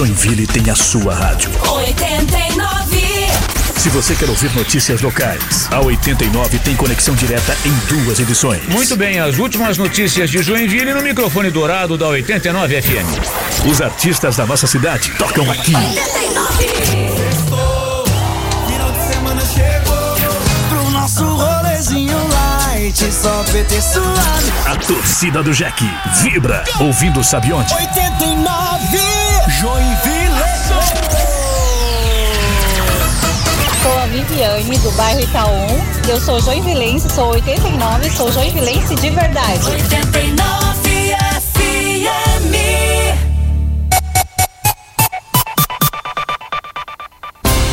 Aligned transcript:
Joinville 0.00 0.46
tem 0.46 0.70
a 0.70 0.74
sua 0.74 1.14
rádio. 1.14 1.50
89. 1.68 3.28
Se 3.76 3.90
você 3.90 4.14
quer 4.14 4.30
ouvir 4.30 4.50
notícias 4.54 5.02
locais, 5.02 5.68
a 5.70 5.78
89 5.78 6.58
tem 6.60 6.74
conexão 6.74 7.14
direta 7.14 7.54
em 7.66 7.72
duas 7.86 8.18
edições. 8.18 8.66
Muito 8.66 8.96
bem, 8.96 9.20
as 9.20 9.36
últimas 9.36 9.76
notícias 9.76 10.30
de 10.30 10.42
Joinville 10.42 10.94
no 10.94 11.02
microfone 11.02 11.50
dourado 11.50 11.98
da 11.98 12.08
89 12.08 12.80
FM. 12.80 13.66
Os 13.70 13.82
artistas 13.82 14.36
da 14.36 14.46
nossa 14.46 14.66
cidade 14.66 15.12
tocam 15.18 15.50
aqui. 15.50 15.74
Final 18.66 18.92
de 18.92 19.12
semana 19.12 19.42
chegou 19.44 20.16
pro 20.70 20.90
nosso 20.92 21.26
rolezinho 21.26 22.16
light, 22.28 22.96
só 23.12 23.44
PT 23.52 23.82
suave. 23.82 24.50
A 24.64 24.76
torcida 24.76 25.42
do 25.42 25.52
Jack 25.52 25.84
vibra, 26.22 26.64
ouvindo 26.80 27.22
sabe 27.22 27.52
onde? 27.52 27.74
89 27.74 29.20
Joinville. 29.60 29.89
Viviane, 34.24 34.78
do 34.78 34.90
bairro 34.92 35.20
Itaú. 35.20 35.66
Eu 36.08 36.20
sou 36.20 36.40
joinvilense, 36.40 37.08
sou 37.08 37.30
89, 37.30 38.10
sou 38.10 38.30
joinvilense 38.30 38.94
de 38.96 39.10
verdade. 39.10 39.64
89 39.70 40.49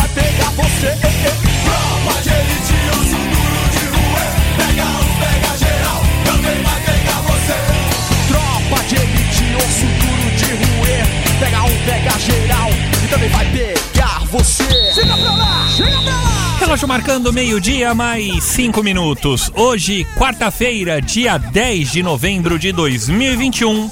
Vai 0.00 0.08
pegar 0.08 0.50
você. 0.50 0.96
Tropa 1.64 2.22
de 2.22 2.30
elite, 2.30 2.74
osso 2.92 3.18
duro 3.32 3.62
de 3.70 3.84
ruê. 3.92 4.26
Pega 4.56 4.84
um, 4.84 5.08
pega 5.20 5.58
geral, 5.58 6.02
também 6.24 6.62
vai 6.62 6.80
pegar 6.80 7.20
você. 7.22 7.56
Tropa 8.28 8.82
de 8.88 8.94
elite, 8.96 9.44
osso 9.56 9.86
duro 10.00 10.28
de 10.36 10.50
ruê. 10.54 10.98
Pega 11.38 11.62
um, 11.62 11.76
pega 11.84 12.18
geral 12.18 12.70
e 13.04 13.08
também 13.08 13.28
vai 13.28 13.46
pegar 13.50 14.24
você. 14.26 14.94
Chega 14.94 15.16
pra 15.16 15.32
lá, 15.32 15.68
chega 15.68 16.02
pra 16.02 16.12
lá. 16.12 16.56
Relógio 16.60 16.88
marcando 16.88 17.32
meio-dia, 17.32 17.94
mais 17.94 18.44
cinco 18.44 18.82
minutos. 18.82 19.50
Hoje, 19.54 20.06
quarta-feira, 20.16 21.00
dia 21.00 21.36
10 21.38 21.92
de 21.92 22.02
novembro 22.02 22.58
de 22.58 22.72
2021. 22.72 23.90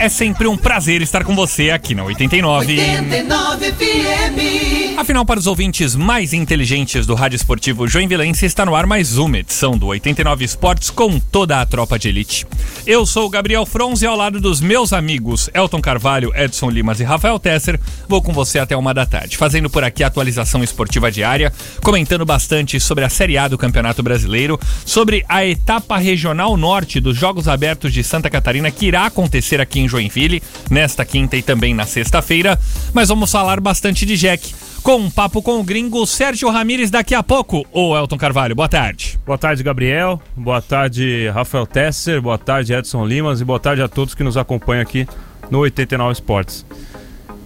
É 0.00 0.08
sempre 0.08 0.48
um 0.48 0.56
prazer 0.56 1.02
estar 1.02 1.24
com 1.24 1.36
você 1.36 1.68
aqui 1.68 1.94
na 1.94 2.02
89. 2.02 2.72
89 2.80 3.72
FM. 3.72 4.96
Afinal, 4.96 5.26
para 5.26 5.38
os 5.38 5.46
ouvintes 5.46 5.94
mais 5.94 6.32
inteligentes 6.32 7.06
do 7.06 7.14
Rádio 7.14 7.36
Esportivo 7.36 7.86
Joinvilense, 7.86 8.46
está 8.46 8.64
no 8.64 8.74
ar 8.74 8.86
mais 8.86 9.18
uma 9.18 9.38
edição 9.38 9.76
do 9.76 9.88
89 9.88 10.42
Esportes 10.42 10.88
com 10.88 11.20
toda 11.20 11.60
a 11.60 11.66
tropa 11.66 11.98
de 11.98 12.08
elite. 12.08 12.46
Eu 12.86 13.04
sou 13.04 13.26
o 13.26 13.30
Gabriel 13.30 13.66
Fronze 13.66 14.04
e 14.04 14.08
ao 14.08 14.16
lado 14.16 14.40
dos 14.40 14.62
meus 14.62 14.94
amigos 14.94 15.50
Elton 15.52 15.82
Carvalho, 15.82 16.32
Edson 16.34 16.70
Limas 16.70 16.98
e 17.00 17.04
Rafael 17.04 17.38
Tesser, 17.38 17.78
vou 18.08 18.22
com 18.22 18.32
você 18.32 18.58
até 18.58 18.74
uma 18.74 18.94
da 18.94 19.04
tarde, 19.04 19.36
fazendo 19.36 19.68
por 19.68 19.84
aqui 19.84 20.02
a 20.02 20.06
atualização 20.06 20.64
esportiva 20.64 21.10
diária, 21.10 21.52
comentando 21.82 22.24
bastante 22.24 22.80
sobre 22.80 23.04
a 23.04 23.10
Série 23.10 23.36
A 23.36 23.48
do 23.48 23.58
Campeonato 23.58 24.02
Brasileiro, 24.02 24.58
sobre 24.86 25.24
a 25.28 25.44
etapa 25.44 25.98
regional 25.98 26.56
norte 26.56 27.00
dos 27.00 27.18
Jogos 27.18 27.48
Abertos 27.48 27.92
de 27.92 28.02
Santa 28.02 28.30
Catarina 28.30 28.70
que 28.70 28.86
irá 28.86 29.04
acontecer 29.04 29.60
aqui 29.60 29.80
em 29.80 29.89
Joinville, 29.90 30.42
nesta 30.70 31.04
quinta 31.04 31.36
e 31.36 31.42
também 31.42 31.74
na 31.74 31.84
sexta-feira, 31.84 32.58
mas 32.94 33.08
vamos 33.08 33.30
falar 33.30 33.60
bastante 33.60 34.06
de 34.06 34.16
Jack. 34.16 34.54
Com 34.82 34.96
um 34.96 35.10
papo 35.10 35.42
com 35.42 35.60
o 35.60 35.62
gringo 35.62 36.06
Sérgio 36.06 36.48
Ramírez 36.48 36.90
daqui 36.90 37.14
a 37.14 37.22
pouco. 37.22 37.66
Ô 37.70 37.94
Elton 37.94 38.16
Carvalho, 38.16 38.54
boa 38.54 38.68
tarde. 38.68 39.20
Boa 39.26 39.36
tarde, 39.36 39.62
Gabriel. 39.62 40.20
Boa 40.34 40.62
tarde, 40.62 41.28
Rafael 41.34 41.66
Tesser. 41.66 42.22
Boa 42.22 42.38
tarde, 42.38 42.72
Edson 42.72 43.04
Limas. 43.04 43.42
E 43.42 43.44
boa 43.44 43.60
tarde 43.60 43.82
a 43.82 43.88
todos 43.88 44.14
que 44.14 44.24
nos 44.24 44.38
acompanham 44.38 44.80
aqui 44.80 45.06
no 45.50 45.58
89 45.58 46.12
Esportes. 46.12 46.64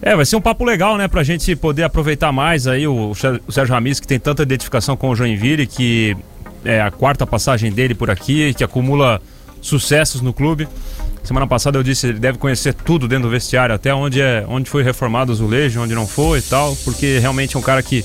É, 0.00 0.14
vai 0.14 0.24
ser 0.24 0.36
um 0.36 0.40
papo 0.40 0.64
legal, 0.64 0.96
né? 0.96 1.08
Pra 1.08 1.24
gente 1.24 1.56
poder 1.56 1.82
aproveitar 1.82 2.30
mais 2.30 2.66
aí 2.68 2.86
o 2.86 3.10
o 3.10 3.52
Sérgio 3.52 3.74
Ramírez, 3.74 3.98
que 3.98 4.06
tem 4.06 4.20
tanta 4.20 4.42
identificação 4.42 4.96
com 4.96 5.08
o 5.08 5.16
Joinville, 5.16 5.66
que 5.66 6.16
é 6.64 6.80
a 6.80 6.90
quarta 6.90 7.26
passagem 7.26 7.72
dele 7.72 7.94
por 7.94 8.10
aqui, 8.10 8.54
que 8.54 8.62
acumula 8.62 9.20
sucessos 9.60 10.20
no 10.20 10.32
clube. 10.32 10.68
Semana 11.24 11.46
passada 11.46 11.78
eu 11.78 11.82
disse, 11.82 12.06
ele 12.06 12.18
deve 12.18 12.36
conhecer 12.36 12.74
tudo 12.74 13.08
dentro 13.08 13.24
do 13.24 13.30
vestiário, 13.30 13.74
até 13.74 13.94
onde, 13.94 14.20
é, 14.20 14.44
onde 14.46 14.68
foi 14.68 14.82
reformado 14.82 15.32
o 15.32 15.34
azulejo, 15.34 15.80
onde 15.80 15.94
não 15.94 16.06
foi 16.06 16.38
e 16.38 16.42
tal, 16.42 16.76
porque 16.84 17.18
realmente 17.18 17.56
é 17.56 17.58
um 17.58 17.62
cara 17.62 17.82
que 17.82 18.04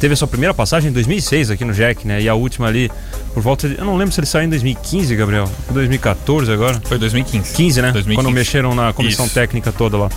teve 0.00 0.14
a 0.14 0.16
sua 0.16 0.26
primeira 0.26 0.54
passagem 0.54 0.90
em 0.90 0.92
2006 0.92 1.50
aqui 1.50 1.64
no 1.64 1.72
Jack, 1.72 2.06
né? 2.06 2.20
E 2.20 2.28
a 2.28 2.34
última 2.34 2.66
ali, 2.66 2.90
por 3.34 3.42
volta 3.42 3.68
de. 3.68 3.78
Eu 3.78 3.84
não 3.84 3.96
lembro 3.96 4.12
se 4.12 4.20
ele 4.20 4.26
saiu 4.26 4.46
em 4.46 4.50
2015, 4.50 5.14
Gabriel. 5.14 5.50
2014 5.70 6.50
agora. 6.50 6.80
Foi 6.84 6.98
2015. 6.98 7.54
15, 7.54 7.82
né? 7.82 7.92
2015. 7.92 8.16
Quando 8.16 8.34
mexeram 8.34 8.74
na 8.74 8.92
comissão 8.92 9.26
Isso. 9.26 9.34
técnica 9.34 9.70
toda 9.70 9.98
lá. 9.98 10.08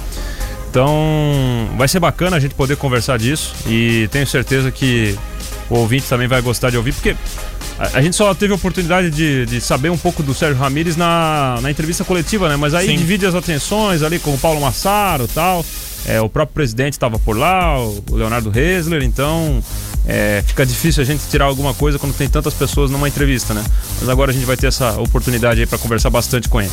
Então, 0.69 1.67
vai 1.77 1.87
ser 1.87 1.99
bacana 1.99 2.37
a 2.37 2.39
gente 2.39 2.53
poder 2.53 2.77
conversar 2.77 3.17
disso 3.17 3.55
e 3.67 4.07
tenho 4.11 4.27
certeza 4.27 4.71
que 4.71 5.17
o 5.69 5.75
ouvinte 5.75 6.07
também 6.07 6.27
vai 6.27 6.41
gostar 6.41 6.69
de 6.69 6.77
ouvir, 6.77 6.93
porque 6.93 7.15
a, 7.77 7.97
a 7.97 8.01
gente 8.01 8.15
só 8.15 8.33
teve 8.33 8.53
a 8.53 8.55
oportunidade 8.55 9.09
de, 9.09 9.45
de 9.45 9.61
saber 9.61 9.89
um 9.89 9.97
pouco 9.97 10.21
do 10.23 10.33
Sérgio 10.33 10.57
Ramírez 10.57 10.95
na, 10.95 11.59
na 11.61 11.71
entrevista 11.71 12.03
coletiva, 12.03 12.49
né? 12.49 12.55
Mas 12.55 12.73
aí 12.73 12.87
Sim. 12.87 12.97
divide 12.97 13.25
as 13.25 13.35
atenções 13.35 14.03
ali 14.03 14.19
com 14.19 14.33
o 14.33 14.37
Paulo 14.37 14.59
Massaro 14.61 15.25
e 15.25 15.27
tal. 15.27 15.65
É, 16.05 16.19
o 16.21 16.29
próprio 16.29 16.53
presidente 16.53 16.93
estava 16.93 17.19
por 17.19 17.37
lá, 17.37 17.77
o 17.79 18.03
Leonardo 18.11 18.49
Resler, 18.49 19.03
então 19.03 19.61
é, 20.11 20.43
fica 20.43 20.65
difícil 20.65 21.03
a 21.03 21.05
gente 21.05 21.21
tirar 21.29 21.45
alguma 21.45 21.71
coisa 21.71 21.99
quando 21.99 22.15
tem 22.15 22.27
tantas 22.27 22.55
pessoas 22.55 22.89
numa 22.89 23.07
entrevista, 23.07 23.53
né? 23.53 23.63
Mas 23.99 24.09
agora 24.09 24.31
a 24.31 24.33
gente 24.33 24.45
vai 24.45 24.57
ter 24.57 24.65
essa 24.65 24.99
oportunidade 24.99 25.59
aí 25.59 25.67
para 25.67 25.77
conversar 25.77 26.09
bastante 26.09 26.49
com 26.49 26.59
ele. 26.59 26.71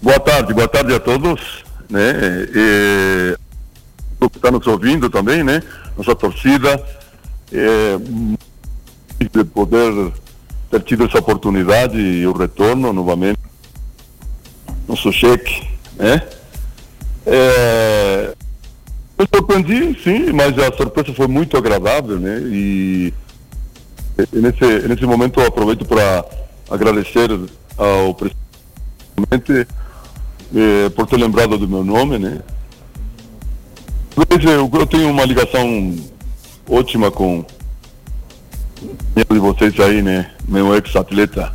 Boa 0.00 0.20
tarde, 0.20 0.54
boa 0.54 0.68
tarde 0.68 0.94
a 0.94 1.00
todos, 1.00 1.64
né? 1.88 2.12
E, 2.54 3.36
que 4.30 4.38
está 4.38 4.50
nos 4.50 4.66
ouvindo 4.66 5.08
também, 5.08 5.42
né? 5.42 5.62
Nossa 5.96 6.14
torcida, 6.14 6.82
é, 7.52 7.96
de 9.18 9.44
poder 9.44 10.12
ter 10.70 10.82
tido 10.82 11.04
essa 11.04 11.18
oportunidade 11.18 11.98
e 11.98 12.26
o 12.26 12.32
retorno 12.32 12.92
novamente, 12.92 13.38
nosso 14.88 15.12
cheque, 15.12 15.66
né? 15.96 16.22
É, 17.24 18.34
eu 19.18 19.26
surpreendi, 19.34 19.98
sim, 20.02 20.32
mas 20.32 20.58
a 20.58 20.76
surpresa 20.76 21.14
foi 21.14 21.26
muito 21.26 21.56
agradável, 21.56 22.18
né? 22.18 22.40
E, 22.44 23.14
e 24.32 24.38
nesse, 24.38 24.88
nesse 24.88 25.06
momento 25.06 25.40
eu 25.40 25.46
aproveito 25.46 25.84
para 25.84 26.24
agradecer 26.70 27.30
ao 27.78 28.14
presidente 28.14 29.66
eh, 30.54 30.88
por 30.90 31.06
ter 31.06 31.16
lembrado 31.16 31.58
do 31.58 31.68
meu 31.68 31.84
nome, 31.84 32.18
né? 32.18 32.40
Mas 34.16 34.44
Eu, 34.44 34.70
eu 34.72 34.86
tenho 34.86 35.10
uma 35.10 35.24
ligação 35.24 35.94
ótima 36.68 37.10
com 37.10 37.44
de 39.14 39.38
vocês 39.38 39.78
aí, 39.80 40.02
né? 40.02 40.30
Meu 40.46 40.74
ex-atleta, 40.74 41.52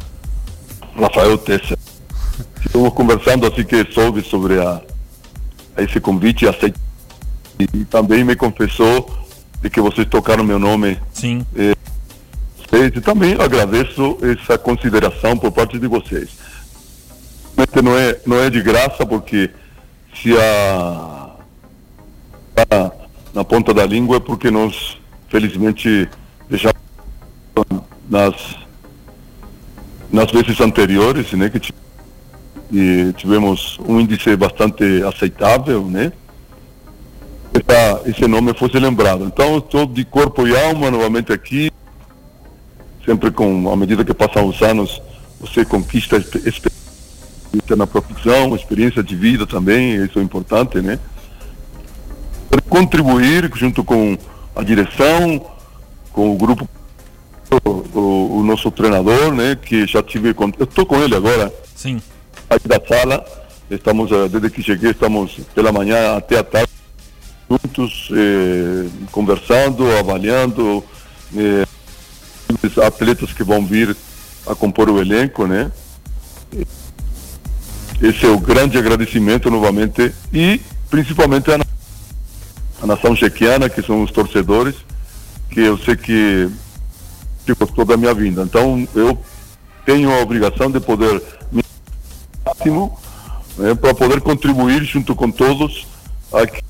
Rafael 0.95 1.37
Tessa. 1.37 1.77
Estamos 2.65 2.93
conversando 2.93 3.45
assim 3.47 3.63
que 3.63 3.85
soube 3.91 4.21
sobre 4.23 4.59
a, 4.59 4.81
a 5.75 5.81
esse 5.81 5.99
convite 5.99 6.45
e 6.45 6.47
aceitei. 6.47 6.81
E 7.59 7.85
também 7.85 8.23
me 8.23 8.35
confessou 8.35 9.09
de 9.61 9.69
que 9.69 9.79
vocês 9.79 10.07
tocaram 10.07 10.43
meu 10.43 10.57
nome. 10.57 10.99
Sim. 11.13 11.45
Eh, 11.55 11.73
e 12.73 13.01
também 13.01 13.35
agradeço 13.39 14.17
essa 14.21 14.57
consideração 14.57 15.37
por 15.37 15.51
parte 15.51 15.77
de 15.77 15.87
vocês. 15.87 16.29
Realmente 17.71 17.81
não 17.81 17.97
é, 17.97 18.19
não 18.25 18.37
é 18.43 18.49
de 18.49 18.61
graça, 18.61 19.05
porque 19.05 19.49
se 20.21 20.33
a 20.37 21.29
tá 22.53 22.91
na 23.33 23.43
ponta 23.45 23.73
da 23.73 23.85
língua 23.85 24.17
é 24.17 24.19
porque 24.19 24.51
nós, 24.51 24.97
felizmente, 25.29 26.07
deixamos 26.49 26.75
nas, 28.09 28.35
nas 30.11 30.29
vezes 30.31 30.59
anteriores, 30.59 31.31
né, 31.31 31.49
que 31.49 31.59
ti- 31.61 31.73
tivemos 33.15 33.79
um 33.87 33.99
índice 34.01 34.35
bastante 34.35 34.83
aceitável, 35.03 35.85
né, 35.85 36.11
essa, 37.53 38.09
esse 38.09 38.27
nome 38.27 38.53
fosse 38.53 38.77
lembrado. 38.79 39.23
Então, 39.23 39.57
estou 39.59 39.85
de 39.85 40.03
corpo 40.03 40.45
e 40.45 40.55
alma 40.65 40.91
novamente 40.91 41.31
aqui, 41.31 41.71
sempre 43.05 43.31
com, 43.31 43.71
à 43.71 43.77
medida 43.77 44.03
que 44.03 44.13
passam 44.13 44.45
os 44.45 44.61
anos, 44.61 45.01
você 45.39 45.63
conquista 45.63 46.17
expe- 46.17 46.69
experiência 47.53 47.75
na 47.75 47.85
profissão, 47.87 48.55
experiência 48.55 49.03
de 49.03 49.15
vida 49.15 49.45
também, 49.45 50.03
isso 50.05 50.19
é 50.19 50.21
importante, 50.21 50.79
né? 50.81 50.97
Para 52.49 52.61
contribuir 52.61 53.51
junto 53.55 53.83
com 53.83 54.17
a 54.55 54.63
direção, 54.63 55.45
com 56.13 56.33
o 56.33 56.37
grupo, 56.37 56.67
o, 57.65 57.69
o- 57.99 58.37
o 58.39 58.43
nosso 58.43 58.71
treinador, 58.71 59.33
né? 59.33 59.55
Que 59.61 59.85
já 59.85 60.01
tive, 60.01 60.33
con- 60.33 60.51
eu 60.57 60.63
estou 60.63 60.85
com 60.85 61.01
ele 61.01 61.15
agora, 61.15 61.53
Sim. 61.75 62.01
aqui 62.49 62.67
da 62.67 62.79
sala, 62.85 63.25
estamos, 63.69 64.11
eh, 64.11 64.27
desde 64.29 64.49
que 64.49 64.63
cheguei, 64.63 64.91
estamos 64.91 65.39
pela 65.53 65.71
manhã 65.71 66.15
até 66.17 66.39
a 66.39 66.43
tarde, 66.43 66.71
juntos, 67.49 68.09
eh, 68.13 68.87
conversando, 69.11 69.85
avaliando, 69.97 70.83
eh, 71.35 71.65
os 72.63 72.77
atletas 72.77 73.31
que 73.33 73.43
vão 73.43 73.65
vir 73.65 73.95
a 74.47 74.55
compor 74.55 74.89
o 74.89 74.99
elenco, 75.01 75.45
né? 75.47 75.71
Esse 78.01 78.25
é 78.25 78.29
o 78.29 78.39
grande 78.39 78.79
agradecimento 78.79 79.51
novamente 79.51 80.11
e 80.33 80.59
principalmente 80.89 81.51
a, 81.51 81.59
a 82.81 82.87
nação 82.87 83.15
chequiana, 83.15 83.69
que 83.69 83.83
são 83.83 84.01
os 84.01 84.09
torcedores, 84.09 84.75
que 85.51 85.59
eu 85.59 85.77
sei 85.77 85.95
que, 85.95 86.49
que 87.45 87.53
gostou 87.53 87.85
da 87.85 87.95
minha 87.95 88.13
vinda. 88.13 88.41
Então 88.41 88.87
eu 88.95 89.15
tenho 89.85 90.11
a 90.11 90.19
obrigação 90.19 90.71
de 90.71 90.79
poder 90.79 91.21
me 91.51 91.63
máximo 92.43 92.97
né, 93.55 93.75
para 93.75 93.93
poder 93.93 94.19
contribuir 94.21 94.83
junto 94.83 95.13
com 95.13 95.29
todos 95.29 95.85
aqui, 96.33 96.63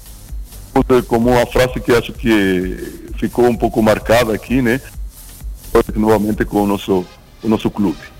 como 1.08 1.30
uma 1.30 1.46
frase 1.46 1.80
que 1.80 1.94
acho 1.94 2.12
que 2.12 3.10
ficou 3.18 3.48
um 3.48 3.56
pouco 3.56 3.82
marcada 3.82 4.34
aqui, 4.34 4.62
né? 4.62 4.82
Novamente 5.96 6.44
com 6.44 6.64
o 6.64 6.68
nosso, 6.68 7.06
o 7.42 7.48
nosso 7.48 7.72
clube. 7.72 8.11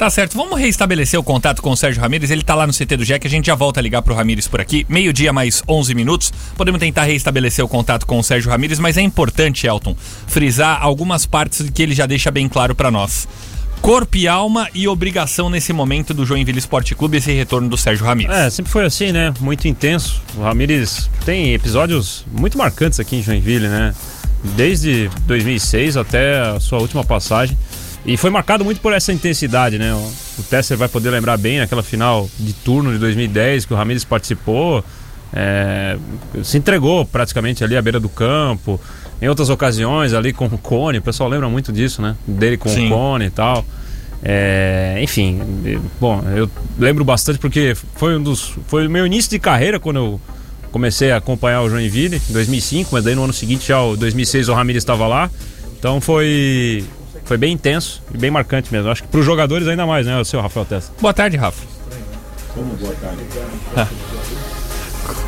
Tá 0.00 0.08
certo, 0.08 0.34
vamos 0.34 0.58
reestabelecer 0.58 1.20
o 1.20 1.22
contato 1.22 1.60
com 1.60 1.72
o 1.72 1.76
Sérgio 1.76 2.00
Ramírez. 2.00 2.30
Ele 2.30 2.42
tá 2.42 2.54
lá 2.54 2.66
no 2.66 2.72
CT 2.72 2.96
do 2.96 3.04
Jack, 3.04 3.26
a 3.26 3.28
gente 3.28 3.48
já 3.48 3.54
volta 3.54 3.80
a 3.80 3.82
ligar 3.82 4.00
pro 4.00 4.14
Ramírez 4.14 4.48
por 4.48 4.58
aqui. 4.58 4.86
Meio-dia 4.88 5.30
mais 5.30 5.62
11 5.68 5.94
minutos. 5.94 6.32
Podemos 6.56 6.80
tentar 6.80 7.02
reestabelecer 7.02 7.62
o 7.62 7.68
contato 7.68 8.06
com 8.06 8.18
o 8.18 8.24
Sérgio 8.24 8.50
Ramírez, 8.50 8.78
mas 8.78 8.96
é 8.96 9.02
importante, 9.02 9.66
Elton, 9.66 9.94
frisar 10.26 10.78
algumas 10.80 11.26
partes 11.26 11.68
que 11.68 11.82
ele 11.82 11.94
já 11.94 12.06
deixa 12.06 12.30
bem 12.30 12.48
claro 12.48 12.74
pra 12.74 12.90
nós. 12.90 13.28
Corpo 13.82 14.16
e 14.16 14.26
alma 14.26 14.68
e 14.74 14.88
obrigação 14.88 15.50
nesse 15.50 15.70
momento 15.70 16.14
do 16.14 16.24
Joinville 16.24 16.58
Esporte 16.58 16.94
Clube, 16.94 17.18
esse 17.18 17.30
retorno 17.32 17.68
do 17.68 17.76
Sérgio 17.76 18.06
Ramírez. 18.06 18.34
É, 18.34 18.48
sempre 18.48 18.72
foi 18.72 18.86
assim, 18.86 19.12
né? 19.12 19.34
Muito 19.38 19.68
intenso. 19.68 20.22
O 20.34 20.40
Ramires 20.40 21.10
tem 21.26 21.52
episódios 21.52 22.24
muito 22.32 22.56
marcantes 22.56 22.98
aqui 22.98 23.16
em 23.16 23.22
Joinville, 23.22 23.68
né? 23.68 23.94
Desde 24.56 25.10
2006 25.26 25.98
até 25.98 26.40
a 26.40 26.58
sua 26.58 26.78
última 26.78 27.04
passagem. 27.04 27.54
E 28.04 28.16
foi 28.16 28.30
marcado 28.30 28.64
muito 28.64 28.80
por 28.80 28.92
essa 28.92 29.12
intensidade, 29.12 29.78
né? 29.78 29.92
O, 29.92 30.42
Tesser 30.42 30.76
vai 30.76 30.88
poder 30.88 31.10
lembrar 31.10 31.36
bem 31.36 31.58
naquela 31.58 31.82
final 31.82 32.28
de 32.38 32.52
turno 32.52 32.92
de 32.92 32.98
2010 32.98 33.66
que 33.66 33.74
o 33.74 33.76
Ramires 33.76 34.04
participou. 34.04 34.82
é, 35.32 35.96
se 36.42 36.58
entregou 36.58 37.04
praticamente 37.04 37.62
ali 37.62 37.76
à 37.76 37.82
beira 37.82 38.00
do 38.00 38.08
campo. 38.08 38.80
Em 39.20 39.28
outras 39.28 39.50
ocasiões, 39.50 40.14
ali 40.14 40.32
com 40.32 40.46
o 40.46 40.58
Cone, 40.58 40.98
o 40.98 41.02
pessoal 41.02 41.28
lembra 41.28 41.48
muito 41.48 41.70
disso, 41.72 42.00
né? 42.00 42.16
Dele 42.26 42.56
com 42.56 42.70
Sim. 42.70 42.86
o 42.86 42.88
Cone 42.88 43.26
e 43.26 43.30
tal. 43.30 43.64
É, 44.22 44.98
enfim, 45.02 45.40
bom, 45.98 46.22
eu 46.36 46.50
lembro 46.78 47.04
bastante 47.04 47.38
porque 47.38 47.74
foi 47.96 48.16
um 48.16 48.22
dos. 48.22 48.54
Foi 48.66 48.86
o 48.86 48.90
meu 48.90 49.06
início 49.06 49.30
de 49.30 49.38
carreira 49.38 49.78
quando 49.78 49.96
eu 49.96 50.20
comecei 50.70 51.10
a 51.10 51.16
acompanhar 51.16 51.62
o 51.62 51.70
Joinville 51.70 52.20
em 52.28 52.32
2005, 52.32 52.90
mas 52.92 53.04
daí 53.04 53.14
no 53.14 53.24
ano 53.24 53.32
seguinte, 53.32 53.68
já 53.68 53.82
o 53.82 53.96
2006, 53.96 54.48
o 54.48 54.54
Ramires 54.54 54.82
estava 54.82 55.06
lá. 55.06 55.30
Então 55.78 56.00
foi. 56.00 56.84
Foi 57.30 57.38
bem 57.38 57.52
intenso 57.52 58.02
e 58.12 58.18
bem 58.18 58.28
marcante 58.28 58.72
mesmo. 58.72 58.90
Acho 58.90 59.04
que 59.04 59.08
para 59.08 59.20
os 59.20 59.24
jogadores 59.24 59.68
ainda 59.68 59.86
mais, 59.86 60.04
né, 60.04 60.18
o 60.18 60.24
seu 60.24 60.40
Rafael 60.40 60.66
Testa? 60.66 60.92
Boa 61.00 61.14
tarde, 61.14 61.36
Rafa. 61.36 61.64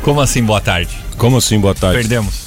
Como 0.01 0.19
assim, 0.19 0.43
boa 0.43 0.59
tarde? 0.59 0.99
Como 1.17 1.37
assim, 1.37 1.57
boa 1.57 1.73
tarde? 1.73 1.99
Perdemos. 1.99 2.41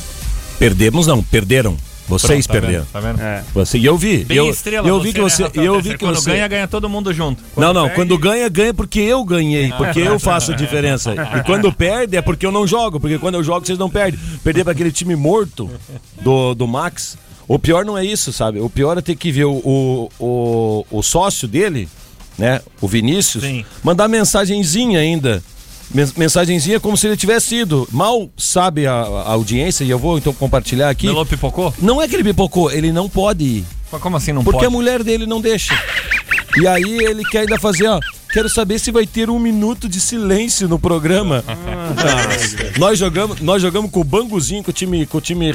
Perdemos 0.59 1.07
não, 1.07 1.23
perderam. 1.23 1.75
Vocês 2.07 2.47
Pronto, 2.47 2.47
tá 2.47 2.53
perderam. 2.53 2.85
vendo? 2.85 2.93
Tá 2.93 3.01
vendo? 3.01 3.21
É. 3.23 3.45
Você, 3.55 3.79
e 3.79 3.87
eu 3.87 3.97
vi. 3.97 4.27
Bem 4.27 4.37
eu, 4.37 4.51
estrela 4.51 4.87
eu 4.87 5.01
vi 5.01 5.15
que 5.15 5.23
né, 5.23 5.25
você, 5.25 5.45
Rafael 5.45 5.65
eu 5.65 5.81
vi 5.81 5.91
que 5.93 6.05
Quando 6.05 6.17
você 6.17 6.31
ganha, 6.33 6.49
ganha 6.49 6.69
todo 6.69 6.87
mundo 6.91 7.15
junto. 7.15 7.43
Não, 7.57 7.73
não, 7.73 7.85
perde- 7.85 7.95
quando 7.97 8.19
ganha, 8.19 8.49
ganha 8.51 8.75
porque 8.75 9.01
eu 9.01 9.25
ganhei, 9.25 9.73
porque 9.73 10.01
eu 10.01 10.21
faço 10.21 10.53
a 10.53 10.55
diferença. 10.55 11.15
E 11.15 11.43
quando 11.45 11.73
perde 11.73 12.15
é 12.15 12.21
porque 12.21 12.45
eu 12.45 12.53
não 12.53 12.67
jogo, 12.67 13.01
porque 13.01 13.19
quando 13.19 13.37
eu 13.37 13.43
jogo 13.43 13.67
vocês 13.67 13.79
não 13.79 13.89
perdem. 13.89 14.21
Perder 14.45 14.65
para 14.65 14.73
aquele 14.75 14.93
time 14.93 15.17
morto 15.17 15.71
do, 16.21 16.55
do 16.55 16.67
Max. 16.69 17.17
O 17.49 17.59
pior 17.59 17.85
não 17.85 17.97
é 17.97 18.05
isso, 18.05 18.33
sabe? 18.33 18.61
O 18.61 18.69
pior 18.69 18.99
é 18.99 19.01
ter 19.01 19.15
que 19.17 19.31
ver 19.31 19.45
o, 19.45 19.53
o, 19.65 20.11
o, 20.19 20.87
o 20.91 21.03
sócio 21.03 21.47
dele, 21.47 21.89
né? 22.37 22.61
O 22.81 22.89
Vinícius, 22.89 23.45
Sim. 23.45 23.65
mandar 23.85 24.09
mensagenzinha 24.09 24.99
ainda. 25.01 25.43
Men- 25.95 26.11
Mensagenzinha 26.17 26.81
como 26.81 26.97
se 26.97 27.07
ele 27.07 27.17
tivesse 27.17 27.55
ido. 27.55 27.89
Mal 27.93 28.29
sabe 28.37 28.87
a, 28.89 28.93
a 28.95 29.33
audiência, 29.33 29.85
e 29.85 29.91
eu 29.91 29.99
vou 29.99 30.19
então 30.19 30.33
compartilhar 30.33 30.91
aqui. 30.91 31.07
Melô 31.07 31.25
pipocou? 31.25 31.73
Não 31.81 32.03
é 32.03 32.09
que 32.09 32.17
ele 32.17 32.25
pipocou, 32.25 32.71
ele 32.73 32.91
não 32.91 33.09
pode 33.09 33.45
ir. 33.45 33.65
Mas 33.93 34.03
Como 34.03 34.17
assim 34.17 34.33
não 34.33 34.43
Porque 34.43 34.57
pode? 34.59 34.67
a 34.67 34.71
mulher 34.71 35.05
dele 35.05 35.27
não 35.27 35.41
deixa. 35.41 35.79
E 36.61 36.67
aí 36.67 36.83
ele 36.83 37.23
quer 37.25 37.41
ainda 37.43 37.57
fazer, 37.61 37.87
ó. 37.87 38.01
Quero 38.37 38.51
saber 38.51 38.79
se 38.79 38.93
vai 38.93 39.07
ter 39.07 39.31
um 39.31 39.39
minuto 39.39 39.89
de 39.89 39.99
silêncio 39.99 40.69
no 40.69 40.79
programa. 40.79 41.43
Nós 42.79 42.99
jogamos, 42.99 43.41
nós 43.41 43.63
jogamos 43.63 43.91
com 43.91 44.01
o 44.01 44.05
Banguzinho, 44.05 44.63
com 44.63 44.71
o 44.71 44.75
time, 44.75 45.07
com 45.07 45.17
o 45.17 45.21
time 45.23 45.51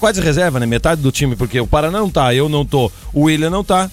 quase 0.00 0.18
reserva, 0.18 0.58
né? 0.58 0.64
Metade 0.64 1.02
do 1.02 1.12
time, 1.12 1.36
porque 1.36 1.60
o 1.60 1.66
Paraná 1.66 1.98
não 1.98 2.08
tá, 2.08 2.34
eu 2.34 2.48
não 2.48 2.64
tô, 2.64 2.90
o 3.12 3.24
William 3.24 3.50
não 3.50 3.62
tá. 3.62 3.90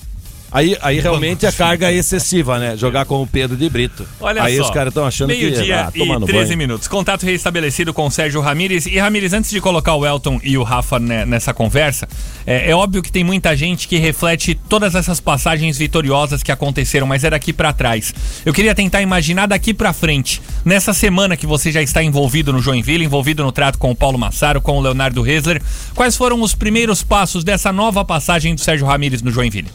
Aí, 0.51 0.75
aí 0.81 0.99
realmente 0.99 1.45
a 1.45 1.51
carga 1.51 1.91
é 1.91 1.95
excessiva, 1.95 2.57
né? 2.57 2.75
Jogar 2.75 3.05
com 3.05 3.21
o 3.21 3.27
Pedro 3.27 3.55
de 3.55 3.69
Brito. 3.69 4.05
Olha 4.19 4.43
aí 4.43 4.57
só. 4.57 4.63
os 4.63 4.69
caras 4.71 4.89
estão 4.91 5.05
achando 5.05 5.31
que 5.31 5.37
Meio-dia 5.37 5.87
ah, 5.87 5.91
e 5.93 6.05
no 6.05 6.25
13 6.25 6.45
banho. 6.45 6.57
minutos. 6.57 6.87
Contato 6.87 7.23
restabelecido 7.25 7.93
com 7.93 8.07
o 8.07 8.11
Sérgio 8.11 8.41
Ramires. 8.41 8.85
E 8.85 8.97
Ramires, 8.97 9.33
antes 9.33 9.51
de 9.51 9.61
colocar 9.61 9.93
o 9.93 10.05
Elton 10.05 10.39
e 10.43 10.57
o 10.57 10.63
Rafa 10.63 10.99
ne- 10.99 11.25
nessa 11.25 11.53
conversa, 11.53 12.07
é, 12.47 12.71
é 12.71 12.75
óbvio 12.75 13.03
que 13.03 13.11
tem 13.11 13.23
muita 13.23 13.55
gente 13.55 13.87
que 13.87 13.97
reflete 13.97 14.55
todas 14.67 14.95
essas 14.95 15.19
passagens 15.19 15.77
vitoriosas 15.77 16.41
que 16.41 16.51
aconteceram, 16.51 17.05
mas 17.05 17.23
é 17.23 17.29
daqui 17.29 17.53
pra 17.53 17.71
trás. 17.71 18.13
Eu 18.43 18.53
queria 18.53 18.73
tentar 18.73 19.01
imaginar 19.01 19.45
daqui 19.47 19.73
pra 19.73 19.93
frente. 19.93 20.41
Nessa 20.65 20.93
semana 20.93 21.37
que 21.37 21.45
você 21.45 21.71
já 21.71 21.81
está 21.81 22.01
envolvido 22.01 22.51
no 22.51 22.59
Joinville, 22.59 23.05
envolvido 23.05 23.43
no 23.43 23.51
trato 23.51 23.77
com 23.77 23.91
o 23.91 23.95
Paulo 23.95 24.17
Massaro, 24.17 24.61
com 24.61 24.77
o 24.77 24.81
Leonardo 24.81 25.21
Resler, 25.21 25.61
quais 25.93 26.17
foram 26.17 26.41
os 26.41 26.55
primeiros 26.55 27.03
passos 27.03 27.43
dessa 27.43 27.71
nova 27.71 28.03
passagem 28.03 28.55
do 28.55 28.61
Sérgio 28.61 28.87
Ramires 28.87 29.21
no 29.21 29.31
Joinville? 29.31 29.69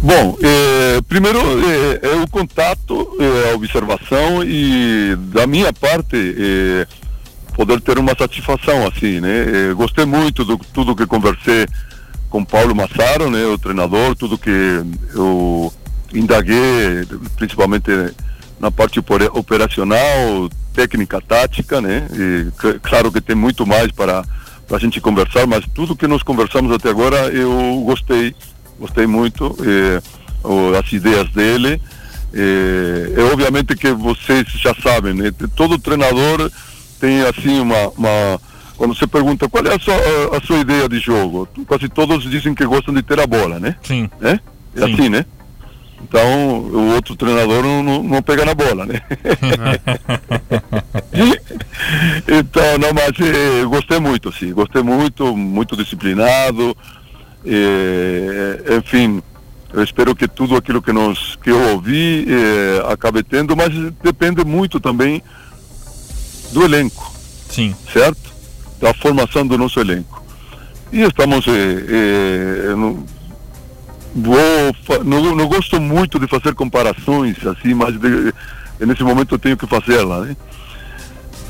Bom, 0.00 0.38
eh, 0.40 1.00
primeiro 1.08 1.40
eh, 1.40 2.00
é 2.02 2.22
o 2.22 2.28
contato, 2.28 3.16
eh, 3.20 3.50
a 3.50 3.54
observação 3.56 4.44
e 4.44 5.16
da 5.34 5.44
minha 5.44 5.72
parte 5.72 6.16
eh, 6.38 6.86
poder 7.54 7.80
ter 7.80 7.98
uma 7.98 8.14
satisfação 8.16 8.86
assim, 8.86 9.20
né? 9.20 9.70
Eh, 9.70 9.74
gostei 9.74 10.04
muito 10.04 10.44
do 10.44 10.56
tudo 10.72 10.94
que 10.94 11.04
conversei 11.04 11.66
com 12.30 12.44
Paulo 12.44 12.76
Massaro, 12.76 13.28
né, 13.28 13.44
o 13.46 13.58
treinador, 13.58 14.14
tudo 14.14 14.38
que 14.38 14.50
eu 15.14 15.72
indaguei, 16.14 17.04
principalmente 17.36 17.90
na 18.60 18.70
parte 18.70 19.00
opera- 19.00 19.30
operacional, 19.32 20.48
técnica, 20.74 21.20
tática, 21.20 21.80
né? 21.80 22.06
E 22.12 22.78
claro 22.82 23.10
que 23.10 23.20
tem 23.20 23.34
muito 23.34 23.66
mais 23.66 23.90
para 23.90 24.24
para 24.68 24.76
a 24.76 24.80
gente 24.80 25.00
conversar, 25.00 25.46
mas 25.46 25.64
tudo 25.74 25.96
que 25.96 26.06
nós 26.06 26.22
conversamos 26.22 26.70
até 26.70 26.90
agora 26.90 27.30
eu 27.30 27.82
gostei, 27.86 28.36
gostei 28.78 29.06
muito 29.06 29.56
eh, 29.60 30.00
o- 30.44 30.74
as 30.76 30.92
ideias 30.92 31.28
dele. 31.30 31.80
Eh, 32.32 33.12
é 33.16 33.22
obviamente 33.32 33.74
que 33.76 33.90
vocês 33.92 34.46
já 34.54 34.74
sabem, 34.82 35.14
né? 35.14 35.32
Todo 35.56 35.78
treinador 35.78 36.50
tem 37.00 37.22
assim 37.22 37.58
uma, 37.60 37.88
uma 37.96 38.40
quando 38.76 38.94
você 38.94 39.06
pergunta 39.06 39.48
qual 39.48 39.64
é 39.66 39.74
a 39.74 39.78
sua, 39.80 39.94
a- 39.94 40.36
a 40.36 40.40
sua 40.46 40.58
ideia 40.58 40.88
de 40.88 40.98
jogo, 41.00 41.48
quase 41.66 41.88
todos 41.88 42.28
dizem 42.30 42.54
que 42.54 42.64
gostam 42.66 42.94
de 42.94 43.02
ter 43.02 43.18
a 43.18 43.26
bola, 43.26 43.58
né? 43.58 43.76
Sim. 43.82 44.08
É, 44.20 44.32
é 44.32 44.86
Sim. 44.86 44.94
assim, 44.94 45.08
né? 45.08 45.24
Então 46.00 46.58
o 46.60 46.94
outro 46.94 47.16
treinador 47.16 47.64
não, 47.64 48.02
não, 48.04 48.22
pega 48.22 48.44
na 48.44 48.54
bola, 48.54 48.86
né? 48.86 49.00
então, 52.28 52.78
não, 52.78 52.92
mas 52.94 53.12
eh, 53.20 53.64
gostei 53.64 53.98
muito, 53.98 54.30
sim, 54.32 54.52
gostei 54.52 54.82
muito, 54.82 55.36
muito 55.36 55.76
disciplinado, 55.76 56.76
enfim, 58.76 59.22
eu 59.72 59.82
espero 59.82 60.14
que 60.14 60.26
tudo 60.26 60.56
aquilo 60.56 60.80
que 60.82 60.92
nós 60.92 61.36
que 61.42 61.50
eu 61.50 61.60
ouvi 61.72 62.26
eh, 62.28 62.82
acabe 62.92 63.22
tendo, 63.22 63.56
mas 63.56 63.72
depende 64.02 64.44
muito 64.44 64.80
também 64.80 65.22
do 66.52 66.64
elenco 66.64 67.12
Sim. 67.50 67.74
certo? 67.92 68.32
Da 68.80 68.94
formação 68.94 69.46
do 69.46 69.58
nosso 69.58 69.78
elenco. 69.80 70.22
E 70.92 71.02
estamos. 71.02 71.46
eh, 71.48 71.50
eh, 72.70 72.74
no- 72.74 73.04
vou, 74.14 75.04
não, 75.04 75.34
não 75.36 75.46
gosto 75.46 75.80
muito 75.80 76.18
de 76.18 76.26
fazer 76.26 76.54
comparações 76.54 77.36
assim, 77.46 77.74
mas 77.74 77.94
de- 78.00 78.32
nesse 78.86 79.02
momento 79.02 79.34
eu 79.34 79.38
tenho 79.38 79.56
que 79.56 79.66
fazê-la. 79.66 80.20
Né? 80.20 80.36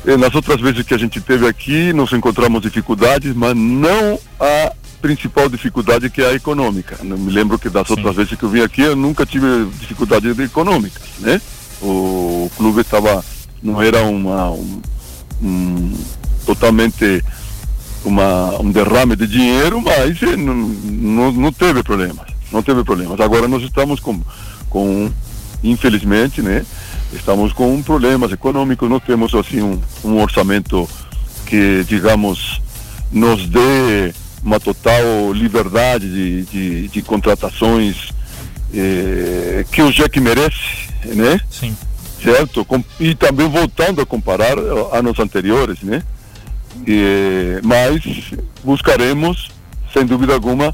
Eh, 0.05 0.17
Nas 0.17 0.33
outras 0.35 0.59
vezes 0.59 0.83
que 0.85 0.93
a 0.93 0.97
gente 0.97 1.21
teve 1.21 1.47
aqui, 1.47 1.93
nós 1.93 2.11
encontramos 2.11 2.61
dificuldades, 2.61 3.33
mas 3.33 3.55
não 3.55 4.19
a 4.39 4.73
principal 5.01 5.47
dificuldade 5.49 6.09
que 6.09 6.21
é 6.21 6.27
a 6.29 6.33
econômica. 6.33 6.97
Não 7.03 7.17
me 7.17 7.31
lembro 7.31 7.57
que 7.57 7.69
das 7.69 7.89
outras 7.89 8.15
vezes 8.15 8.37
que 8.37 8.43
eu 8.43 8.49
vim 8.49 8.61
aqui, 8.61 8.81
eu 8.81 8.95
nunca 8.95 9.25
tive 9.25 9.47
dificuldades 9.79 10.37
econômicas, 10.39 11.01
né? 11.19 11.41
O 11.81 12.51
clube 12.57 12.81
estava, 12.81 13.23
não 13.63 13.81
era 13.81 14.03
uma, 14.03 14.51
um, 14.51 14.81
um- 15.41 15.93
totalmente 16.45 17.23
uma, 18.03 18.59
um 18.61 18.71
derrame 18.71 19.15
de 19.15 19.27
dinheiro, 19.27 19.81
mas 19.81 20.21
eh, 20.21 20.35
não, 20.35 20.53
não, 20.55 21.31
não 21.31 21.51
teve 21.53 21.81
problemas, 21.83 22.27
não 22.51 22.61
teve 22.61 22.83
problemas. 22.83 23.19
Agora 23.19 23.47
nós 23.47 23.63
estamos 23.63 23.99
com, 23.99 24.19
com 24.69 25.09
infelizmente, 25.63 26.41
né, 26.41 26.65
estamos 27.13 27.53
com 27.53 27.81
problemas 27.81 28.31
econômicos, 28.31 28.89
não 28.89 28.99
temos 28.99 29.33
assim 29.33 29.61
um, 29.61 29.79
um 30.03 30.21
orçamento 30.21 30.89
que, 31.45 31.83
digamos, 31.87 32.61
nos 33.11 33.47
dê 33.47 34.13
uma 34.43 34.59
total 34.59 35.01
liberdade 35.33 36.07
de, 36.09 36.41
de, 36.45 36.87
de 36.87 37.01
contratações 37.01 38.09
eh, 38.73 39.65
que 39.71 39.81
o 39.81 39.91
Jack 39.91 40.19
merece, 40.19 40.89
né? 41.05 41.39
Sim. 41.49 41.75
certo? 42.23 42.63
Com- 42.65 42.83
E 42.99 43.15
também 43.15 43.49
voltando 43.49 44.01
a 44.01 44.05
comparar 44.05 44.57
eh, 44.57 44.97
anos 44.97 45.19
anteriores, 45.19 45.81
né? 45.81 46.03
E, 46.87 47.59
mas 47.63 48.01
buscaremos, 48.63 49.49
sem 49.93 50.05
dúvida 50.05 50.33
alguma, 50.33 50.73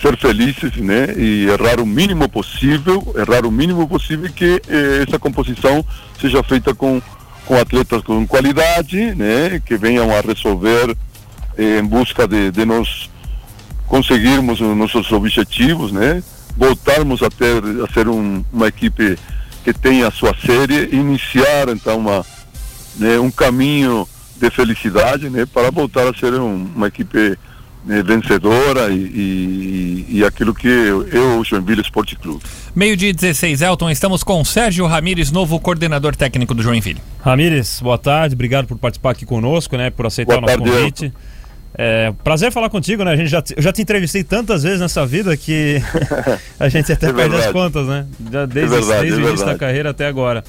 ser 0.00 0.16
felizes, 0.16 0.76
né? 0.76 1.14
E 1.16 1.46
errar 1.48 1.80
o 1.80 1.86
mínimo 1.86 2.28
possível, 2.28 3.14
errar 3.16 3.44
o 3.44 3.50
mínimo 3.50 3.88
possível 3.88 4.30
que 4.32 4.62
eh, 4.68 5.04
essa 5.06 5.18
composição 5.18 5.84
seja 6.20 6.42
feita 6.42 6.72
com, 6.74 7.02
com 7.46 7.56
atletas 7.56 8.02
com 8.02 8.24
qualidade, 8.26 9.14
né? 9.16 9.60
Que 9.66 9.76
venham 9.76 10.10
a 10.16 10.20
resolver 10.20 10.96
eh, 11.58 11.78
em 11.78 11.84
busca 11.84 12.26
de, 12.26 12.50
de 12.50 12.64
nós 12.64 13.10
conseguirmos 13.86 14.60
os 14.60 14.76
nossos 14.76 15.10
objetivos, 15.12 15.92
né? 15.92 16.22
Voltarmos 16.56 17.22
a 17.22 17.30
ter 17.30 17.62
a 17.88 17.92
ser 17.92 18.08
um, 18.08 18.44
uma 18.52 18.68
equipe 18.68 19.18
que 19.64 19.72
tenha 19.72 20.08
a 20.08 20.10
sua 20.10 20.34
série, 20.44 20.94
iniciar 20.94 21.68
então 21.68 21.98
uma, 21.98 22.24
né, 22.96 23.18
um 23.18 23.30
caminho 23.30 24.06
de 24.36 24.50
felicidade, 24.50 25.30
né? 25.30 25.46
Para 25.46 25.70
voltar 25.70 26.08
a 26.08 26.14
ser 26.14 26.34
um- 26.34 26.68
uma 26.74 26.88
equipe 26.88 27.38
né, 27.84 28.00
vencedora 28.02 28.90
e, 28.90 28.96
e, 28.96 30.18
e 30.18 30.24
aquilo 30.24 30.54
que 30.54 30.68
eu, 30.68 31.06
eu 31.08 31.40
o 31.40 31.44
Joinville 31.44 31.80
Esporte 31.80 32.14
Clube. 32.16 32.40
Meio 32.74 32.96
dia 32.96 33.08
e 33.10 33.12
16, 33.12 33.60
Elton, 33.60 33.90
estamos 33.90 34.22
com 34.22 34.44
Sérgio 34.44 34.86
Ramires, 34.86 35.30
novo 35.32 35.58
coordenador 35.58 36.14
técnico 36.14 36.54
do 36.54 36.62
Joinville. 36.62 37.00
Ramires, 37.24 37.80
boa 37.82 37.98
tarde, 37.98 38.34
obrigado 38.34 38.66
por 38.66 38.78
participar 38.78 39.10
aqui 39.10 39.26
conosco, 39.26 39.76
né? 39.76 39.90
Por 39.90 40.06
aceitar 40.06 40.34
Boa 40.34 40.38
o 40.38 40.42
nosso 40.42 40.58
tarde, 40.58 40.70
convite. 40.70 41.12
É, 41.74 42.12
prazer 42.22 42.52
falar 42.52 42.68
contigo, 42.68 43.02
né? 43.02 43.12
A 43.12 43.16
gente 43.16 43.28
já, 43.30 43.40
te- 43.40 43.54
eu 43.56 43.62
já 43.62 43.72
te 43.72 43.80
entrevistei 43.80 44.22
tantas 44.22 44.62
vezes 44.62 44.80
nessa 44.80 45.06
vida 45.06 45.34
que 45.36 45.80
a 46.60 46.68
gente 46.68 46.92
até 46.92 47.08
É 47.08 47.12
perde 47.12 47.36
as 47.36 47.46
contas, 47.46 47.86
né? 47.86 48.06
Já 48.30 48.44
desde, 48.46 48.74
verdade, 48.76 49.00
desde 49.02 49.20
é 49.20 49.24
o 49.24 49.28
início 49.28 49.46
da 49.46 49.56
carreira 49.56 49.90
até 49.90 50.06
agora. 50.06 50.44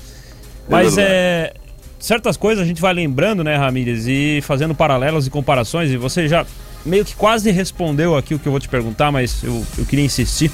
Mas 0.70 0.96
verdade. 0.96 1.08
é. 1.16 1.54
Certas 2.00 2.36
coisas 2.36 2.62
a 2.62 2.68
gente 2.68 2.82
vai 2.82 2.94
lembrando, 2.94 3.46
né, 3.46 3.56
Ramires, 3.56 4.06
e 4.08 4.42
fazendo 4.44 4.76
paralelos 4.76 5.26
e 5.26 5.30
comparações, 5.30 5.90
e 5.90 5.96
você 5.96 6.28
já 6.28 6.46
meio 6.86 7.06
que 7.06 7.16
quase 7.16 7.50
respondeu 7.50 8.18
aqui 8.18 8.36
o 8.36 8.40
que 8.40 8.46
eu 8.46 8.52
vou 8.52 8.60
te 8.60 8.68
perguntar, 8.68 9.10
mas 9.10 9.42
eu, 9.42 9.66
eu 9.78 9.86
queria 9.86 10.04
insistir 10.04 10.52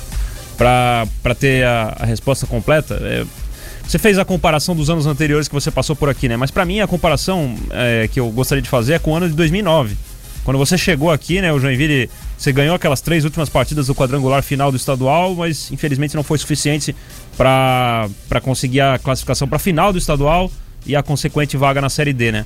para 0.56 1.08
ter 1.40 1.66
a, 1.66 1.96
a 2.02 2.06
resposta 2.06 2.46
completa. 2.46 3.00
É, 3.02 3.26
você 3.84 3.98
fez 3.98 4.20
a 4.20 4.26
comparação 4.26 4.76
dos 4.76 4.92
anos 4.92 5.08
anteriores 5.08 5.48
que 5.48 5.54
você 5.56 5.72
passou 5.72 5.96
por 5.96 6.08
aqui, 6.10 6.30
né? 6.30 6.38
Mas 6.38 6.52
para 6.52 6.64
mim 6.66 6.82
a 6.82 6.88
comparação 6.88 7.56
é, 7.72 8.08
que 8.12 8.20
eu 8.20 8.30
gostaria 8.30 8.62
de 8.62 8.70
fazer 8.70 8.94
é 8.94 9.00
com 9.00 9.12
o 9.12 9.16
ano 9.16 9.28
de 9.28 9.34
2009. 9.34 9.98
Quando 10.44 10.58
você 10.58 10.78
chegou 10.78 11.12
aqui, 11.12 11.42
né, 11.42 11.52
o 11.52 11.60
Joinville, 11.60 12.10
você 12.38 12.52
ganhou 12.52 12.76
aquelas 12.76 13.02
três 13.02 13.24
últimas 13.24 13.50
partidas 13.50 13.88
do 13.88 13.96
quadrangular 13.96 14.42
final 14.42 14.72
do 14.72 14.78
estadual, 14.78 15.36
mas 15.36 15.72
infelizmente 15.72 16.16
não 16.16 16.24
foi 16.24 16.38
suficiente 16.38 16.96
para 17.38 18.10
conseguir 18.42 18.82
a 18.82 18.98
classificação 18.98 19.48
para 19.48 19.60
final 19.60 19.92
do 19.92 19.98
estadual 19.98 20.52
e 20.86 20.96
a 20.96 21.04
consequente 21.04 21.58
vaga 21.58 21.82
na 21.82 21.90
Série 21.90 22.14
D, 22.14 22.32
né? 22.32 22.46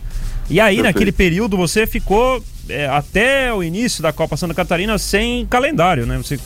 E 0.50 0.59
aí, 0.59 0.75
Perfeito. 0.75 0.83
naquele 0.83 1.12
período, 1.12 1.55
você 1.55 1.88
ficou 1.88 2.43
é, 2.70 2.88
até 2.88 3.53
o 3.53 3.62
início 3.62 4.01
da 4.01 4.13
Copa 4.13 4.38
Santa 4.38 4.53
Catarina 4.53 4.98
sem 4.98 5.46
calendário, 5.46 6.05
né? 6.05 6.17
Você 6.17 6.36
É 6.36 6.39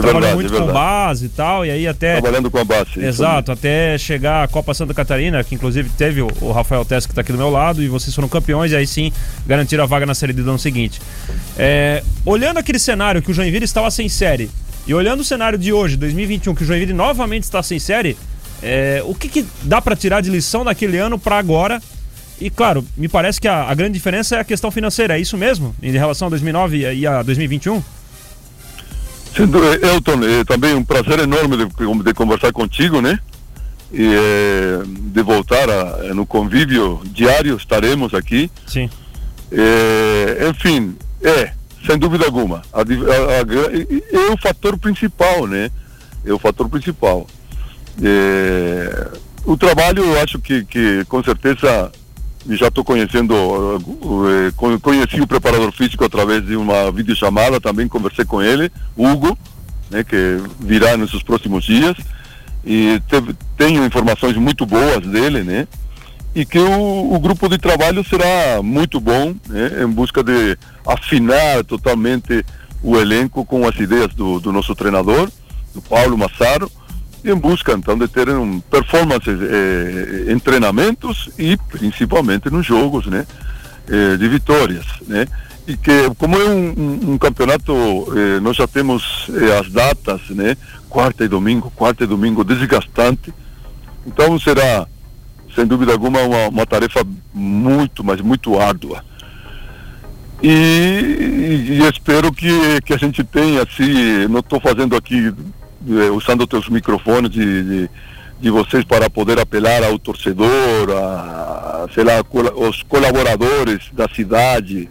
trabalhou 0.00 0.20
verdade, 0.20 0.34
muito 0.34 0.54
é 0.54 0.58
com 0.60 0.72
base 0.72 1.26
e 1.26 1.28
tal, 1.28 1.66
e 1.66 1.70
aí 1.70 1.88
até. 1.88 2.20
Trabalhando 2.20 2.50
com 2.50 2.58
a 2.58 2.64
base. 2.64 3.04
Exato, 3.04 3.50
até 3.50 3.98
chegar 3.98 4.44
a 4.44 4.48
Copa 4.48 4.72
Santa 4.72 4.94
Catarina, 4.94 5.42
que 5.42 5.54
inclusive 5.54 5.88
teve 5.90 6.22
o, 6.22 6.28
o 6.40 6.52
Rafael 6.52 6.84
Tess 6.84 7.06
que 7.06 7.12
está 7.12 7.22
aqui 7.22 7.32
do 7.32 7.38
meu 7.38 7.50
lado, 7.50 7.82
e 7.82 7.88
vocês 7.88 8.14
foram 8.14 8.28
campeões, 8.28 8.72
e 8.72 8.76
aí 8.76 8.86
sim 8.86 9.12
garantiram 9.46 9.84
a 9.84 9.86
vaga 9.86 10.06
na 10.06 10.14
Série 10.14 10.32
do 10.32 10.42
ano 10.48 10.58
seguinte. 10.58 11.00
É, 11.58 12.02
olhando 12.24 12.58
aquele 12.58 12.78
cenário 12.78 13.20
que 13.20 13.30
o 13.30 13.34
Joinville 13.34 13.64
estava 13.64 13.90
sem 13.90 14.08
série, 14.08 14.50
e 14.86 14.94
olhando 14.94 15.20
o 15.20 15.24
cenário 15.24 15.58
de 15.58 15.72
hoje, 15.72 15.96
2021, 15.96 16.54
que 16.54 16.62
o 16.62 16.66
Joinville 16.66 16.92
novamente 16.92 17.44
está 17.44 17.62
sem 17.62 17.78
série, 17.78 18.16
é, 18.62 19.02
o 19.04 19.14
que, 19.14 19.28
que 19.28 19.46
dá 19.62 19.82
para 19.82 19.96
tirar 19.96 20.20
de 20.20 20.30
lição 20.30 20.64
daquele 20.64 20.98
ano 20.98 21.18
para 21.18 21.36
agora? 21.36 21.82
E 22.44 22.50
claro, 22.50 22.84
me 22.94 23.08
parece 23.08 23.40
que 23.40 23.48
a, 23.48 23.70
a 23.70 23.74
grande 23.74 23.94
diferença 23.94 24.36
é 24.36 24.40
a 24.40 24.44
questão 24.44 24.70
financeira, 24.70 25.16
é 25.16 25.20
isso 25.20 25.34
mesmo? 25.38 25.74
Em 25.82 25.90
relação 25.92 26.26
a 26.26 26.28
2009 26.28 26.76
e 26.76 26.84
a- 26.86 26.92
e 26.92 27.06
a 27.06 27.22
2021? 27.22 27.82
Sem 29.34 29.46
dúvida, 29.46 29.86
Elton, 29.86 30.22
é 30.22 30.44
também 30.44 30.74
um 30.74 30.84
prazer 30.84 31.20
enorme 31.20 31.56
de, 31.56 31.64
de 32.04 32.12
conversar 32.14 32.52
contigo, 32.52 33.00
né? 33.00 33.18
E 33.90 34.06
é, 34.14 34.82
de 34.86 35.22
voltar 35.22 35.70
a, 35.70 36.12
no 36.14 36.26
convívio 36.26 37.00
diário, 37.06 37.56
estaremos 37.56 38.12
aqui. 38.12 38.50
Sim. 38.66 38.90
É, 39.50 40.46
enfim, 40.50 40.94
é, 41.22 41.50
sem 41.86 41.96
dúvida 41.96 42.26
alguma. 42.26 42.60
A 42.74 42.80
é 42.82 44.32
o 44.32 44.36
fator 44.36 44.76
principal, 44.78 45.46
né? 45.46 45.70
É 46.26 46.32
o 46.32 46.38
fator 46.38 46.68
principal. 46.68 47.26
É, 48.02 49.08
o 49.46 49.56
trabalho, 49.56 50.04
eu 50.04 50.20
acho 50.20 50.38
que, 50.38 50.62
que 50.66 51.04
com 51.06 51.24
certeza 51.24 51.90
já 52.50 52.68
estou 52.68 52.84
conhecendo, 52.84 53.34
eh, 53.34 54.52
con- 54.56 54.78
conheci 54.80 55.20
o 55.20 55.26
preparador 55.26 55.72
físico 55.72 56.04
através 56.04 56.44
de 56.44 56.56
uma 56.56 56.90
videochamada, 56.92 57.60
também 57.60 57.88
conversei 57.88 58.24
com 58.24 58.42
ele, 58.42 58.70
Hugo, 58.96 59.36
né, 59.90 60.04
que 60.04 60.38
virá 60.60 60.96
nesses 60.96 61.22
próximos 61.22 61.64
dias, 61.64 61.96
e 62.64 63.00
teve- 63.08 63.34
tenho 63.56 63.84
informações 63.84 64.36
muito 64.36 64.64
boas 64.66 65.00
dele, 65.06 65.42
né? 65.42 65.66
e 66.36 66.44
que 66.44 66.58
o, 66.58 67.14
o 67.14 67.18
grupo 67.20 67.48
de 67.48 67.56
trabalho 67.58 68.02
será 68.04 68.60
muito 68.60 68.98
bom 68.98 69.36
né, 69.48 69.84
em 69.84 69.86
busca 69.86 70.20
de 70.20 70.58
afinar 70.84 71.62
totalmente 71.64 72.44
o 72.82 72.96
elenco 72.98 73.44
com 73.44 73.64
as 73.68 73.78
ideias 73.78 74.12
do, 74.14 74.40
do 74.40 74.50
nosso 74.52 74.74
treinador, 74.74 75.30
do 75.72 75.80
Paulo 75.80 76.18
Massaro, 76.18 76.68
em 77.24 77.34
busca 77.34 77.72
então 77.72 77.96
de 77.96 78.06
ter 78.08 78.28
um, 78.28 78.60
performances 78.60 79.38
eh, 79.40 80.32
em 80.32 80.38
treinamentos 80.38 81.30
e 81.38 81.56
principalmente 81.56 82.50
nos 82.50 82.66
jogos 82.66 83.06
né, 83.06 83.26
eh, 83.88 84.16
de 84.16 84.28
vitórias. 84.28 84.84
Né, 85.06 85.26
e 85.66 85.76
que 85.76 86.10
como 86.18 86.36
é 86.36 86.44
um, 86.44 86.74
um- 86.76 87.12
um 87.12 87.18
campeonato, 87.18 87.72
eh, 88.14 88.40
nós 88.40 88.56
já 88.56 88.66
temos 88.66 89.30
eh, 89.30 89.58
as 89.58 89.70
datas, 89.70 90.20
né, 90.30 90.56
quarta 90.90 91.24
e 91.24 91.28
domingo, 91.28 91.72
quarta 91.74 92.04
e 92.04 92.06
domingo 92.06 92.44
desgastante, 92.44 93.32
então 94.06 94.38
será 94.38 94.86
sem 95.54 95.64
dúvida 95.66 95.92
alguma, 95.92 96.20
uma, 96.20 96.48
uma 96.48 96.66
tarefa 96.66 97.06
muito, 97.32 98.02
mas 98.04 98.20
muito 98.20 98.58
árdua. 98.60 99.02
E, 100.42 100.48
e- 100.48 101.72
e 101.80 101.88
espero 101.88 102.30
que, 102.32 102.80
que 102.84 102.92
a 102.92 102.96
gente 102.98 103.24
tenha, 103.24 103.62
assim, 103.62 104.26
não 104.28 104.40
estou 104.40 104.60
fazendo 104.60 104.94
aqui, 104.96 105.32
eh, 105.88 106.10
usando 106.10 106.46
teus 106.46 106.68
microfones 106.68 107.30
de, 107.30 107.62
de, 107.62 107.90
de 108.40 108.50
vocês 108.50 108.84
para 108.84 109.08
poder 109.10 109.38
apelar 109.38 109.82
ao 109.84 109.98
torcedor, 109.98 110.90
a, 110.90 111.86
sei 111.94 112.04
lá, 112.04 112.24
os 112.56 112.82
colaboradores 112.82 113.80
da 113.92 114.08
cidade, 114.08 114.88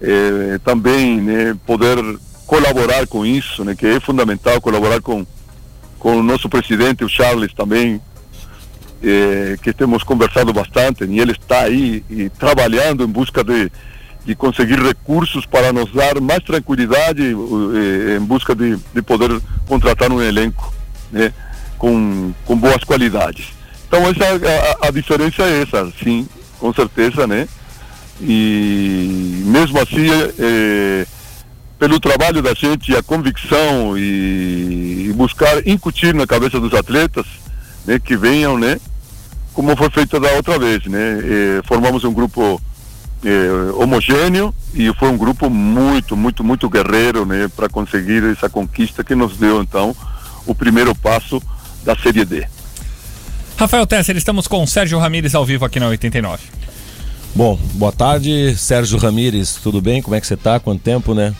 eh, 0.00 0.58
também 0.64 1.20
né, 1.20 1.56
poder 1.66 1.96
colaborar 2.46 3.06
com 3.06 3.24
isso, 3.24 3.64
né, 3.64 3.74
que 3.74 3.86
é 3.86 4.00
fundamental 4.00 4.60
colaborar 4.60 5.00
com, 5.00 5.26
com 5.98 6.16
o 6.16 6.22
nosso 6.22 6.48
presidente, 6.48 7.04
o 7.04 7.08
Charles, 7.08 7.52
também, 7.54 8.00
eh, 9.02 9.56
que 9.62 9.72
temos 9.72 10.02
conversado 10.02 10.52
bastante 10.52 11.04
e 11.04 11.18
ele 11.18 11.32
está 11.32 11.62
aí 11.62 12.04
trabalhando 12.38 13.04
em 13.04 13.08
busca 13.08 13.42
de, 13.42 13.70
de 14.24 14.34
conseguir 14.34 14.80
recursos 14.80 15.44
para 15.46 15.72
nos 15.72 15.92
dar 15.92 16.20
mais 16.20 16.42
tranquilidade 16.44 17.22
eh, 17.22 18.16
em 18.16 18.24
busca 18.24 18.54
de, 18.54 18.78
de 18.94 19.02
poder 19.02 19.40
contratar 19.66 20.12
um 20.12 20.22
elenco 20.22 20.72
né, 21.10 21.32
com, 21.76 22.32
com 22.46 22.56
boas 22.56 22.84
qualidades. 22.84 23.48
Então 23.88 24.00
essa 24.08 24.24
a, 24.24 24.88
a 24.88 24.90
diferença 24.90 25.42
é 25.42 25.62
essa, 25.62 25.92
sim, 26.02 26.26
com 26.58 26.72
certeza, 26.72 27.26
né? 27.26 27.48
E 28.20 29.42
mesmo 29.46 29.80
assim, 29.80 30.06
eh, 30.38 31.04
pelo 31.78 31.98
trabalho 31.98 32.40
da 32.40 32.54
gente, 32.54 32.94
a 32.94 33.02
convicção 33.02 33.98
e, 33.98 35.08
e 35.08 35.12
buscar 35.14 35.66
incutir 35.66 36.14
na 36.14 36.26
cabeça 36.26 36.60
dos 36.60 36.72
atletas, 36.72 37.26
né, 37.84 37.98
que 37.98 38.16
venham, 38.16 38.56
né, 38.56 38.78
como 39.52 39.76
foi 39.76 39.90
feito 39.90 40.20
da 40.20 40.30
outra 40.32 40.58
vez, 40.58 40.86
né? 40.86 41.18
Eh, 41.22 41.60
formamos 41.64 42.04
um 42.04 42.12
grupo 42.12 42.60
eh, 43.24 43.72
homogêneo 43.74 44.54
e 44.74 44.92
foi 44.94 45.08
um 45.08 45.16
grupo 45.16 45.48
muito, 45.48 46.16
muito, 46.16 46.42
muito 46.42 46.68
guerreiro, 46.68 47.24
né, 47.24 47.48
para 47.54 47.68
conseguir 47.68 48.24
essa 48.24 48.48
conquista 48.48 49.04
que 49.04 49.14
nos 49.14 49.36
deu 49.36 49.62
então 49.62 49.94
o 50.46 50.54
primeiro 50.54 50.94
passo 50.94 51.40
da 51.84 51.96
Série 51.96 52.24
D. 52.24 52.46
Rafael 53.56 53.86
Tesser, 53.86 54.16
estamos 54.16 54.46
com 54.48 54.62
o 54.62 54.66
Sérgio 54.66 54.98
Ramires 54.98 55.34
ao 55.34 55.44
vivo 55.44 55.64
aqui 55.64 55.78
na 55.78 55.88
89. 55.88 56.42
Bom, 57.34 57.58
boa 57.74 57.92
tarde, 57.92 58.54
Sérgio 58.56 58.98
Ramires, 58.98 59.54
tudo 59.54 59.80
bem? 59.80 60.02
Como 60.02 60.14
é 60.14 60.20
que 60.20 60.26
você 60.26 60.36
tá? 60.36 60.60
Quanto 60.60 60.82
tempo, 60.82 61.14
né? 61.14 61.34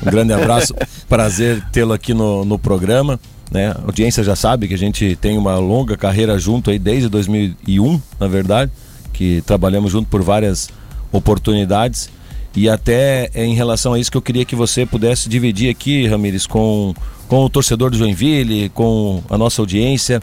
Um 0.00 0.10
grande 0.10 0.32
abraço, 0.32 0.74
prazer 1.08 1.60
tê-lo 1.72 1.92
aqui 1.92 2.14
no, 2.14 2.44
no 2.44 2.58
programa. 2.58 3.18
Né? 3.50 3.72
A 3.72 3.86
audiência 3.86 4.22
já 4.22 4.36
sabe 4.36 4.68
que 4.68 4.74
a 4.74 4.78
gente 4.78 5.16
tem 5.16 5.36
uma 5.36 5.56
longa 5.56 5.96
carreira 5.96 6.38
junto 6.38 6.70
aí 6.70 6.78
desde 6.78 7.08
2001, 7.08 8.00
na 8.20 8.28
verdade, 8.28 8.70
que 9.12 9.42
trabalhamos 9.42 9.90
junto 9.90 10.08
por 10.08 10.22
várias 10.22 10.70
oportunidades. 11.12 12.10
E 12.54 12.68
até 12.68 13.30
é 13.34 13.44
em 13.44 13.54
relação 13.54 13.94
a 13.94 13.98
isso 13.98 14.10
que 14.10 14.16
eu 14.16 14.22
queria 14.22 14.44
que 14.44 14.56
você 14.56 14.84
pudesse 14.84 15.28
dividir 15.28 15.70
aqui, 15.70 16.06
Ramires, 16.06 16.46
com, 16.46 16.94
com 17.28 17.44
o 17.44 17.48
torcedor 17.48 17.90
do 17.90 17.96
Joinville, 17.96 18.68
com 18.70 19.22
a 19.30 19.38
nossa 19.38 19.62
audiência, 19.62 20.20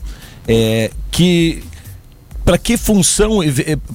é, 0.48 0.92
que 1.12 1.64
para 2.46 2.58
que 2.58 2.78
função 2.78 3.40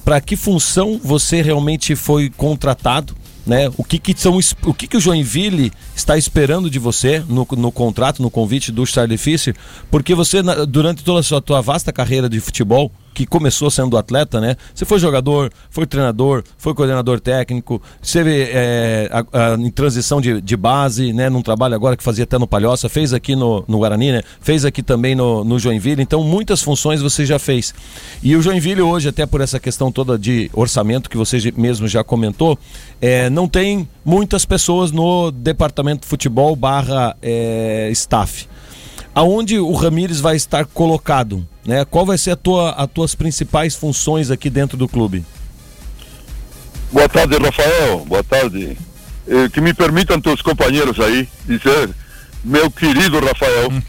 para 0.03 0.21
que 0.21 0.35
função 0.35 0.99
você 1.03 1.41
realmente 1.41 1.95
foi 1.95 2.29
contratado 2.29 3.13
né 3.45 3.69
o 3.75 3.83
que 3.83 3.99
que 3.99 4.13
são 4.17 4.39
o 4.63 4.73
que 4.73 4.87
que 4.87 4.95
o 4.95 4.99
Joinville 5.01 5.73
está 5.93 6.17
esperando 6.17 6.69
de 6.69 6.79
você 6.79 7.21
no, 7.27 7.45
no 7.57 7.71
contrato 7.71 8.21
no 8.21 8.29
convite 8.29 8.71
do 8.71 8.85
Charlie 8.85 9.17
Fischer 9.17 9.55
porque 9.91 10.15
você 10.15 10.41
durante 10.69 11.03
toda 11.03 11.19
a 11.19 11.23
sua 11.23 11.41
tua 11.41 11.61
vasta 11.61 11.91
carreira 11.91 12.29
de 12.29 12.39
futebol 12.39 12.91
que 13.15 13.25
começou 13.25 13.71
sendo 13.71 13.97
atleta, 13.97 14.39
né? 14.41 14.55
Você 14.73 14.83
foi 14.85 14.99
jogador, 14.99 15.51
foi 15.69 15.85
treinador, 15.87 16.43
foi 16.57 16.73
coordenador 16.73 17.19
técnico, 17.19 17.81
esteve 18.01 18.41
é, 18.51 19.09
a- 19.11 19.53
a- 19.53 19.55
em 19.55 19.71
transição 19.71 20.19
de, 20.19 20.41
de 20.41 20.57
base, 20.57 21.13
né? 21.13 21.29
Num 21.29 21.41
trabalho 21.41 21.73
agora 21.73 21.95
que 21.95 22.03
fazia 22.03 22.25
até 22.25 22.37
no 22.37 22.45
Palhoça, 22.45 22.89
fez 22.89 23.13
aqui 23.13 23.35
no, 23.35 23.63
no 23.67 23.77
Guarani, 23.79 24.11
né? 24.11 24.21
Fez 24.41 24.65
aqui 24.65 24.83
também 24.83 25.15
no, 25.15 25.43
no 25.45 25.57
Joinville, 25.57 26.01
então 26.01 26.23
muitas 26.23 26.61
funções 26.61 27.01
você 27.01 27.25
já 27.25 27.39
fez. 27.39 27.73
E 28.21 28.35
o 28.35 28.41
Joinville 28.41 28.81
hoje, 28.81 29.07
até 29.07 29.25
por 29.25 29.39
essa 29.39 29.59
questão 29.59 29.89
toda 29.91 30.19
de 30.19 30.51
orçamento 30.53 31.09
que 31.09 31.15
você 31.17 31.53
mesmo 31.55 31.87
já 31.87 32.03
comentou, 32.03 32.59
é, 33.01 33.29
não 33.29 33.47
tem 33.47 33.87
muitas 34.03 34.43
pessoas 34.45 34.91
no 34.91 35.31
departamento 35.31 36.01
de 36.01 36.07
futebol 36.07 36.53
barra 36.55 37.15
é, 37.21 37.89
staff 37.93 38.47
aonde 39.15 39.57
o 39.57 39.71
Ramires 39.71 40.19
vai 40.19 40.35
estar 40.35 40.65
colocado, 40.65 41.47
né? 41.65 41.85
Qual 41.85 42.05
vai 42.05 42.17
ser 42.17 42.31
a 42.31 42.35
tua, 42.35 42.71
as 42.71 42.87
tuas 42.93 43.15
principais 43.15 43.73
funções 43.73 44.29
aqui 44.29 44.49
dentro 44.49 44.77
do 44.77 44.89
clube? 44.89 45.23
Boa 46.91 47.07
tarde, 47.07 47.37
Rafael. 47.37 48.05
Boa 48.05 48.23
tarde. 48.23 48.77
Eh, 49.27 49.49
que 49.49 49.61
me 49.61 49.73
permitam 49.73 50.19
teus 50.19 50.41
companheiros 50.41 50.99
aí 50.99 51.27
dizer, 51.45 51.89
meu 52.43 52.69
querido 52.69 53.19
Rafael. 53.19 53.69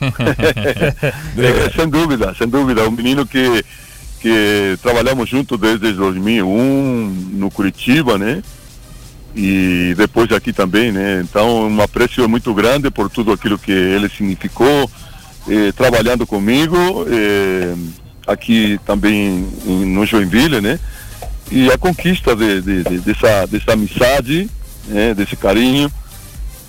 Eh, 1.38 1.70
sem 1.74 1.88
dúvida, 1.88 2.34
sem 2.38 2.48
dúvida. 2.48 2.88
Um 2.88 2.92
menino 2.92 3.26
que, 3.26 3.64
que 4.20 4.78
trabalhamos 4.80 5.28
junto 5.28 5.58
desde 5.58 5.92
2001 5.92 7.30
no 7.32 7.50
Curitiba, 7.50 8.16
né? 8.16 8.42
E 9.34 9.94
depois 9.96 10.32
aqui 10.32 10.52
também, 10.52 10.90
né? 10.90 11.20
Então, 11.22 11.68
um 11.68 11.80
apreço 11.82 12.26
muito 12.26 12.54
grande 12.54 12.90
por 12.90 13.10
tudo 13.10 13.32
aquilo 13.32 13.58
que 13.58 13.70
ele 13.70 14.08
significou, 14.08 14.90
eh, 15.48 15.72
trabalhando 15.72 16.26
comigo, 16.26 16.76
eh, 17.08 17.74
aqui 18.26 18.78
também 18.84 19.46
em- 19.66 19.84
no 19.86 20.04
Joinville, 20.06 20.60
né? 20.60 20.78
e 21.50 21.70
a 21.70 21.78
conquista 21.78 22.34
de, 22.34 22.60
de- 22.60 22.82
de- 22.82 22.98
dessa, 22.98 23.46
dessa 23.46 23.72
amizade, 23.74 24.50
né, 24.88 25.14
desse 25.14 25.36
carinho, 25.36 25.88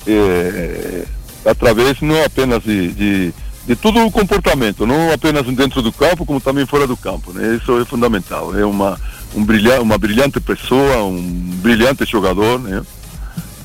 é, 0.06 1.04
através 1.46 2.00
não 2.02 2.24
apenas 2.24 2.62
de, 2.64 2.92
de, 2.92 3.34
de 3.66 3.76
todo 3.76 4.06
o 4.06 4.12
comportamento, 4.12 4.86
não 4.86 5.12
apenas 5.12 5.46
dentro 5.56 5.82
do 5.82 5.92
campo, 5.92 6.26
como 6.26 6.40
também 6.40 6.66
fora 6.68 6.86
do 6.86 6.96
campo. 6.96 7.34
Né? 7.34 7.56
Isso 7.62 7.80
é 7.82 7.86
fundamental. 7.86 8.56
É 8.58 8.64
uma, 8.66 9.00
um 9.36 9.44
brilha, 9.44 9.82
uma 9.82 9.98
brilhante 9.98 10.40
pessoa, 10.40 11.04
um 11.06 11.22
brilhante 11.62 12.06
jogador, 12.06 12.60
né? 12.60 12.84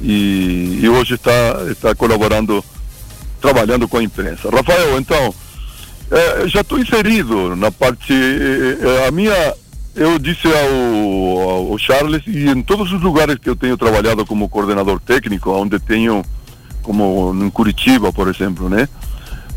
e, 0.01 0.81
e 0.83 0.88
hoje 0.88 1.14
está, 1.14 1.66
está 1.70 1.94
colaborando, 1.94 2.64
trabalhando 3.43 3.89
com 3.89 3.99
a 3.99 4.03
imprensa. 4.03 4.49
Rafael, 4.49 4.99
então, 4.99 5.35
eh, 6.11 6.45
já 6.47 6.61
estou 6.61 6.79
inserido 6.79 7.57
na 7.57 7.71
parte. 7.73 8.13
eh, 8.13 8.79
eh, 8.81 9.09
a 9.09 9.11
minha. 9.11 9.35
Eu 9.95 10.19
disse 10.19 10.47
ao, 10.47 11.71
ao 11.73 11.79
Charles, 11.79 12.23
e 12.27 12.49
em 12.49 12.63
todos 12.63 12.91
os 12.91 13.03
lugares 13.03 13.37
que 13.37 13.51
eu 13.51 13.55
tenho 13.55 13.77
trabalhado 13.77 14.25
como 14.25 14.49
coordenador 14.49 14.99
técnico, 14.99 15.51
onde 15.51 15.79
tenho, 15.79 16.25
como 16.83 17.35
em 17.45 17.51
Curitiba, 17.51 18.11
por 18.11 18.27
exemplo, 18.29 18.71
né? 18.71 18.89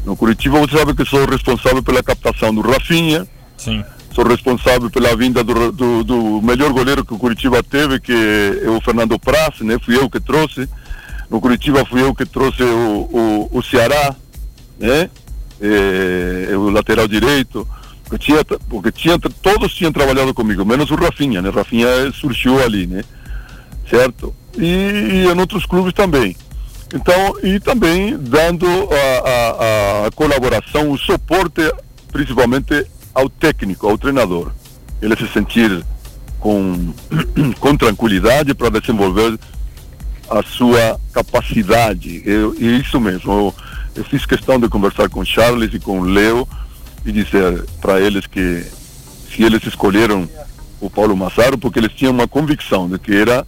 No 0.04 0.14
Curitiba 0.18 0.60
você 0.60 0.78
sabe 0.78 0.94
que 0.94 1.06
sou 1.06 1.26
responsável 1.26 1.82
pela 1.82 2.04
captação 2.04 2.54
do 2.54 2.60
Rafinha, 2.60 3.26
Sim. 3.56 3.82
sou 4.14 4.28
responsável 4.28 4.90
pela 4.90 5.16
vinda 5.16 5.42
do, 5.42 5.72
do, 5.72 6.04
do 6.04 6.42
melhor 6.42 6.74
goleiro 6.74 7.06
que 7.06 7.14
o 7.14 7.18
Curitiba 7.18 7.64
teve, 7.64 8.02
que 8.02 8.14
é 8.62 8.70
o 8.70 8.82
Fernando 8.82 9.18
Praz, 9.18 9.62
né? 9.62 9.78
Fui 9.86 9.96
eu 9.96 10.10
que 10.10 10.20
trouxe. 10.20 10.68
No 11.30 11.42
Curitiba 11.42 11.86
fui 11.86 12.02
eu 12.02 12.14
que 12.14 12.26
trouxe 12.26 12.64
o, 12.64 13.50
o, 13.52 13.58
o 13.58 13.64
Ceará, 13.64 14.16
né? 14.80 15.10
É, 15.60 16.56
o 16.56 16.70
lateral 16.70 17.08
direito. 17.08 17.68
Porque, 18.04 18.18
tinha, 18.20 18.44
porque 18.44 18.92
tinha, 18.92 19.18
todos 19.18 19.74
tinham 19.74 19.92
trabalhado 19.92 20.34
comigo, 20.34 20.64
menos 20.64 20.92
o 20.92 20.96
Rafinha, 20.96 21.42
né? 21.42 21.50
Rafinha 21.50 21.88
surgiu 22.14 22.64
ali, 22.64 22.86
né? 22.86 23.04
Certo? 23.90 24.34
E, 24.58 24.64
e 24.64 25.26
em 25.26 25.40
outros 25.40 25.66
clubes 25.66 25.94
também. 25.94 26.36
Então, 26.94 27.36
e 27.44 27.60
também 27.60 28.16
dando 28.18 28.68
a, 28.68 29.30
a, 29.30 30.08
a 30.08 30.12
colaboração, 30.12 30.92
o 30.92 30.98
suporte, 30.98 31.62
principalmente 32.12 32.86
ao 33.14 33.28
técnico, 33.28 33.88
ao 33.88 33.98
treinador. 33.98 34.52
Ele 35.02 35.16
se 35.16 35.28
sentir 35.28 35.84
com, 36.40 36.94
com 37.60 37.76
tranquilidade 37.76 38.54
para 38.54 38.70
desenvolver 38.70 39.38
a 40.30 40.44
sua 40.44 41.00
capacidade. 41.14 42.22
Eu, 42.26 42.56
e 42.58 42.80
isso 42.80 43.00
mesmo. 43.00 43.32
Eu, 43.32 43.56
eu 43.96 44.04
fiz 44.04 44.26
questão 44.26 44.60
de 44.60 44.68
conversar 44.68 45.10
com 45.10 45.24
Charles 45.24 45.74
e 45.74 45.80
com 45.80 46.02
Leo 46.02 46.48
e 47.06 47.12
dizer 47.12 47.66
para 47.80 48.00
eles 48.00 48.26
que 48.26 48.66
se 49.30 49.44
eles 49.44 49.66
escolheram 49.66 50.28
o 50.82 50.90
Paulo 50.90 51.16
Massaro 51.16 51.58
porque 51.58 51.80
eles 51.80 51.94
tinham 51.94 52.14
uma 52.14 52.28
convicção 52.28 52.90
de 52.90 52.98
que 53.00 53.16
era 53.16 53.46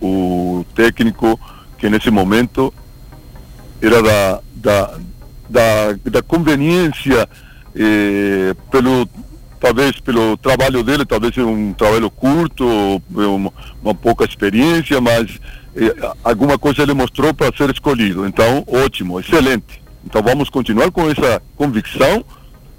o 0.00 0.64
técnico 0.74 1.38
que 1.78 1.88
nesse 1.88 2.10
momento 2.10 2.72
era 3.80 4.02
da, 4.02 4.40
da, 4.54 4.98
da, 5.48 5.92
da 6.10 6.22
conveniência 6.22 7.28
eh, 7.74 8.54
pelo 8.70 9.08
talvez 9.60 9.98
pelo 10.00 10.36
trabalho 10.36 10.82
dele, 10.82 11.04
talvez 11.04 11.36
um 11.38 11.72
trabalho 11.72 12.10
curto, 12.10 12.66
uma, 13.10 13.52
uma 13.82 13.94
pouca 13.94 14.24
experiência, 14.24 15.00
mas 15.00 15.38
eh, 15.74 15.94
alguma 16.24 16.58
coisa 16.58 16.82
ele 16.82 16.94
mostrou 16.94 17.34
para 17.34 17.54
ser 17.56 17.70
escolhido. 17.70 18.26
Então, 18.26 18.64
ótimo, 18.66 19.20
excelente. 19.20 19.80
Então 20.04 20.22
vamos 20.22 20.48
continuar 20.48 20.90
com 20.90 21.08
essa 21.10 21.42
convicção. 21.56 22.24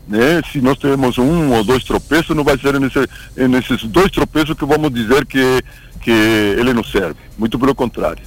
Né? 0.07 0.41
Se 0.51 0.61
nós 0.61 0.77
temos 0.77 1.17
um 1.17 1.51
ou 1.53 1.63
dois 1.63 1.83
tropeços, 1.83 2.35
não 2.35 2.43
vai 2.43 2.57
ser 2.57 2.79
nesse, 2.79 3.07
nesses 3.35 3.83
dois 3.83 4.09
tropeços 4.09 4.55
que 4.57 4.65
vamos 4.65 4.91
dizer 4.93 5.25
que, 5.25 5.61
que 6.01 6.11
ele 6.11 6.73
não 6.73 6.83
serve. 6.83 7.19
Muito 7.37 7.59
pelo 7.59 7.75
contrário. 7.75 8.23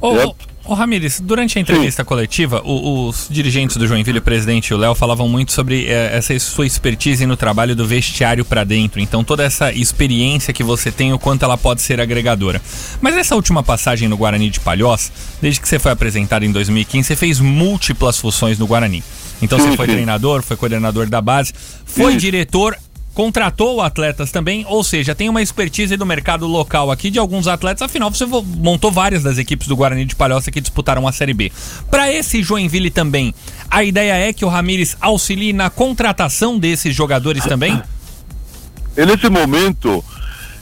Ô, 0.00 0.14
Certo? 0.14 0.55
Ô, 0.66 0.74
Ramires, 0.74 1.20
durante 1.20 1.58
a 1.58 1.60
entrevista 1.60 2.04
coletiva, 2.04 2.60
o- 2.64 3.08
os 3.08 3.26
dirigentes 3.30 3.76
do 3.76 3.86
Joinville, 3.86 4.18
o 4.18 4.22
presidente 4.22 4.68
e 4.68 4.74
o 4.74 4.76
Léo, 4.76 4.94
falavam 4.94 5.28
muito 5.28 5.52
sobre 5.52 5.86
eh, 5.86 6.10
essa 6.16 6.38
sua 6.38 6.66
expertise 6.66 7.24
no 7.26 7.36
trabalho 7.36 7.74
do 7.76 7.86
vestiário 7.86 8.44
pra 8.44 8.64
dentro. 8.64 9.00
Então, 9.00 9.22
toda 9.24 9.42
essa 9.44 9.72
experiência 9.72 10.52
que 10.52 10.62
você 10.62 10.90
tem, 10.92 11.12
o 11.12 11.18
quanto 11.18 11.44
ela 11.44 11.56
pode 11.56 11.82
ser 11.82 12.00
agregadora. 12.00 12.60
Mas 13.00 13.16
essa 13.16 13.34
última 13.34 13.62
passagem 13.62 14.08
no 14.08 14.16
Guarani 14.16 14.50
de 14.50 14.60
Palhoça, 14.60 15.10
desde 15.40 15.60
que 15.60 15.68
você 15.68 15.78
foi 15.78 15.92
apresentado 15.92 16.44
em 16.44 16.52
2015, 16.52 17.06
você 17.08 17.16
fez 17.16 17.40
múltiplas 17.40 18.18
funções 18.18 18.58
no 18.58 18.66
Guarani. 18.66 19.02
Então, 19.42 19.58
Sim, 19.58 19.70
você 19.70 19.76
foi 19.76 19.86
sim. 19.86 19.92
treinador, 19.92 20.42
foi 20.42 20.56
coordenador 20.56 21.06
da 21.08 21.20
base, 21.20 21.52
foi 21.84 22.12
Isso. 22.12 22.20
diretor 22.20 22.74
contratou 23.16 23.80
atletas 23.80 24.30
também, 24.30 24.66
ou 24.68 24.84
seja, 24.84 25.14
tem 25.14 25.30
uma 25.30 25.40
expertise 25.40 25.96
do 25.96 26.04
mercado 26.04 26.46
local 26.46 26.90
aqui 26.90 27.08
de 27.10 27.18
alguns 27.18 27.48
atletas, 27.48 27.80
afinal 27.80 28.10
você 28.12 28.26
vo- 28.26 28.42
montou 28.42 28.92
várias 28.92 29.22
das 29.22 29.38
equipes 29.38 29.66
do 29.66 29.74
Guarani 29.74 30.04
de 30.04 30.14
Palhoça 30.14 30.50
que 30.50 30.60
disputaram 30.60 31.08
a 31.08 31.12
Série 31.12 31.32
B. 31.32 31.50
Para 31.90 32.12
esse 32.12 32.42
Joinville 32.42 32.90
também, 32.90 33.34
a 33.70 33.82
ideia 33.82 34.12
é 34.28 34.34
que 34.34 34.44
o 34.44 34.48
Ramires 34.48 34.98
auxilie 35.00 35.54
na 35.54 35.70
contratação 35.70 36.58
desses 36.58 36.94
jogadores 36.94 37.42
também? 37.46 37.80
E 38.94 39.06
nesse 39.06 39.30
momento, 39.30 40.04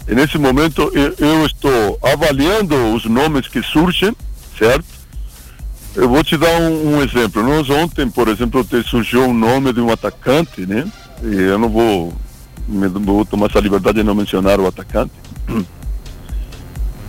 nesse 0.07 0.39
momento 0.39 0.93
eu, 0.95 1.13
eu 1.19 1.47
estou 1.47 1.99
avaliando 2.01 2.77
os 2.95 3.05
nomes 3.05 3.49
que 3.49 3.63
surgem, 3.65 4.15
certo? 4.57 4.85
Eu 5.97 6.09
vou 6.09 6.23
te 6.23 6.37
dar 6.37 6.57
um, 6.61 6.95
um 6.99 7.03
exemplo. 7.03 7.43
Nós 7.43 7.69
ontem, 7.69 8.09
por 8.09 8.29
exemplo, 8.29 8.65
surgiu 8.89 9.25
um 9.25 9.35
nome 9.35 9.73
de 9.73 9.81
um 9.81 9.91
atacante, 9.91 10.65
né? 10.67 10.85
E 11.21 11.35
eu 11.35 11.59
não 11.59 11.69
vou, 11.69 12.13
me, 12.69 12.89
vou 12.89 13.25
tomar 13.25 13.47
essa 13.47 13.61
liberdade 13.61 13.99
de 13.99 14.05
não 14.05 14.15
mencionar 14.15 14.59
o 14.61 14.67
atacante. 14.67 15.13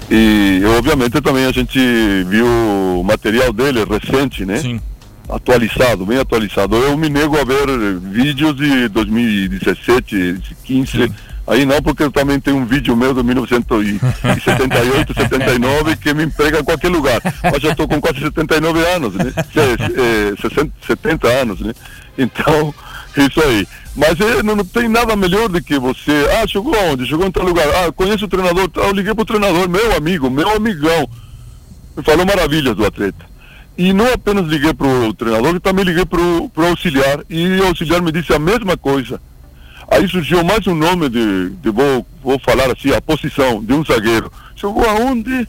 E 0.09 0.61
obviamente 0.77 1.19
também 1.21 1.45
a 1.45 1.51
gente 1.51 1.79
viu 2.27 2.45
o 2.45 3.03
material 3.03 3.51
dele 3.51 3.83
recente, 3.85 4.45
né? 4.45 4.57
Sim. 4.57 4.79
atualizado, 5.27 6.05
bem 6.05 6.19
atualizado. 6.19 6.75
Eu 6.75 6.95
me 6.95 7.09
nego 7.09 7.35
a 7.39 7.43
ver 7.43 7.65
vídeos 7.99 8.55
de 8.55 8.87
2017, 8.89 10.37
15. 10.63 11.11
Aí 11.47 11.63
não, 11.65 11.79
porque 11.81 12.01
eu 12.03 12.11
também 12.11 12.39
tenho 12.39 12.57
um 12.57 12.65
vídeo 12.65 12.95
meu 12.95 13.13
de 13.13 13.21
1978, 13.23 15.13
79 15.13 15.95
que 15.97 16.11
me 16.13 16.23
emprega 16.25 16.59
em 16.59 16.63
qualquer 16.63 16.89
lugar. 16.89 17.19
Mas 17.43 17.61
já 17.61 17.69
estou 17.71 17.87
com 17.87 17.99
quase 18.01 18.19
79 18.19 18.79
anos, 18.87 19.13
né? 19.15 19.31
Se- 19.53 19.59
eh, 19.59 20.33
60, 20.41 20.71
70 20.87 21.27
anos, 21.27 21.59
né? 21.61 21.73
Então, 22.17 22.73
isso 23.21 23.41
aí. 23.41 23.67
Mas 23.95 24.17
não, 24.43 24.55
não 24.57 24.65
tem 24.65 24.89
nada 24.89 25.15
melhor 25.15 25.47
do 25.47 25.61
que 25.61 25.79
você. 25.79 26.27
Ah, 26.41 26.47
chegou 26.47 26.75
aonde? 26.75 27.07
Chegou 27.07 27.25
em 27.25 27.31
tal 27.31 27.45
lugar. 27.45 27.67
Ah, 27.69 27.91
conheço 27.91 28.25
o 28.25 28.27
treinador. 28.27 28.69
Ah, 28.75 28.87
Eu 28.87 28.91
liguei 28.91 29.13
pro 29.13 29.25
treinador, 29.25 29.69
meu 29.69 29.95
amigo, 29.95 30.29
meu 30.29 30.49
amigão. 30.49 31.09
Me 31.95 32.03
falou 32.03 32.25
maravilhas 32.25 32.75
do 32.75 32.85
atleta. 32.85 33.25
E 33.77 33.91
não 33.93 34.11
apenas 34.13 34.47
liguei 34.47 34.73
para 34.73 34.87
o 34.87 35.13
treinador, 35.13 35.59
também 35.59 35.83
liguei 35.83 36.05
para 36.05 36.21
o 36.21 36.51
auxiliar. 36.69 37.21
E 37.29 37.59
o 37.59 37.67
auxiliar 37.67 38.01
me 38.01 38.11
disse 38.11 38.33
a 38.33 38.39
mesma 38.39 38.77
coisa. 38.77 39.19
Aí 39.89 40.07
surgiu 40.07 40.43
mais 40.43 40.65
um 40.67 40.75
nome 40.75 41.09
de, 41.09 41.49
de 41.61 41.69
vou, 41.69 42.05
vou 42.23 42.39
falar 42.39 42.71
assim, 42.71 42.91
a 42.93 43.01
posição 43.01 43.63
de 43.63 43.73
um 43.73 43.83
zagueiro. 43.83 44.31
Chegou 44.55 44.83
aonde? 44.89 45.47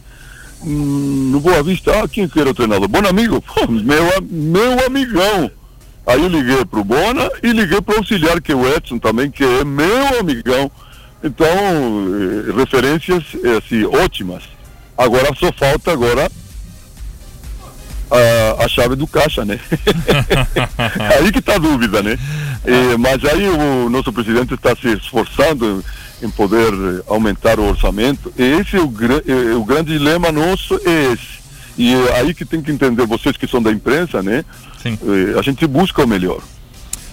Hum, 0.63 1.31
no 1.33 1.41
Boa 1.41 1.63
Vista. 1.63 2.03
Ah, 2.03 2.09
quem 2.09 2.29
que 2.29 2.39
era 2.39 2.51
o 2.51 2.55
treinador? 2.55 2.89
Bom 2.89 3.07
amigo? 3.09 3.41
Pô, 3.41 3.67
meu, 3.71 4.05
meu 4.23 4.87
amigão. 4.87 5.51
Aí 6.07 6.23
eu 6.23 6.29
liguei 6.29 6.65
para 6.65 6.79
o 6.79 6.85
Bona 6.85 7.29
e 7.43 7.53
liguei 7.53 7.81
para 7.81 7.97
o 7.97 7.99
auxiliar, 7.99 8.41
que 8.41 8.53
é 8.53 8.55
o 8.55 8.67
Edson 8.69 8.99
também, 8.99 9.31
que 9.31 9.43
é 9.43 9.65
meu 9.65 10.21
amigão. 10.21 10.71
Então, 11.23 11.49
eh, 11.49 12.53
referências 12.57 13.25
eh, 13.43 13.57
assim, 13.57 13.85
ótimas. 13.85 14.45
Agora 14.97 15.35
só 15.37 15.53
falta 15.53 15.93
agora 15.93 16.31
a, 18.11 18.65
a 18.65 18.69
chave 18.69 18.95
do 18.95 19.07
caixa, 19.07 19.45
né? 19.45 19.59
aí 21.19 21.33
que 21.33 21.41
está 21.41 21.57
a 21.57 21.59
dúvida, 21.59 22.03
né? 22.03 22.17
Eh, 22.65 22.97
mas 22.97 23.25
aí 23.25 23.49
o 23.49 23.91
nosso 23.91 24.13
presidente 24.13 24.55
está 24.55 24.77
se 24.77 24.89
esforçando 24.89 25.85
em 26.23 26.31
poder 26.31 26.73
aumentar 27.09 27.59
o 27.59 27.69
orçamento. 27.69 28.33
E 28.39 28.43
esse 28.61 28.77
é 28.77 28.81
o, 28.81 28.93
eh, 29.27 29.55
o 29.55 29.65
grande 29.65 29.93
dilema 29.93 30.31
nosso 30.31 30.81
é 30.85 31.13
esse. 31.13 31.46
E 31.79 31.93
é 31.95 32.21
aí 32.21 32.33
que 32.35 32.45
tem 32.45 32.63
que 32.63 32.71
entender, 32.73 33.07
vocês 33.07 33.37
que 33.37 33.47
são 33.47 33.63
da 33.63 33.71
imprensa, 33.71 34.23
né? 34.23 34.45
Sim. 34.83 34.99
Eh, 35.03 35.39
a 35.39 35.43
gente 35.43 35.67
busca 35.67 36.03
o 36.05 36.07
melhor. 36.09 36.41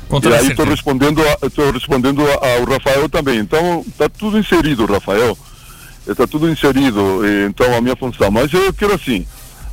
Com 0.07 0.19
E 0.19 0.33
aí 0.33 0.47
estou 0.51 0.65
respondendo, 0.65 1.21
tô 1.55 1.71
respondendo 1.71 2.21
ao 2.21 2.63
Rafael 2.65 3.09
também. 3.09 3.39
Então 3.39 3.83
está 3.87 4.07
tudo 4.07 4.37
inserido, 4.37 4.85
Rafael. 4.85 5.37
Está 6.07 6.25
tudo 6.27 6.49
inserido. 6.49 7.21
eh, 7.25 7.47
Então 7.49 7.75
a 7.75 7.81
minha 7.81 7.95
função. 7.95 8.29
Mas 8.31 8.51
eu 8.53 8.71
quero 8.73 8.93
assim. 8.93 9.25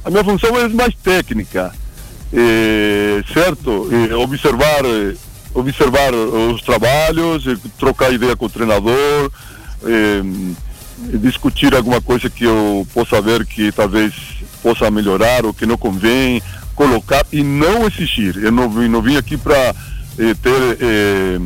A 0.05 0.11
minha 0.11 0.25
função 0.25 0.57
é 0.59 0.67
mais 0.69 0.95
técnica, 0.95 1.73
eh, 2.33 3.23
certo? 3.33 3.89
Eh, 3.93 4.15
observar, 4.15 4.85
eh, 4.85 5.15
observar 5.55 6.15
os 6.15 6.63
trabalhos, 6.63 7.47
eh, 7.47 7.57
trocar 7.79 8.13
ideia 8.13 8.35
com 8.37 8.47
o 8.47 8.51
treinador, 8.51 9.31
eh, 9.85 10.23
discutir 11.15 11.75
alguma 11.75 12.01
coisa 12.01 12.29
que 12.29 12.45
eu 12.45 12.87
possa 12.95 13.21
ver 13.21 13.47
que 13.47 13.73
talvez 13.73 14.13
possa 14.63 14.91
melhorar 14.91 15.45
ou 15.47 15.55
que 15.55 15.65
não 15.67 15.77
convém, 15.77 16.43
colocar 16.75 17.25
e 17.33 17.43
não 17.43 17.87
exigir. 17.87 18.37
Eu 18.43 18.53
não, 18.53 18.69
vim- 18.69 18.89
não 18.89 19.01
vim 19.03 19.17
aqui 19.17 19.37
para 19.37 19.75
ter 20.17 20.79
eh, 20.81 21.39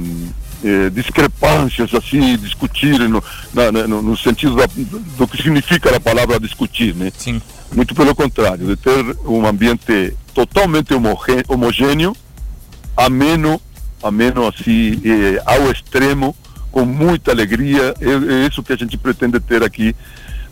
eh, 0.65 0.91
discrepâncias 0.91 1.95
assim, 1.95 2.37
discutir 2.37 2.99
no, 3.09 3.23
na- 3.53 3.71
no, 3.87 4.03
no 4.03 4.17
sentido 4.17 4.57
da- 4.57 4.69
do 5.17 5.29
que 5.29 5.37
significa 5.43 5.95
a 5.97 6.01
palavra 6.01 6.41
discutir, 6.41 6.95
né? 6.95 7.13
Sim. 7.17 7.41
Muito 7.75 7.95
pelo 7.95 8.15
contrário, 8.15 8.67
de 8.67 8.77
ter 8.77 9.17
um 9.27 9.47
ambiente 9.47 10.15
totalmente 10.33 10.93
homogê- 10.95 11.45
homogêneo, 11.49 12.17
ameno, 12.97 13.61
ameno 14.03 14.47
assim, 14.47 15.01
eh, 15.05 15.43
ao 15.47 15.71
extremo, 15.71 16.35
com 16.75 16.85
muita 16.85 17.31
alegria. 17.31 17.95
É, 18.01 18.43
é 18.45 18.49
isso 18.49 18.61
que 18.65 18.73
a 18.73 18.77
gente 18.77 18.97
pretende 18.99 19.39
ter 19.39 19.63
aqui, 19.63 19.95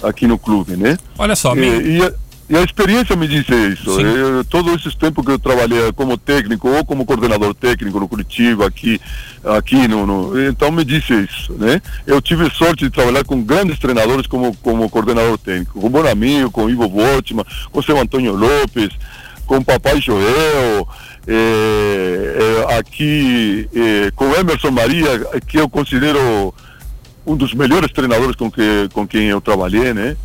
aqui 0.01 0.29
no 0.29 0.39
clube, 0.39 0.77
né? 0.77 0.97
Olha 1.19 1.35
só, 1.35 1.53
E, 1.57 1.59
me- 1.59 1.81
e, 1.99 2.13
e 2.49 2.57
a 2.57 2.63
experiência 2.63 3.17
me 3.17 3.27
disse 3.27 3.53
isso. 3.73 3.91
Eu, 4.01 4.45
todos 4.45 4.73
esses 4.77 4.95
tempos 4.95 5.25
que 5.25 5.33
eu 5.33 5.39
trabalhei 5.39 5.91
como 5.93 6.17
técnico 6.17 6.69
ou 6.69 6.85
como 6.85 7.05
coordenador 7.05 7.53
técnico 7.55 7.99
no 7.99 8.07
Curitiba, 8.09 8.67
aqui, 8.69 9.01
aqui 9.45 9.89
no, 9.89 10.07
no- 10.07 10.41
então 10.49 10.71
me 10.71 10.85
disse 10.85 11.13
isso, 11.13 11.55
né? 11.55 11.83
Eu 12.07 12.23
tive 12.23 12.49
sorte 12.51 12.85
de 12.85 12.91
trabalhar 12.91 13.25
com 13.25 13.43
grandes 13.43 13.81
treinadores 13.81 14.29
como 14.29 14.55
como 14.63 14.89
coordenador 14.89 15.37
técnico, 15.39 15.81
com 15.81 15.87
o 15.89 15.91
Bonamigo, 15.91 16.51
com 16.53 16.67
o 16.67 16.71
Ivo 16.71 16.89
Voltman, 16.89 17.45
com 17.73 17.81
o 17.81 17.83
seu 17.83 17.99
Antônio 17.99 18.33
Lopes, 18.37 18.91
com 19.47 19.57
o 19.59 19.65
Papai 19.65 20.01
Joel, 20.01 20.89
eh, 21.27 22.37
eh, 22.69 22.77
aqui 22.79 23.69
eh, 23.75 24.11
com 24.15 24.31
o 24.31 24.35
Emerson 24.37 24.71
Maria, 24.71 25.09
que 25.47 25.59
eu 25.59 25.69
considero 25.69 26.55
um 27.27 27.37
dos 27.37 27.55
melhores 27.55 27.93
treinadores 27.93 28.37
com 28.37 28.51
que 28.51 28.89
com 28.93 29.07
quem 29.07 29.27
eu 29.29 29.41
trabalhei, 29.41 29.93
né? 29.95 30.17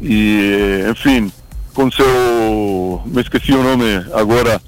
E 0.00 0.84
enfim, 0.90 1.30
com 1.72 1.90
seu 1.90 3.02
me 3.06 3.20
esqueci 3.20 3.52
o 3.52 3.62
nome 3.62 3.84
agora, 4.12 4.60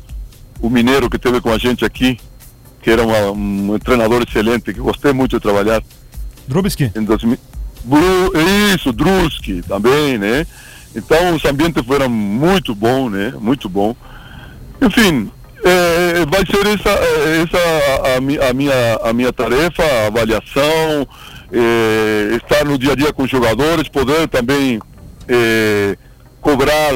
o 0.60 0.68
mineiro 0.70 1.10
que 1.10 1.18
teve 1.18 1.40
com 1.40 1.50
a 1.50 1.58
gente 1.58 1.84
aqui, 1.84 2.18
que 2.82 2.90
era 2.90 3.02
uma- 3.04 3.30
um 3.32 3.78
treinador 3.78 4.22
excelente, 4.26 4.72
que 4.72 4.80
gostei 4.80 5.12
muito 5.12 5.36
de 5.36 5.42
trabalhar. 5.42 5.82
Drubsky? 6.46 6.92
Em 6.94 7.02
2000, 7.02 7.38
Bru- 7.84 8.32
isso, 8.74 8.92
Druski 8.92 9.62
também, 9.62 10.18
né? 10.18 10.46
Então 10.96 11.34
os 11.36 11.44
ambientes 11.44 11.84
foram 11.84 12.08
muito 12.08 12.74
bons, 12.74 13.10
né? 13.10 13.34
Muito 13.38 13.68
bom. 13.68 13.94
Enfim, 14.80 15.30
eh, 15.62 16.24
vai 16.26 16.40
ser 16.46 16.66
essa, 16.66 16.88
eh, 16.90 17.44
essa 17.44 18.08
a, 18.14 18.16
a 18.16 18.20
mi- 18.20 18.38
a 18.38 18.52
minha, 18.54 18.96
a 19.04 19.12
minha 19.12 19.32
tarefa, 19.32 19.82
a 19.82 20.06
avaliação, 20.06 21.06
eh, 21.52 22.36
estar 22.42 22.64
no 22.64 22.78
dia 22.78 22.92
a 22.92 22.96
dia 22.96 23.12
com 23.12 23.24
os 23.24 23.30
jogadores, 23.30 23.88
poder 23.88 24.26
também 24.28 24.80
eh, 25.28 25.96
cobrar 26.40 26.92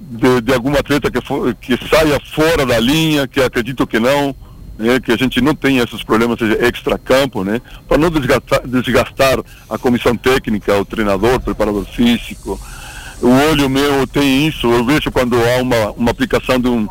de, 0.00 0.40
de 0.40 0.52
algum 0.54 0.72
atleta 0.74 1.10
que, 1.10 1.20
for, 1.20 1.54
que 1.54 1.76
saia 1.88 2.20
fora 2.34 2.64
da 2.64 2.78
linha, 2.78 3.26
que 3.26 3.40
acredito 3.40 3.84
que 3.86 3.98
não, 3.98 4.34
né, 4.78 5.00
que 5.00 5.10
a 5.10 5.16
gente 5.16 5.40
não 5.40 5.54
tenha 5.56 5.82
esses 5.82 6.02
problemas 6.04 6.38
extra-campo, 6.60 7.42
né, 7.42 7.60
para 7.88 7.98
não 7.98 8.10
desgastar, 8.10 8.60
desgastar 8.66 9.38
a 9.68 9.78
comissão 9.78 10.14
técnica, 10.16 10.76
o 10.78 10.84
treinador, 10.84 11.34
o 11.36 11.40
preparador 11.40 11.84
físico. 11.86 12.60
O 13.22 13.28
olho 13.50 13.68
meu 13.68 14.06
tem 14.06 14.46
isso, 14.46 14.70
eu 14.70 14.84
vejo 14.84 15.10
quando 15.10 15.36
há 15.36 15.62
uma, 15.62 15.90
uma 15.92 16.10
aplicação 16.10 16.58
de 16.58 16.68
um, 16.68 16.88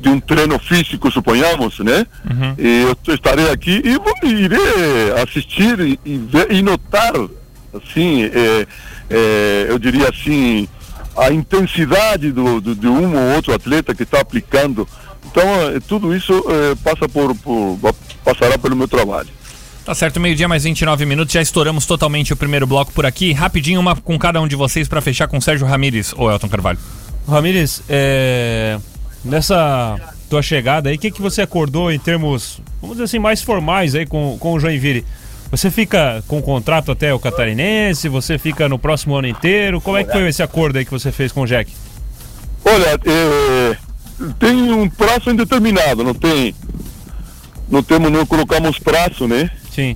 de 0.00 0.08
um 0.08 0.20
treino 0.20 0.58
físico, 0.58 1.10
suponhamos, 1.10 1.78
né? 1.80 2.06
E 2.58 2.82
eu 2.82 3.14
estarei 3.14 3.50
aqui 3.50 3.82
e 3.84 3.98
vou, 3.98 4.14
irei 4.22 5.12
assistir 5.22 5.78
e, 5.80 6.00
e 6.04 6.16
ver 6.18 6.50
e 6.52 6.62
notar, 6.62 7.12
assim, 7.74 8.24
é, 8.24 8.66
é, 9.10 9.66
eu 9.68 9.78
diria 9.78 10.08
assim, 10.08 10.68
a 11.16 11.30
intensidade 11.32 12.30
do, 12.30 12.60
do, 12.60 12.74
de 12.74 12.86
um 12.86 13.16
ou 13.16 13.34
outro 13.34 13.54
atleta 13.54 13.94
que 13.94 14.02
está 14.02 14.20
aplicando. 14.20 14.86
Então, 15.24 15.44
eh, 15.70 15.80
tudo 15.86 16.14
isso 16.14 16.32
eh, 16.48 16.74
passa 16.84 17.08
por, 17.08 17.34
por 17.36 17.78
passará 18.24 18.58
pelo 18.58 18.76
meu 18.76 18.86
trabalho. 18.86 19.28
Tá 19.86 19.94
certo, 19.94 20.18
meio-dia 20.18 20.48
mais 20.48 20.64
29 20.64 21.06
minutos, 21.06 21.32
já 21.32 21.40
estouramos 21.40 21.86
totalmente 21.86 22.32
o 22.32 22.36
primeiro 22.36 22.66
bloco 22.66 22.90
por 22.92 23.06
aqui. 23.06 23.32
Rapidinho, 23.32 23.78
uma 23.78 23.94
com 23.94 24.18
cada 24.18 24.40
um 24.40 24.48
de 24.48 24.56
vocês 24.56 24.88
pra 24.88 25.00
fechar 25.00 25.28
com 25.28 25.40
Sérgio 25.40 25.64
Ramírez 25.64 26.12
ou 26.16 26.28
Elton 26.28 26.48
Carvalho. 26.48 26.76
Ramírez, 27.28 27.84
é, 27.88 28.80
nessa 29.24 29.96
tua 30.28 30.42
chegada 30.42 30.88
aí, 30.88 30.96
o 30.96 30.98
que, 30.98 31.12
que 31.12 31.22
você 31.22 31.40
acordou 31.40 31.92
em 31.92 32.00
termos, 32.00 32.60
vamos 32.80 32.96
dizer 32.96 33.04
assim, 33.04 33.20
mais 33.20 33.42
formais 33.42 33.94
aí 33.94 34.04
com, 34.04 34.36
com 34.40 34.54
o 34.54 34.58
Joinville? 34.58 35.04
Você 35.52 35.70
fica 35.70 36.20
com 36.26 36.42
contrato 36.42 36.90
até 36.90 37.14
o 37.14 37.20
catarinense? 37.20 38.08
Você 38.08 38.38
fica 38.38 38.68
no 38.68 38.80
próximo 38.80 39.14
ano 39.14 39.28
inteiro? 39.28 39.80
Como 39.80 39.96
é 39.96 40.02
que 40.02 40.10
foi 40.10 40.26
esse 40.26 40.42
acordo 40.42 40.78
aí 40.78 40.84
que 40.84 40.90
você 40.90 41.12
fez 41.12 41.30
com 41.30 41.42
o 41.42 41.46
Jack? 41.46 41.72
Olha, 42.64 42.98
eh, 43.06 43.76
tem 44.40 44.72
um 44.72 44.88
prazo 44.88 45.30
indeterminado, 45.30 46.02
não 46.02 46.12
tem. 46.12 46.52
Não 47.68 47.84
temos, 47.84 48.10
não 48.10 48.26
colocamos 48.26 48.80
prazo, 48.80 49.28
né? 49.28 49.48
Sim. 49.76 49.94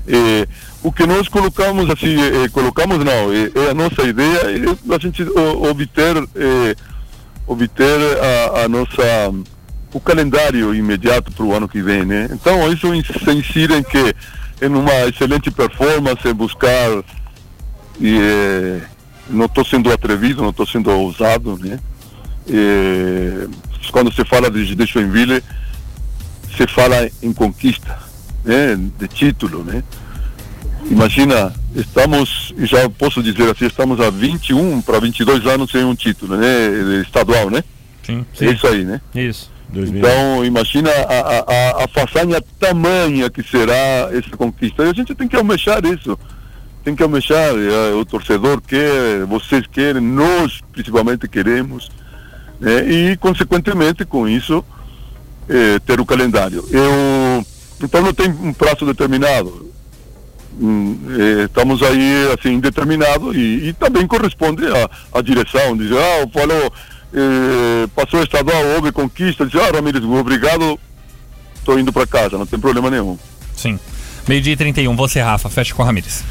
O 0.83 0.93
que 0.93 1.07
nós 1.07 1.27
colocamos 1.27 1.89
assim, 1.89 2.17
colocamos 2.53 2.99
não, 2.99 3.33
é 3.33 3.71
a 3.71 3.75
nossa 3.75 4.03
ideia 4.03 4.41
é 4.41 4.95
a 4.95 4.99
gente 4.99 5.23
obter, 5.23 6.17
obter 7.47 7.99
a, 8.55 8.65
a 8.65 8.69
nossa 8.69 9.33
o 9.93 9.99
calendário 9.99 10.75
imediato 10.75 11.33
para 11.33 11.45
o 11.45 11.55
ano 11.55 11.67
que 11.67 11.81
vem, 11.81 12.05
né? 12.05 12.29
Então 12.31 12.71
isso 12.71 12.89
se 13.25 13.31
insere 13.33 13.75
em 13.75 13.83
que 13.83 14.15
em 14.63 14.69
uma 14.69 15.09
excelente 15.09 15.51
performance, 15.51 16.29
em 16.29 16.35
buscar 16.35 17.03
e 17.99 18.81
não 19.31 19.47
estou 19.47 19.65
sendo 19.65 19.91
atrevido, 19.91 20.43
não 20.43 20.51
estou 20.51 20.67
sendo 20.67 20.91
ousado, 20.91 21.59
né? 21.59 21.79
Quando 23.91 24.13
se 24.13 24.25
fala 24.27 24.51
de, 24.51 24.75
de 24.75 24.87
Joinville, 24.87 25.43
se 26.55 26.67
fala 26.67 27.09
em 27.23 27.33
conquista, 27.33 27.99
né? 28.45 28.79
De 28.99 29.09
título, 29.09 29.65
né? 29.65 29.83
Imagina, 30.91 31.53
estamos, 31.77 32.55
e 32.57 32.67
já 32.67 32.89
posso 32.89 33.23
dizer 33.23 33.51
assim, 33.51 33.67
estamos 33.67 34.01
há 34.01 34.11
21 34.11 34.81
para 34.81 34.99
22 34.99 35.47
anos 35.47 35.71
sem 35.71 35.85
um 35.85 35.95
título, 35.95 36.37
né? 36.37 37.01
Estadual, 37.03 37.51
né? 37.51 37.63
Sim. 38.03 38.25
É 38.41 38.51
isso 38.51 38.67
aí, 38.67 38.85
né? 38.85 39.01
Isso. 39.15 39.51
Então, 39.99 40.45
imagina 40.45 40.91
a, 40.91 41.21
a, 41.21 41.39
a, 41.81 41.85
a 41.85 41.89
façanha 41.89 42.43
tamanha 42.59 43.31
que 43.31 43.43
será 43.43 44.09
essa 44.13 44.37
conquista. 44.37 44.83
E 44.85 44.91
a 44.91 44.93
gente 44.93 45.15
tem 45.15 45.29
que 45.29 45.37
almejar 45.37 45.85
isso. 45.87 46.19
Tem 46.83 46.97
que 46.97 47.03
almejar. 47.03 47.53
eh, 47.55 47.93
O 47.95 48.05
torcedor 48.05 48.61
quer, 48.63 49.25
vocês 49.27 49.65
querem, 49.71 50.03
nós 50.03 50.61
principalmente 50.73 51.29
queremos. 51.29 51.89
né? 52.59 52.91
E, 52.91 53.17
consequentemente, 53.19 54.05
com 54.05 54.27
isso, 54.27 54.65
eh, 55.49 55.79
ter 55.87 56.01
o 56.01 56.07
calendário. 56.07 56.65
Eu, 56.73 57.47
então, 57.83 58.03
não 58.03 58.13
tem 58.13 58.29
um 58.31 58.53
prazo 58.53 58.85
determinado. 58.87 59.71
Hum, 60.61 60.99
eh, 61.19 61.45
estamos 61.45 61.83
aí 61.83 62.29
assim 62.39 62.55
indeterminado 62.55 63.33
e, 63.35 63.69
e 63.69 63.73
também 63.73 64.07
corresponde 64.07 64.65
à, 64.67 65.19
à 65.19 65.23
direção 65.23 65.75
dizer 65.77 65.97
ah 65.97 66.29
falou 66.35 66.73
eh, 67.15 67.87
passou 67.95 68.23
estadual 68.23 68.63
houve 68.75 68.91
conquista 68.93 69.47
diz 69.47 69.55
ah 69.59 69.71
Ramírez 69.73 70.05
obrigado 70.05 70.79
estou 71.57 71.79
indo 71.79 71.93
para 71.93 72.05
casa 72.07 72.37
não 72.37 72.45
tem 72.45 72.59
problema 72.59 72.91
nenhum 72.91 73.17
Sim. 73.57 73.79
Meio-dia 74.29 74.53
e 74.53 74.57
31, 74.57 74.95
você, 74.97 75.21
Rafa, 75.21 75.49
fecha 75.49 75.75
com 75.75 75.83
o 75.83 75.87
Ramírez. 75.87 76.23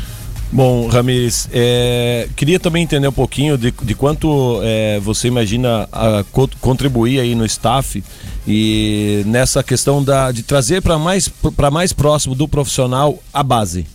Bom, 0.52 0.88
Ramires, 0.88 1.48
é, 1.52 2.28
queria 2.36 2.60
também 2.60 2.84
entender 2.84 3.08
um 3.08 3.12
pouquinho 3.14 3.58
de, 3.58 3.72
de 3.84 3.96
quanto 3.96 4.60
é, 4.64 5.00
você 5.00 5.28
imagina 5.28 5.88
a, 5.92 6.24
co- 6.32 6.50
contribuir 6.60 7.20
aí 7.20 7.36
no 7.36 7.46
staff 7.46 8.04
e 8.47 9.23
nessa 9.25 9.63
questão 9.63 10.04
da, 10.04 10.32
de 10.32 10.43
trazer 10.43 10.82
para 10.82 10.97
mais, 10.97 11.28
para 11.28 11.69
mais 11.69 11.93
próximo 11.93 12.36
do 12.36 12.47
profissional 12.47 13.21
a 13.34 13.43
base. 13.43 13.86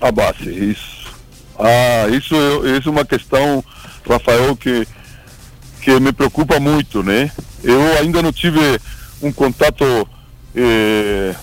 a 0.00 0.10
base 0.10 0.48
isso. 0.48 1.00
Ah 1.58 2.08
isso 2.08 2.34
isso 2.76 2.88
é 2.88 2.92
uma 2.92 3.04
questão 3.04 3.62
Rafael 4.08 4.56
que 4.56 4.86
que 5.82 6.00
me 6.00 6.12
preocupa 6.12 6.58
muito 6.58 7.02
né? 7.02 7.30
Eu 7.62 7.80
ainda 7.98 8.22
não 8.22 8.32
tive 8.32 8.80
um 9.22 9.30
contato 9.30 9.84
eh, 10.54 11.34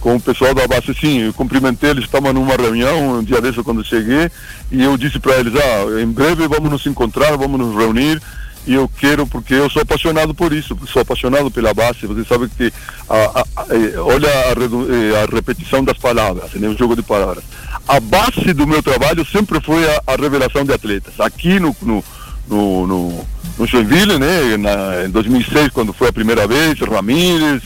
com 0.00 0.16
o 0.16 0.20
pessoal 0.20 0.52
da 0.54 0.66
base. 0.66 0.92
Sim 0.94 1.20
eu 1.20 1.32
cumprimentei 1.32 1.90
eles 1.90 2.04
estavam 2.04 2.32
numa 2.32 2.56
reunião 2.56 3.18
um 3.18 3.24
dia 3.24 3.40
desse 3.40 3.62
quando 3.62 3.84
cheguei 3.84 4.30
e 4.72 4.82
eu 4.82 4.96
disse 4.96 5.20
para 5.20 5.36
eles 5.36 5.52
ah 5.54 6.02
em 6.02 6.10
breve 6.10 6.48
vamos 6.48 6.70
nos 6.70 6.86
encontrar 6.86 7.36
vamos 7.36 7.58
nos 7.60 7.76
reunir 7.76 8.20
e 8.66 8.74
eu 8.74 8.88
quero 8.98 9.26
porque 9.26 9.52
eu 9.54 9.68
sou 9.68 9.82
apaixonado 9.82 10.34
por 10.34 10.52
isso 10.52 10.76
sou 10.86 11.02
apaixonado 11.02 11.50
pela 11.50 11.74
base. 11.74 12.06
Você 12.06 12.24
sabe 12.24 12.48
que 12.56 12.72
a, 13.08 13.14
a- 13.40 13.44
a- 13.56 13.66
eh, 13.70 13.98
olha 13.98 14.28
a, 14.28 14.52
eh, 14.52 15.22
a 15.22 15.34
repetição 15.34 15.84
das 15.84 15.98
palavras 15.98 16.52
né 16.54 16.68
um 16.68 16.76
jogo 16.76 16.96
de 16.96 17.02
palavras. 17.02 17.44
A 17.86 18.00
base 18.00 18.52
do 18.54 18.66
meu 18.66 18.82
trabalho 18.82 19.24
sempre 19.26 19.60
foi 19.60 19.84
a, 19.86 20.02
revelação 20.16 20.64
de 20.64 20.72
atletas. 20.72 21.18
Aqui 21.20 21.60
no 21.60 21.76
no 21.82 22.02
no, 22.46 22.86
no, 22.86 23.26
no 23.58 23.66
Joinville, 23.66 24.18
né, 24.18 24.56
na, 24.58 25.06
em 25.06 25.10
2006 25.10 25.68
quando 25.72 25.94
foi 25.94 26.08
a 26.08 26.12
primeira 26.12 26.46
vez 26.46 26.78
Ramírez 26.80 27.62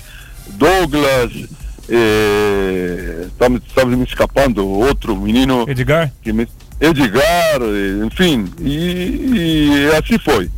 Douglas 0.51 1.33
eh, 1.89 3.25
estamos, 3.27 3.61
estamos 3.67 3.97
me 3.99 4.05
escapando 4.05 4.67
outro 4.67 5.17
menino 5.17 5.65
Edgar? 5.69 6.13
me, 6.27 6.47
Edgar 6.81 7.61
eh, 7.63 8.05
enfim 8.07 8.47
e, 8.61 8.71
e 9.91 9.97
assim 9.97 10.19
foi 10.19 10.51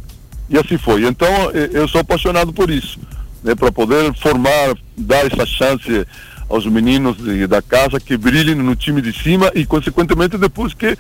e 0.51 0.59
assim 0.59 0.77
foi. 0.77 1.07
Então 1.07 1.29
eu 1.73 1.89
sou 1.89 2.01
apaixonado 2.01 2.53
por 2.53 2.69
isso 2.71 2.99
né, 3.43 3.55
para 3.55 3.73
poder 3.73 4.13
formar 4.15 4.75
dar 4.99 5.25
essa 5.27 5.47
chance 5.47 6.07
aos 6.49 6.67
meninos 6.67 7.17
de- 7.17 7.47
da 7.47 7.63
casa 7.63 8.01
que 8.01 8.17
brilhem 8.17 8.57
no 8.57 8.75
time 8.75 9.01
de 9.01 9.13
cima 9.13 9.51
e 9.55 9.65
consequentemente 9.65 10.37
depois 10.37 10.75
que 10.75 10.99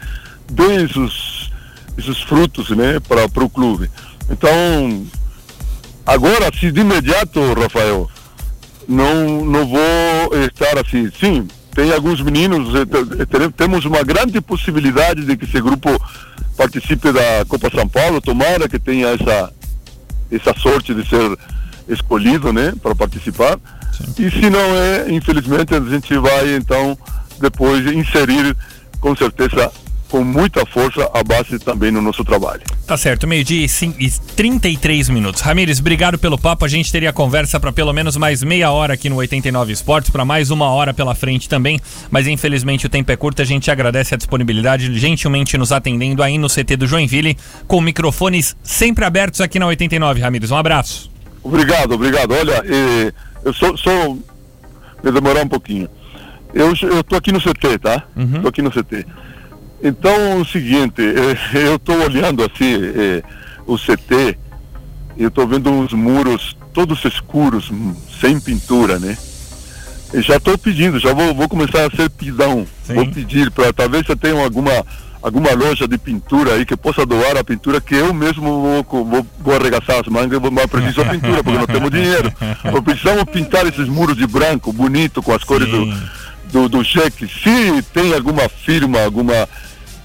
deem 0.51 0.85
esses, 0.85 1.51
esses 1.99 2.21
frutos 2.23 2.71
né 2.71 3.01
para 3.01 3.45
o 3.45 3.51
clube. 3.51 3.91
Então 4.31 5.05
agora 6.07 6.51
se 6.59 6.71
de 6.71 6.81
imediato 6.81 7.41
Rafael 7.55 8.09
não 8.89 9.45
não 9.45 9.67
vou 9.67 10.45
estar 10.47 10.79
assim. 10.79 11.11
Sim 11.19 11.49
tem 11.81 11.93
alguns 11.95 12.21
meninos 12.21 12.75
eh, 12.75 12.85
te- 13.25 13.51
temos 13.57 13.87
uma 13.87 14.03
grande 14.03 14.39
possibilidade 14.43 15.25
de 15.25 15.35
que 15.35 15.47
esse 15.47 15.59
grupo 15.63 15.89
participe 16.55 17.11
da 17.11 17.43
Copa 17.49 17.71
São 17.75 17.89
Paulo 17.89 18.21
tomara 18.21 18.69
que 18.69 18.79
tenha 18.79 19.09
essa 19.09 19.51
essa 20.31 20.55
sorte 20.61 20.93
de 20.95 21.09
ser 21.09 21.39
escolhido, 21.89 22.53
né, 22.53 22.73
para 22.83 22.95
participar. 22.95 23.59
E 24.19 24.31
se 24.31 24.49
não 24.51 24.61
é, 24.77 25.11
infelizmente 25.11 25.75
a 25.75 25.81
gente 25.81 26.17
vai 26.19 26.55
então 26.55 26.97
depois 27.41 27.85
inserir 27.87 28.55
com 29.01 29.17
certeza 29.17 29.73
com 30.11 30.25
muita 30.25 30.67
força 30.67 31.09
a 31.15 31.23
base 31.23 31.59
também 31.59 31.91
no 31.91 32.03
nosso 32.03 32.25
trabalho. 32.25 32.63
Tá 32.87 32.97
certo, 32.97 33.27
meio-dia 33.29 33.65
e 33.65 33.69
cin- 33.69 33.95
e 33.99 34.11
33 34.11 35.09
minutos. 35.09 35.41
Ramires, 35.41 35.79
obrigado 35.79 36.19
pelo 36.19 36.37
papo. 36.37 36.65
A 36.65 36.69
gente 36.69 36.91
teria 36.91 37.13
conversa 37.13 37.61
para 37.61 37.73
pelo 37.73 37.93
menos 37.93 38.17
mais 38.17 38.43
meia 38.43 38.71
hora 38.71 38.95
aqui 38.95 39.09
no 39.09 39.17
89 39.17 39.73
Esportes, 39.73 40.11
para 40.11 40.25
mais 40.25 40.51
uma 40.51 40.67
hora 40.71 40.93
pela 40.93 41.15
frente 41.15 41.49
também. 41.49 41.81
Mas 42.11 42.27
infelizmente 42.27 42.87
o 42.87 42.89
tempo 42.89 43.13
é 43.13 43.17
curto. 43.17 43.41
A 43.41 43.45
gente 43.45 43.71
agradece 43.71 44.13
a 44.15 44.17
disponibilidade, 44.17 44.93
gentilmente 44.99 45.57
nos 45.57 45.71
atendendo 45.71 46.23
aí 46.23 46.37
no 46.39 46.49
CT 46.49 46.77
do 46.77 46.87
Joinville, 46.87 47.37
com 47.69 47.81
microfones 47.81 48.57
sempre 48.63 49.05
abertos 49.05 49.41
aqui 49.41 49.59
na 49.61 49.67
89. 49.67 50.21
Ramires, 50.21 50.51
um 50.51 50.57
abraço. 50.57 51.11
Obrigado, 51.43 51.93
obrigado. 51.93 52.33
Olha, 52.33 52.63
eu 53.45 53.53
só, 53.55 53.77
só 53.77 54.09
me 55.05 55.13
demorar 55.13 55.43
um 55.45 55.49
pouquinho. 55.49 55.89
Eu 56.53 56.75
eu 56.83 57.05
tô 57.05 57.15
aqui 57.15 57.31
no 57.31 57.41
CT, 57.41 57.79
tá? 57.79 58.03
Tô 58.43 58.49
aqui 58.49 58.61
no 58.61 58.71
CT. 58.73 59.07
Então, 59.83 60.13
é 60.15 60.35
o 60.37 60.45
seguinte, 60.45 61.01
eh, 61.55 61.67
eu 61.67 61.79
tô 61.79 61.95
olhando 61.95 62.43
assim 62.45 62.75
eh, 62.95 63.23
o 63.67 63.77
CT, 63.79 64.37
e 65.17 65.23
eu 65.23 65.31
tô 65.31 65.47
vendo 65.47 65.71
uns 65.71 65.93
muros 65.93 66.57
todos 66.73 67.05
escuros, 67.05 67.71
hum, 67.71 67.95
sem 68.21 68.39
pintura, 68.39 68.99
né? 68.99 69.17
E 70.13 70.21
já 70.23 70.39
tô 70.41 70.57
pedindo, 70.59 70.99
já 70.99 71.13
vou, 71.15 71.35
vou 71.35 71.49
começar 71.49 71.87
a 71.87 71.91
ser 71.97 72.11
pidão. 72.11 72.67
Vou 72.87 73.07
pedir 73.07 73.51
para 73.51 73.73
talvez 73.73 74.05
você 74.07 74.17
tenha 74.17 74.43
alguma 74.43 74.85
alguma 75.23 75.53
loja 75.53 75.87
de 75.87 75.99
pintura 75.99 76.55
aí 76.55 76.65
que 76.65 76.75
possa 76.75 77.05
doar 77.05 77.37
a 77.37 77.45
pintura 77.45 77.79
que 77.79 77.95
eu 77.95 78.13
mesmo 78.15 78.83
vou, 78.89 79.05
vou, 79.05 79.27
vou 79.39 79.55
arregaçar 79.55 80.01
as 80.01 80.07
mangas, 80.09 80.41
vou- 80.41 80.51
mas 80.51 80.65
preciso 80.67 81.05
de 81.05 81.11
pintura 81.11 81.45
porque 81.45 81.59
não 81.59 81.67
temos 81.67 81.91
dinheiro. 81.93 82.33
Precisamos 82.85 83.25
pintar 83.25 83.67
esses 83.67 83.87
muros 83.87 84.17
de 84.17 84.27
branco, 84.27 84.73
bonito, 84.73 85.23
com 85.23 85.33
as 85.35 85.45
cores 85.45 85.69
do, 85.69 85.95
do, 86.51 86.69
do 86.71 86.85
cheque. 86.85 87.29
Se 87.29 87.83
tem 87.93 88.15
alguma 88.15 88.49
firma, 88.49 89.03
alguma 89.05 89.47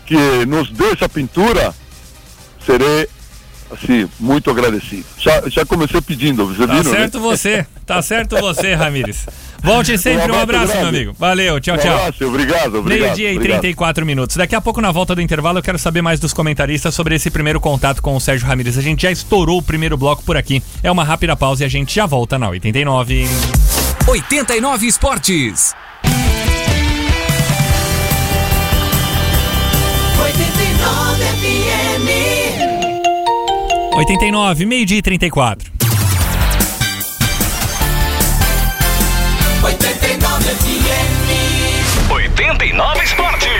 que 0.05 0.45
nos 0.45 0.69
dê 0.69 0.91
essa 0.91 1.09
pintura, 1.09 1.73
serei 2.65 3.07
assim, 3.71 4.07
muito 4.19 4.49
agradecido. 4.51 5.05
Já, 5.17 5.43
já 5.47 5.65
comecei 5.65 5.99
pedindo, 6.01 6.45
você 6.47 6.65
Tá 6.67 6.73
viu? 6.73 6.83
certo 6.91 7.19
você, 7.19 7.65
tá 7.85 8.01
certo 8.01 8.37
você, 8.37 8.73
Ramires. 8.75 9.25
Volte 9.63 9.97
sempre, 9.97 10.31
um 10.31 10.35
Um 10.35 10.39
abraço, 10.39 10.63
abraço 10.65 10.77
meu 10.79 10.87
amigo. 10.89 11.15
Valeu, 11.17 11.59
tchau, 11.59 11.73
Um 11.75 11.77
tchau. 11.79 11.97
abraço, 11.97 12.23
obrigado, 12.27 12.75
obrigado. 12.77 13.05
Meio-dia 13.05 13.33
e 13.33 13.35
obrigado. 13.37 13.61
34 13.61 14.05
minutos. 14.05 14.35
Daqui 14.35 14.53
a 14.55 14.61
pouco, 14.61 14.79
na 14.79 14.91
volta 14.91 15.15
do 15.15 15.21
intervalo, 15.21 15.57
eu 15.57 15.63
quero 15.63 15.79
saber 15.79 16.03
mais 16.03 16.19
dos 16.19 16.31
comentaristas 16.33 16.93
sobre 16.93 17.15
esse 17.15 17.31
primeiro 17.31 17.59
contato 17.59 17.99
com 18.01 18.15
o 18.15 18.19
Sérgio 18.21 18.45
Ramírez. 18.47 18.77
A 18.77 18.81
gente 18.81 19.01
já 19.01 19.11
estourou 19.11 19.57
o 19.57 19.63
primeiro 19.63 19.97
bloco 19.97 20.21
por 20.23 20.37
aqui. 20.37 20.61
É 20.83 20.91
uma 20.91 21.03
rápida 21.03 21.35
pausa 21.35 21.63
e 21.63 21.65
a 21.65 21.69
gente 21.69 21.95
já 21.95 22.05
volta 22.05 22.37
na 22.37 22.47
89. 22.49 23.27
89 24.07 24.85
Esportes. 24.85 25.73
89, 33.95 34.65
meio-dia 34.65 34.97
e 34.97 35.01
34. 35.01 35.71
89 39.63 40.43
FM. 40.43 42.11
89 42.11 43.03
Esportes. 43.03 43.54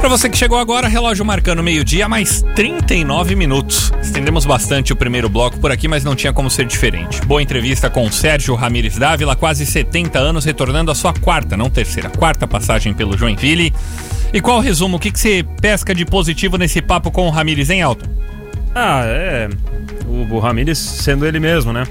Pra 0.00 0.08
você 0.08 0.28
que 0.28 0.38
chegou 0.38 0.58
agora, 0.58 0.86
relógio 0.86 1.24
marcando 1.24 1.60
meio-dia, 1.60 2.08
mais 2.08 2.40
39 2.54 3.34
minutos. 3.34 3.92
Estendemos 4.00 4.46
bastante 4.46 4.92
o 4.92 4.96
primeiro 4.96 5.28
bloco 5.28 5.58
por 5.58 5.72
aqui, 5.72 5.88
mas 5.88 6.04
não 6.04 6.14
tinha 6.14 6.32
como 6.32 6.48
ser 6.48 6.66
diferente. 6.66 7.20
Boa 7.22 7.42
entrevista 7.42 7.90
com 7.90 8.06
o 8.06 8.12
Sérgio 8.12 8.54
Ramírez 8.54 8.96
Dávila, 8.96 9.34
quase 9.34 9.66
70 9.66 10.16
anos, 10.16 10.44
retornando 10.44 10.92
a 10.92 10.94
sua 10.94 11.12
quarta, 11.12 11.56
não 11.56 11.68
terceira, 11.68 12.08
quarta 12.08 12.46
passagem 12.46 12.94
pelo 12.94 13.18
Joinville. 13.18 13.74
E 14.32 14.40
qual 14.40 14.58
o 14.58 14.60
resumo? 14.60 14.98
O 14.98 15.00
que, 15.00 15.10
que 15.10 15.18
você 15.18 15.44
pesca 15.60 15.92
de 15.92 16.04
positivo 16.04 16.56
nesse 16.56 16.80
papo 16.80 17.10
com 17.10 17.26
o 17.26 17.30
Ramírez, 17.30 17.68
hein, 17.68 17.82
Alton? 17.82 18.06
Ah, 18.74 19.02
é. 19.04 19.48
O, 20.06 20.32
o 20.32 20.38
Ramírez 20.38 20.78
sendo 20.78 21.26
ele 21.26 21.40
mesmo, 21.40 21.72
né? 21.72 21.84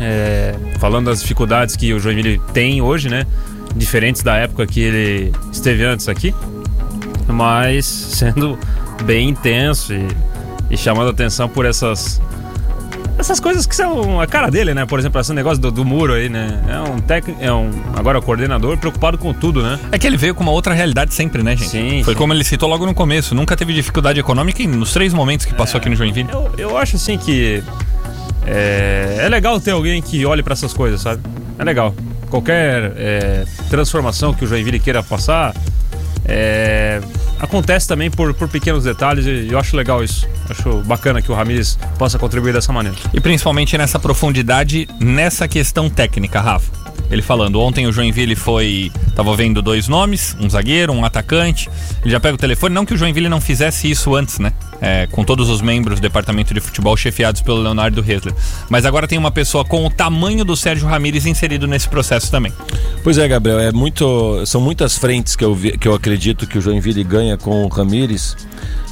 É, 0.00 0.54
falando 0.78 1.06
das 1.06 1.20
dificuldades 1.20 1.76
que 1.76 1.92
o 1.92 2.00
Joinville 2.00 2.40
tem 2.54 2.80
hoje, 2.80 3.10
né? 3.10 3.26
Diferentes 3.76 4.22
da 4.22 4.34
época 4.36 4.66
que 4.66 4.80
ele 4.80 5.32
esteve 5.52 5.84
antes 5.84 6.08
aqui. 6.08 6.34
Mas 7.28 7.84
sendo 7.86 8.58
bem 9.04 9.28
intenso 9.28 9.92
e, 9.92 10.08
e 10.70 10.76
chamando 10.76 11.10
atenção 11.10 11.48
por 11.48 11.64
essas. 11.66 12.20
Essas 13.18 13.40
coisas 13.40 13.66
que 13.66 13.74
são 13.74 14.20
a 14.20 14.28
cara 14.28 14.48
dele, 14.48 14.72
né? 14.72 14.86
Por 14.86 14.96
exemplo, 14.96 15.20
esse 15.20 15.32
negócio 15.32 15.60
do, 15.60 15.72
do 15.72 15.84
muro 15.84 16.12
aí, 16.12 16.28
né? 16.28 16.62
É 16.68 16.80
um 16.80 17.00
técnico, 17.00 17.42
é 17.42 17.52
um 17.52 17.68
agora 17.96 18.20
coordenador 18.22 18.76
preocupado 18.78 19.18
com 19.18 19.34
tudo, 19.34 19.60
né? 19.60 19.76
É 19.90 19.98
que 19.98 20.06
ele 20.06 20.16
veio 20.16 20.36
com 20.36 20.42
uma 20.44 20.52
outra 20.52 20.72
realidade 20.72 21.12
sempre, 21.12 21.42
né, 21.42 21.56
gente? 21.56 21.68
Sim, 21.68 22.04
Foi 22.04 22.14
sim. 22.14 22.18
como 22.18 22.32
ele 22.32 22.44
citou 22.44 22.68
logo 22.68 22.86
no 22.86 22.94
começo. 22.94 23.34
Nunca 23.34 23.56
teve 23.56 23.74
dificuldade 23.74 24.20
econômica 24.20 24.62
nos 24.68 24.92
três 24.92 25.12
momentos 25.12 25.44
que 25.46 25.52
passou 25.52 25.78
aqui 25.78 25.88
no 25.88 25.96
Joinville. 25.96 26.28
Eu, 26.30 26.52
eu 26.56 26.78
acho 26.78 26.94
assim 26.94 27.18
que 27.18 27.60
é, 28.46 29.18
é 29.22 29.28
legal 29.28 29.60
ter 29.60 29.72
alguém 29.72 30.00
que 30.00 30.24
olhe 30.24 30.42
pra 30.42 30.52
essas 30.52 30.72
coisas, 30.72 31.00
sabe? 31.00 31.20
É 31.58 31.64
legal. 31.64 31.92
Qualquer 32.30 32.92
é, 32.96 33.44
transformação 33.68 34.32
que 34.32 34.44
o 34.44 34.48
Joinville 34.48 34.78
queira 34.78 35.02
passar 35.02 35.54
é, 36.28 37.00
acontece 37.40 37.88
também 37.88 38.10
por, 38.10 38.34
por 38.34 38.48
pequenos 38.48 38.84
detalhes 38.84 39.24
e 39.26 39.50
eu 39.50 39.58
acho 39.58 39.74
legal 39.74 40.04
isso. 40.04 40.28
Acho 40.48 40.82
bacana 40.82 41.22
que 41.22 41.32
o 41.32 41.34
Ramires 41.34 41.78
possa 41.98 42.18
contribuir 42.18 42.52
dessa 42.52 42.72
maneira. 42.72 42.96
E 43.14 43.20
principalmente 43.20 43.76
nessa 43.78 43.98
profundidade, 43.98 44.86
nessa 45.00 45.48
questão 45.48 45.88
técnica, 45.88 46.40
Rafa. 46.40 46.70
Ele 47.10 47.22
falando, 47.22 47.60
ontem 47.60 47.86
o 47.86 47.92
Joinville 47.92 48.36
foi. 48.36 48.92
Tava 49.14 49.34
vendo 49.34 49.62
dois 49.62 49.88
nomes, 49.88 50.36
um 50.38 50.48
zagueiro, 50.48 50.92
um 50.92 51.04
atacante. 51.04 51.68
Ele 52.02 52.10
já 52.10 52.20
pega 52.20 52.34
o 52.34 52.38
telefone, 52.38 52.74
não 52.74 52.84
que 52.84 52.92
o 52.94 52.96
Joinville 52.96 53.28
não 53.28 53.40
fizesse 53.40 53.90
isso 53.90 54.14
antes, 54.14 54.38
né? 54.38 54.52
É, 54.80 55.06
com 55.10 55.24
todos 55.24 55.48
os 55.48 55.60
membros 55.60 55.98
do 55.98 56.02
departamento 56.02 56.52
de 56.54 56.60
futebol 56.60 56.96
chefiados 56.96 57.40
pelo 57.40 57.60
Leonardo 57.62 58.00
Hessler. 58.06 58.34
Mas 58.68 58.84
agora 58.84 59.08
tem 59.08 59.18
uma 59.18 59.30
pessoa 59.30 59.64
com 59.64 59.84
o 59.86 59.90
tamanho 59.90 60.44
do 60.44 60.56
Sérgio 60.56 60.86
Ramírez 60.86 61.26
inserido 61.26 61.66
nesse 61.66 61.88
processo 61.88 62.30
também. 62.30 62.52
Pois 63.02 63.18
é, 63.18 63.26
Gabriel, 63.26 63.58
é 63.58 63.72
muito, 63.72 64.44
são 64.46 64.60
muitas 64.60 64.96
frentes 64.98 65.34
que 65.34 65.44
eu, 65.44 65.54
vi- 65.54 65.76
que 65.78 65.88
eu 65.88 65.94
acredito 65.94 66.46
que 66.46 66.58
o 66.58 66.60
Joinville 66.60 67.02
ganha 67.02 67.36
com 67.36 67.64
o 67.64 67.68
Ramires. 67.68 68.36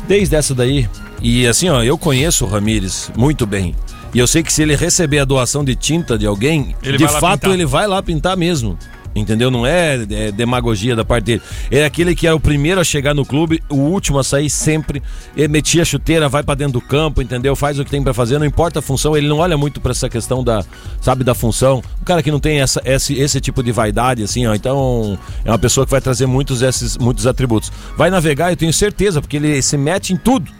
Desde 0.09 0.37
essa 0.37 0.55
daí. 0.55 0.89
E 1.21 1.47
assim, 1.47 1.69
ó, 1.69 1.83
eu 1.83 1.97
conheço 1.99 2.45
o 2.45 2.49
Ramires 2.49 3.11
muito 3.17 3.47
bem. 3.47 3.75
E 4.17 4.19
eu 4.19 4.27
sei 4.27 4.43
que 4.43 4.51
se 4.51 4.63
ele 4.63 4.75
receber 4.75 5.19
a 5.19 5.27
doação 5.27 5.63
de 5.63 5.75
tinta 5.77 6.17
de 6.17 6.27
alguém, 6.27 6.75
Ele 6.83 6.97
de 6.97 7.07
fato 7.07 7.41
pintar. 7.41 7.51
ele 7.51 7.67
vai 7.67 7.87
lá 7.87 8.03
pintar 8.03 8.35
mesmo. 8.35 8.79
Entendeu? 9.15 9.51
Não 9.51 9.67
é, 9.67 10.07
é 10.11 10.33
demagogia 10.33 10.97
da 10.97 11.05
parte 11.05 11.25
dele. 11.25 11.43
É 11.71 11.85
aquele 11.85 12.15
que 12.15 12.27
é 12.27 12.33
o 12.33 12.41
primeiro 12.41 12.81
a 12.81 12.85
chegar 12.85 13.13
no 13.13 13.27
clube, 13.27 13.63
o 13.69 13.75
último 13.75 14.19
a 14.19 14.25
sair 14.25 14.49
sempre. 14.49 15.03
Ele 15.37 15.49
metia 15.49 15.83
a 15.83 15.85
chuteira, 15.85 16.31
vai 16.31 16.43
pra 16.43 16.55
dentro 16.55 16.73
do 16.73 16.81
campo, 16.81 17.21
entendeu? 17.21 17.55
Faz 17.55 17.79
o 17.79 17.85
que 17.85 17.91
tem 17.91 18.03
pra 18.03 18.15
fazer, 18.15 18.39
não 18.39 18.47
importa 18.47 18.79
a 18.79 18.83
função. 18.83 19.15
Ele 19.15 19.29
não 19.29 19.37
olha 19.41 19.59
muito 19.59 19.83
pra 19.83 19.91
essa 19.91 20.09
questão 20.09 20.43
da, 20.43 20.65
sabe, 20.99 21.23
da 21.23 21.35
função. 21.35 21.83
Um 22.01 22.05
cara 22.05 22.23
que 22.23 22.31
não 22.31 22.41
tem 22.41 22.63
essa, 22.63 22.81
esse, 22.87 23.13
esse 23.21 23.39
tipo 23.39 23.63
de 23.63 23.71
vaidade, 23.71 24.23
assim, 24.23 24.47
ó. 24.47 24.55
Então, 24.55 25.19
é 25.45 25.51
uma 25.51 25.59
pessoa 25.59 25.85
que 25.85 25.91
vai 25.91 26.01
trazer 26.01 26.25
muitos, 26.25 26.63
esses, 26.63 26.97
muitos 26.97 27.27
atributos. 27.27 27.71
Vai 27.99 28.09
navegar, 28.09 28.51
eu 28.51 28.57
tenho 28.57 28.73
certeza, 28.73 29.21
porque 29.21 29.37
ele 29.37 29.61
se 29.61 29.77
mete 29.77 30.15
em 30.15 30.17
tudo. 30.17 30.51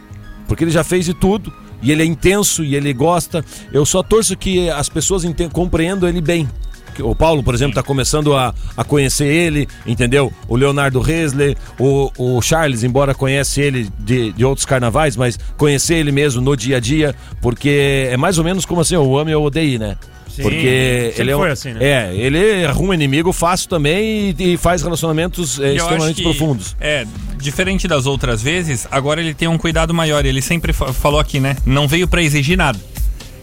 Porque 0.47 0.63
ele 0.63 0.69
já 0.69 0.83
fez 0.83 1.05
de 1.05 1.15
tudo. 1.15 1.51
E 1.81 1.91
ele 1.91 2.03
é 2.03 2.05
intenso 2.05 2.63
e 2.63 2.75
ele 2.75 2.93
gosta. 2.93 3.43
Eu 3.71 3.85
só 3.85 4.01
torço 4.01 4.35
que 4.35 4.69
as 4.69 4.89
pessoas 4.89 5.23
compreendam 5.51 6.07
ele 6.09 6.21
bem. 6.21 6.47
O 6.99 7.15
Paulo, 7.15 7.43
por 7.43 7.53
exemplo, 7.53 7.71
está 7.71 7.83
começando 7.83 8.35
a, 8.35 8.53
a 8.75 8.83
conhecer 8.83 9.27
ele, 9.27 9.67
entendeu? 9.85 10.33
O 10.47 10.55
Leonardo 10.55 10.99
Resler, 10.99 11.55
o, 11.79 12.11
o 12.17 12.41
Charles, 12.41 12.83
embora 12.83 13.13
conhece 13.13 13.61
ele 13.61 13.89
de, 13.99 14.31
de 14.31 14.43
outros 14.43 14.65
carnavais, 14.65 15.15
mas 15.15 15.37
conhecer 15.57 15.95
ele 15.95 16.11
mesmo 16.11 16.41
no 16.41 16.55
dia 16.55 16.77
a 16.77 16.79
dia, 16.79 17.15
porque 17.41 18.07
é 18.09 18.17
mais 18.17 18.37
ou 18.37 18.43
menos 18.43 18.65
como 18.65 18.81
assim, 18.81 18.95
o 18.95 19.17
ame 19.17 19.33
ou 19.35 19.45
odeie, 19.45 19.77
né? 19.77 19.95
Sim, 20.37 20.41
porque 20.43 21.13
ele 21.17 21.31
é 21.31 21.35
um, 21.35 21.39
foi 21.39 21.51
assim, 21.51 21.73
né? 21.73 21.79
É, 21.83 22.15
ele 22.15 22.65
arruma 22.65 22.95
inimigo 22.95 23.31
fácil 23.33 23.67
também 23.69 24.35
e, 24.39 24.53
e 24.53 24.57
faz 24.57 24.81
relacionamentos 24.81 25.59
é, 25.59 25.73
extremamente 25.75 26.15
que, 26.17 26.23
profundos. 26.23 26.75
É, 26.79 27.05
diferente 27.37 27.87
das 27.87 28.05
outras 28.05 28.41
vezes, 28.41 28.87
agora 28.89 29.21
ele 29.21 29.33
tem 29.33 29.47
um 29.47 29.57
cuidado 29.57 29.93
maior. 29.93 30.25
Ele 30.25 30.41
sempre 30.41 30.71
fa- 30.73 30.93
falou 30.93 31.19
aqui, 31.19 31.39
né? 31.39 31.55
Não 31.65 31.87
veio 31.87 32.07
pra 32.07 32.21
exigir 32.21 32.57
nada. 32.57 32.79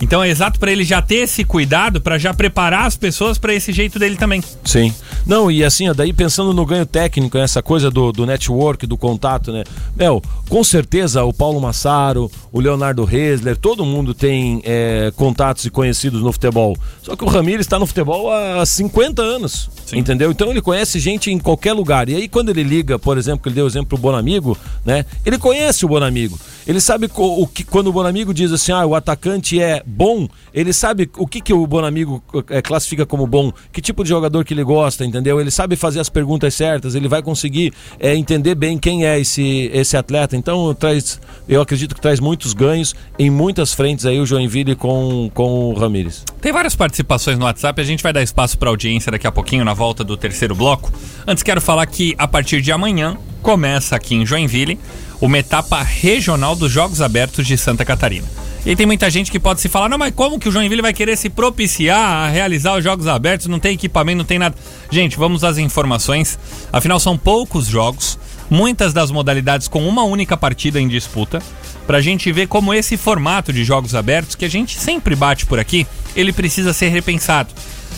Então 0.00 0.22
é 0.22 0.28
exato 0.28 0.58
pra 0.58 0.70
ele 0.70 0.84
já 0.84 1.00
ter 1.00 1.16
esse 1.16 1.44
cuidado 1.44 2.00
pra 2.00 2.18
já 2.18 2.34
preparar 2.34 2.86
as 2.86 2.96
pessoas 2.96 3.38
pra 3.38 3.54
esse 3.54 3.72
jeito 3.72 3.98
dele 3.98 4.16
também. 4.16 4.42
Sim. 4.64 4.92
Não, 5.26 5.50
e 5.50 5.64
assim, 5.64 5.88
ó, 5.88 5.94
daí 5.94 6.12
pensando 6.12 6.52
no 6.52 6.66
ganho 6.66 6.84
técnico, 6.84 7.38
essa 7.38 7.62
coisa 7.62 7.90
do, 7.90 8.12
do 8.12 8.26
network, 8.26 8.86
do 8.86 8.96
contato, 8.96 9.52
né? 9.52 9.64
Mel, 9.96 10.22
com 10.48 10.62
certeza 10.62 11.24
o 11.24 11.32
Paulo 11.32 11.60
Massaro, 11.60 12.30
o 12.52 12.60
Leonardo 12.60 13.04
Resler, 13.04 13.56
todo 13.56 13.84
mundo 13.84 14.12
tem 14.12 14.60
é, 14.64 15.12
contatos 15.16 15.64
e 15.64 15.70
conhecidos 15.70 16.20
no 16.20 16.32
futebol. 16.32 16.76
Só 17.02 17.16
que 17.16 17.24
o 17.24 17.28
Ramires 17.28 17.66
está 17.66 17.78
no 17.78 17.86
futebol 17.86 18.30
há 18.30 18.64
50 18.64 19.22
anos, 19.22 19.70
entendeu? 19.92 20.30
Então 20.30 20.50
ele 20.50 20.60
conhece 20.60 20.98
gente 20.98 21.30
em 21.30 21.38
qualquer 21.38 21.72
lugar. 21.72 22.08
E 22.08 22.16
aí 22.16 22.28
quando 22.28 22.50
ele 22.50 22.62
liga, 22.62 22.98
por 22.98 23.16
exemplo, 23.16 23.40
que 23.40 23.48
ele 23.48 23.56
deu 23.56 23.64
o 23.64 23.68
exemplo 23.68 23.88
pro 23.88 23.98
Bonamigo, 23.98 24.56
né? 24.84 25.06
Ele 25.24 25.38
conhece 25.38 25.84
o 25.84 25.88
Bonamigo. 25.88 26.38
Ele 26.66 26.80
sabe 26.80 27.10
o 27.14 27.46
que, 27.46 27.62
quando 27.62 27.88
o 27.88 27.92
Bonamigo 27.92 28.32
diz 28.32 28.50
assim, 28.50 28.72
ah, 28.72 28.86
o 28.86 28.94
atacante 28.94 29.60
é 29.60 29.82
bom, 29.84 30.26
ele 30.52 30.72
sabe 30.72 31.10
o 31.16 31.26
que, 31.26 31.40
que 31.40 31.52
o 31.52 31.66
Bonamigo 31.66 32.22
é, 32.48 32.62
classifica 32.62 33.04
como 33.04 33.26
bom, 33.26 33.52
que 33.72 33.82
tipo 33.82 34.02
de 34.02 34.08
jogador 34.08 34.44
que 34.44 34.54
ele 34.54 34.64
gosta, 34.64 35.04
entendeu? 35.04 35.40
Ele 35.40 35.50
sabe 35.50 35.76
fazer 35.76 36.00
as 36.00 36.08
perguntas 36.08 36.54
certas, 36.54 36.94
ele 36.94 37.08
vai 37.08 37.22
conseguir 37.22 37.72
é, 38.00 38.14
entender 38.14 38.54
bem 38.54 38.78
quem 38.78 39.06
é 39.06 39.20
esse, 39.20 39.70
esse 39.72 39.96
atleta. 39.96 40.36
Então 40.36 40.72
traz, 40.74 41.20
eu 41.48 41.60
acredito 41.60 41.94
que 41.94 42.00
traz 42.00 42.18
muitos 42.18 42.54
ganhos 42.54 42.94
em 43.18 43.28
muitas 43.28 43.74
frentes 43.74 44.06
aí 44.06 44.18
o 44.18 44.26
Joinville 44.26 44.74
com, 44.74 45.30
com 45.34 45.70
o 45.70 45.74
Ramires. 45.74 46.24
Tem 46.40 46.52
várias 46.52 46.74
participações 46.74 47.38
no 47.38 47.44
WhatsApp, 47.44 47.78
a 47.80 47.84
gente 47.84 48.02
vai 48.02 48.12
dar 48.12 48.22
espaço 48.22 48.56
para 48.56 48.70
audiência 48.70 49.12
daqui 49.12 49.26
a 49.26 49.32
pouquinho 49.32 49.64
na 49.64 49.74
volta 49.74 50.02
do 50.02 50.16
terceiro 50.16 50.54
bloco. 50.54 50.90
Antes 51.26 51.42
quero 51.42 51.60
falar 51.60 51.86
que 51.86 52.14
a 52.16 52.26
partir 52.26 52.62
de 52.62 52.72
amanhã 52.72 53.18
começa 53.42 53.94
aqui 53.94 54.14
em 54.14 54.24
Joinville 54.24 54.78
uma 55.24 55.38
etapa 55.38 55.82
regional 55.82 56.54
dos 56.54 56.70
Jogos 56.70 57.00
Abertos 57.00 57.46
de 57.46 57.56
Santa 57.56 57.82
Catarina. 57.82 58.28
E 58.66 58.76
tem 58.76 58.84
muita 58.84 59.08
gente 59.08 59.30
que 59.30 59.40
pode 59.40 59.58
se 59.58 59.70
falar, 59.70 59.88
não, 59.88 59.96
mas 59.96 60.14
como 60.14 60.38
que 60.38 60.50
o 60.50 60.52
Joinville 60.52 60.82
vai 60.82 60.92
querer 60.92 61.16
se 61.16 61.30
propiciar 61.30 61.98
a 61.98 62.28
realizar 62.28 62.76
os 62.76 62.84
Jogos 62.84 63.06
Abertos? 63.06 63.46
Não 63.46 63.58
tem 63.58 63.72
equipamento, 63.72 64.18
não 64.18 64.24
tem 64.26 64.38
nada. 64.38 64.54
Gente, 64.90 65.16
vamos 65.16 65.42
às 65.42 65.56
informações. 65.56 66.38
Afinal, 66.70 67.00
são 67.00 67.16
poucos 67.16 67.66
jogos, 67.66 68.18
muitas 68.50 68.92
das 68.92 69.10
modalidades 69.10 69.66
com 69.66 69.88
uma 69.88 70.02
única 70.02 70.36
partida 70.36 70.78
em 70.78 70.88
disputa, 70.88 71.42
pra 71.86 72.02
gente 72.02 72.30
ver 72.30 72.46
como 72.46 72.74
esse 72.74 72.98
formato 72.98 73.50
de 73.50 73.64
Jogos 73.64 73.94
Abertos, 73.94 74.34
que 74.34 74.44
a 74.44 74.50
gente 74.50 74.78
sempre 74.78 75.16
bate 75.16 75.46
por 75.46 75.58
aqui, 75.58 75.86
ele 76.14 76.34
precisa 76.34 76.74
ser 76.74 76.88
repensado. 76.88 77.54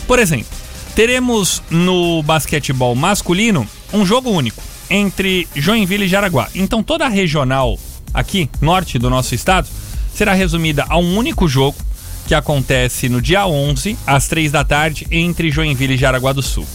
Por 0.07 0.21
exemplo, 0.21 0.47
teremos 0.95 1.61
no 1.71 2.23
basquetebol 2.23 2.95
masculino 2.95 3.67
um 3.93 4.07
jogo 4.07 4.31
único 4.31 4.63
entre 4.91 5.49
Joinville 5.55 6.05
e 6.05 6.09
Jaraguá. 6.09 6.49
Então 6.55 6.83
toda 6.83 7.07
a 7.07 7.09
regional 7.09 7.79
aqui, 8.13 8.49
norte 8.61 8.99
do 8.99 9.11
nosso 9.11 9.35
estado, 9.35 9.69
será 10.15 10.33
resumida 10.33 10.87
a 10.89 10.99
um 10.99 11.17
único 11.17 11.47
jogo 11.47 11.77
que 12.27 12.35
acontece 12.35 13.09
no 13.09 13.21
dia 13.21 13.47
11, 13.47 13.97
às 14.07 14.27
3 14.27 14.51
da 14.51 14.65
tarde, 14.65 15.07
entre 15.11 15.51
Joinville 15.51 15.95
e 15.95 15.99
Jaraguá 15.99 16.33
do 16.33 16.43
Sul. 16.43 16.67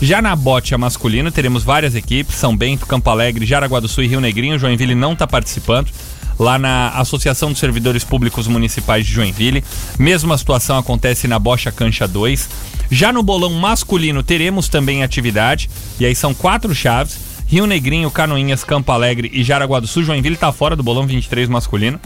Já 0.00 0.20
na 0.20 0.36
bote 0.36 0.76
masculina, 0.76 1.30
teremos 1.30 1.64
várias 1.64 1.94
equipes, 1.94 2.36
São 2.36 2.54
Bento, 2.54 2.86
Campo 2.86 3.08
Alegre, 3.08 3.46
Jaraguá 3.46 3.80
do 3.80 3.88
Sul 3.88 4.04
e 4.04 4.08
Rio 4.08 4.20
Negrinho. 4.20 4.58
Joinville 4.58 4.94
não 4.94 5.14
está 5.14 5.26
participando. 5.26 5.90
Lá 6.38 6.58
na 6.58 6.90
Associação 6.90 7.50
dos 7.50 7.58
Servidores 7.58 8.04
Públicos 8.04 8.46
Municipais 8.46 9.06
de 9.06 9.12
Joinville. 9.12 9.64
Mesma 9.98 10.36
situação 10.36 10.76
acontece 10.76 11.26
na 11.26 11.38
Bocha 11.38 11.72
Cancha 11.72 12.06
2. 12.06 12.48
Já 12.90 13.10
no 13.10 13.22
bolão 13.22 13.54
masculino 13.54 14.22
teremos 14.22 14.68
também 14.68 15.02
atividade. 15.02 15.70
E 15.98 16.04
aí 16.04 16.14
são 16.14 16.34
quatro 16.34 16.74
chaves. 16.74 17.18
Rio 17.46 17.66
Negrinho, 17.66 18.10
Canoinhas, 18.10 18.64
Campo 18.64 18.90
Alegre 18.90 19.30
e 19.32 19.44
Jaraguá 19.44 19.78
do 19.78 19.86
Sul. 19.86 20.02
Joinville 20.02 20.34
está 20.34 20.50
fora 20.52 20.74
do 20.74 20.82
bolão 20.82 21.06
23 21.06 21.48
masculino. 21.48 22.00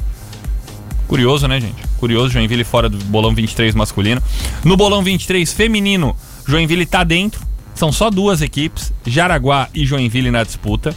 Curioso, 1.09 1.49
né, 1.49 1.61
gente? 1.61 1.83
Curioso, 1.99 2.31
Joinville 2.31 2.63
fora 2.63 2.89
do 2.89 2.99
bolão 3.07 3.35
23 3.35 3.75
masculino. 3.75 4.23
No 4.63 4.77
bolão 4.77 5.03
23 5.03 5.51
feminino, 5.53 6.15
Joinville 6.47 6.85
tá 6.85 7.03
dentro. 7.03 7.41
São 7.75 7.91
só 7.91 8.11
duas 8.11 8.43
equipes, 8.43 8.93
Jaraguá 9.07 9.69
e 9.75 9.87
Joinville 9.87 10.31
na 10.31 10.45
disputa. 10.45 10.95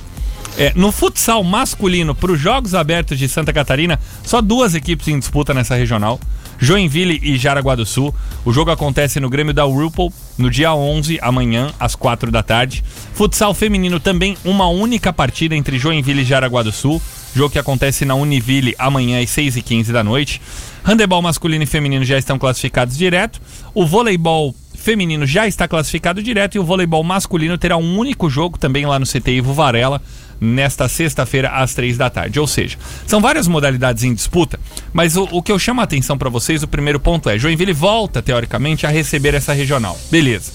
É, 0.57 0.71
no 0.75 0.91
futsal 0.91 1.43
masculino, 1.43 2.13
para 2.13 2.31
os 2.31 2.39
Jogos 2.39 2.75
Abertos 2.75 3.17
de 3.17 3.27
Santa 3.29 3.53
Catarina, 3.53 3.99
só 4.23 4.41
duas 4.41 4.75
equipes 4.75 5.07
em 5.07 5.17
disputa 5.17 5.53
nessa 5.53 5.75
regional. 5.75 6.19
Joinville 6.63 7.19
e 7.21 7.37
Jaraguá 7.37 7.75
do 7.75 7.85
Sul. 7.85 8.15
O 8.45 8.53
jogo 8.53 8.71
acontece 8.71 9.19
no 9.19 9.29
Grêmio 9.29 9.53
da 9.53 9.65
Whirlpool 9.65 10.13
no 10.37 10.49
dia 10.49 10.73
11, 10.73 11.19
amanhã, 11.21 11.73
às 11.77 11.93
4 11.93 12.31
da 12.31 12.41
tarde. 12.41 12.81
Futsal 13.13 13.53
feminino 13.53 13.99
também 13.99 14.37
uma 14.45 14.69
única 14.69 15.11
partida 15.11 15.57
entre 15.57 15.77
Joinville 15.77 16.21
e 16.21 16.25
Jaraguá 16.25 16.63
do 16.63 16.71
Sul. 16.71 17.01
Jogo 17.35 17.51
que 17.51 17.59
acontece 17.59 18.05
na 18.05 18.15
Univille 18.15 18.73
amanhã 18.79 19.21
às 19.21 19.29
6 19.31 19.57
e 19.57 19.61
15 19.61 19.91
da 19.91 20.05
noite. 20.05 20.41
Handebol 20.85 21.21
masculino 21.21 21.65
e 21.65 21.67
feminino 21.67 22.05
já 22.05 22.17
estão 22.17 22.39
classificados 22.39 22.97
direto. 22.97 23.41
O 23.73 23.85
voleibol 23.85 24.55
feminino 24.73 25.25
já 25.25 25.45
está 25.45 25.67
classificado 25.67 26.23
direto 26.23 26.55
e 26.55 26.59
o 26.59 26.63
voleibol 26.63 27.03
masculino 27.03 27.57
terá 27.57 27.75
um 27.75 27.97
único 27.97 28.29
jogo 28.29 28.57
também 28.57 28.85
lá 28.85 28.97
no 28.97 29.05
CTI 29.05 29.37
Ivo 29.37 29.53
Varela 29.53 30.01
nesta 30.43 30.89
sexta-feira 30.89 31.49
às 31.49 31.73
três 31.73 31.97
da 31.97 32.09
tarde. 32.09 32.39
Ou 32.39 32.47
seja, 32.47 32.77
são 33.07 33.21
várias 33.21 33.47
modalidades 33.47 34.03
em 34.03 34.13
disputa, 34.13 34.59
mas 34.91 35.15
o, 35.15 35.27
o 35.31 35.41
que 35.41 35.51
eu 35.51 35.57
chamo 35.57 35.81
a 35.81 35.85
atenção 35.85 36.17
para 36.17 36.29
vocês, 36.29 36.61
o 36.61 36.67
primeiro 36.67 36.99
ponto 36.99 37.29
é: 37.29 37.39
Joinville 37.39 37.73
volta, 37.73 38.21
teoricamente, 38.21 38.85
a 38.85 38.89
receber 38.89 39.33
essa 39.33 39.53
regional. 39.53 39.97
Beleza. 40.11 40.51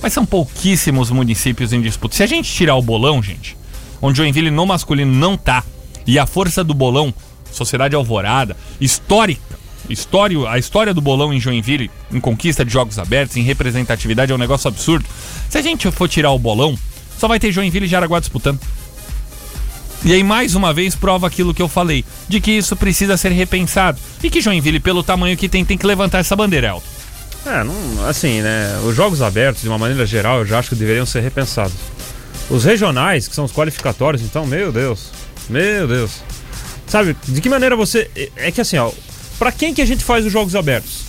Mas 0.00 0.12
são 0.12 0.24
pouquíssimos 0.24 1.10
municípios 1.10 1.72
em 1.72 1.80
disputa. 1.80 2.14
Se 2.14 2.22
a 2.22 2.26
gente 2.26 2.52
tirar 2.52 2.76
o 2.76 2.82
bolão, 2.82 3.22
gente, 3.22 3.56
onde 4.00 4.18
Joinville 4.18 4.50
no 4.50 4.66
masculino 4.66 5.12
não 5.12 5.36
tá, 5.36 5.64
e 6.06 6.18
a 6.18 6.26
força 6.26 6.62
do 6.62 6.74
bolão, 6.74 7.12
Sociedade 7.50 7.96
Alvorada, 7.96 8.56
histórica, 8.80 9.58
história, 9.88 10.48
a 10.48 10.58
história 10.58 10.92
do 10.92 11.00
bolão 11.00 11.32
em 11.32 11.40
Joinville, 11.40 11.90
em 12.12 12.20
conquista 12.20 12.64
de 12.64 12.72
jogos 12.72 12.98
abertos, 12.98 13.36
em 13.36 13.42
representatividade, 13.42 14.32
é 14.32 14.34
um 14.34 14.38
negócio 14.38 14.68
absurdo. 14.68 15.06
Se 15.48 15.58
a 15.58 15.62
gente 15.62 15.90
for 15.90 16.08
tirar 16.08 16.32
o 16.32 16.38
bolão, 16.38 16.76
só 17.18 17.28
vai 17.28 17.38
ter 17.38 17.52
Joinville 17.52 17.86
e 17.86 17.88
Jaraguá 17.88 18.20
disputando. 18.20 18.60
E 20.04 20.12
aí, 20.12 20.22
mais 20.22 20.54
uma 20.54 20.72
vez, 20.74 20.94
prova 20.94 21.26
aquilo 21.26 21.54
que 21.54 21.62
eu 21.62 21.68
falei, 21.68 22.04
de 22.28 22.40
que 22.40 22.50
isso 22.50 22.76
precisa 22.76 23.16
ser 23.16 23.30
repensado. 23.32 23.98
E 24.22 24.28
que 24.28 24.40
Joinville, 24.40 24.78
pelo 24.80 25.02
tamanho 25.02 25.36
que 25.36 25.48
tem, 25.48 25.64
tem 25.64 25.78
que 25.78 25.86
levantar 25.86 26.18
essa 26.18 26.36
bandeira, 26.36 26.68
Elton. 26.68 26.82
É, 27.46 27.64
não, 27.64 28.06
assim, 28.06 28.40
né? 28.42 28.78
Os 28.84 28.94
jogos 28.94 29.22
abertos, 29.22 29.62
de 29.62 29.68
uma 29.68 29.78
maneira 29.78 30.04
geral, 30.06 30.40
eu 30.40 30.46
já 30.46 30.58
acho 30.58 30.70
que 30.70 30.74
deveriam 30.74 31.06
ser 31.06 31.20
repensados. 31.20 31.74
Os 32.50 32.64
regionais, 32.64 33.26
que 33.28 33.34
são 33.34 33.44
os 33.46 33.52
qualificatórios, 33.52 34.22
então, 34.22 34.46
meu 34.46 34.70
Deus. 34.70 35.08
Meu 35.48 35.86
Deus. 35.88 36.10
Sabe, 36.86 37.16
de 37.26 37.40
que 37.40 37.48
maneira 37.48 37.74
você. 37.74 38.10
é- 38.14 38.30
É 38.36 38.50
que 38.50 38.60
assim, 38.60 38.76
ó. 38.76 38.90
Pra 39.38 39.50
quem 39.50 39.72
que 39.74 39.80
a 39.82 39.86
gente 39.86 40.04
faz 40.04 40.24
os 40.26 40.32
jogos 40.32 40.54
abertos? 40.54 41.00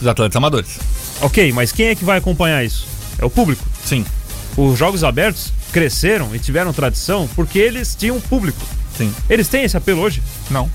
Os 0.00 0.06
atletas 0.06 0.36
amadores. 0.36 0.78
Ok, 1.20 1.52
mas 1.52 1.72
quem 1.72 1.86
é 1.86 1.94
que 1.94 2.04
vai 2.04 2.18
acompanhar 2.18 2.62
isso? 2.64 2.86
É 3.18 3.24
o 3.24 3.30
público. 3.30 3.64
Sim. 3.84 4.04
Os 4.56 4.78
jogos 4.78 5.02
abertos 5.02 5.52
cresceram 5.72 6.34
e 6.34 6.38
tiveram 6.38 6.72
tradição 6.72 7.28
porque 7.34 7.58
eles 7.58 7.94
tinham 7.94 8.20
público. 8.20 8.60
Sim. 8.96 9.12
Eles 9.28 9.48
têm 9.48 9.64
esse 9.64 9.76
apelo 9.76 10.00
hoje? 10.00 10.22
Não. 10.50 10.70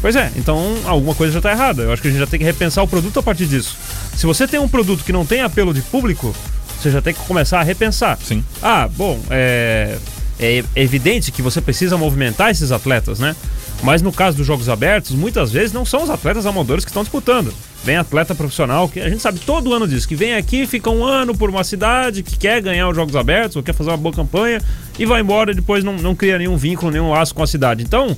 Pois 0.00 0.14
é, 0.14 0.30
então 0.36 0.76
alguma 0.84 1.14
coisa 1.14 1.32
já 1.32 1.40
tá 1.40 1.50
errada. 1.50 1.82
Eu 1.82 1.92
acho 1.92 2.02
que 2.02 2.08
a 2.08 2.10
gente 2.10 2.20
já 2.20 2.26
tem 2.26 2.38
que 2.38 2.44
repensar 2.44 2.82
o 2.82 2.88
produto 2.88 3.18
a 3.18 3.22
partir 3.22 3.46
disso. 3.46 3.76
Se 4.16 4.26
você 4.26 4.46
tem 4.46 4.60
um 4.60 4.68
produto 4.68 5.04
que 5.04 5.12
não 5.12 5.26
tem 5.26 5.40
apelo 5.40 5.74
de 5.74 5.82
público, 5.82 6.34
você 6.80 6.90
já 6.90 7.02
tem 7.02 7.14
que 7.14 7.20
começar 7.20 7.60
a 7.60 7.62
repensar. 7.62 8.18
Sim. 8.24 8.44
Ah, 8.62 8.88
bom, 8.88 9.20
é, 9.30 9.98
é 10.38 10.64
evidente 10.76 11.32
que 11.32 11.42
você 11.42 11.60
precisa 11.60 11.96
movimentar 11.96 12.50
esses 12.50 12.70
atletas, 12.70 13.18
né? 13.18 13.34
Mas 13.82 14.02
no 14.02 14.12
caso 14.12 14.36
dos 14.36 14.46
jogos 14.46 14.68
abertos, 14.68 15.12
muitas 15.12 15.50
vezes 15.52 15.72
não 15.72 15.84
são 15.84 16.02
os 16.02 16.10
atletas 16.10 16.46
amadores 16.46 16.84
que 16.84 16.90
estão 16.90 17.02
disputando. 17.02 17.52
Vem 17.84 17.96
atleta 17.96 18.34
profissional, 18.34 18.88
que 18.88 19.00
a 19.00 19.08
gente 19.08 19.22
sabe 19.22 19.38
todo 19.38 19.72
ano 19.72 19.86
disso, 19.86 20.06
que 20.06 20.16
vem 20.16 20.34
aqui, 20.34 20.66
fica 20.66 20.90
um 20.90 21.04
ano 21.04 21.36
por 21.36 21.48
uma 21.48 21.64
cidade, 21.64 22.22
que 22.22 22.36
quer 22.36 22.60
ganhar 22.60 22.88
os 22.88 22.96
jogos 22.96 23.14
abertos, 23.14 23.56
ou 23.56 23.62
quer 23.62 23.72
fazer 23.72 23.90
uma 23.90 23.96
boa 23.96 24.14
campanha, 24.14 24.60
e 24.98 25.06
vai 25.06 25.20
embora 25.20 25.52
e 25.52 25.54
depois 25.54 25.84
não, 25.84 25.94
não 25.94 26.14
cria 26.14 26.36
nenhum 26.38 26.56
vínculo, 26.56 26.90
nenhum 26.90 27.10
laço 27.10 27.34
com 27.34 27.42
a 27.42 27.46
cidade. 27.46 27.82
Então, 27.82 28.16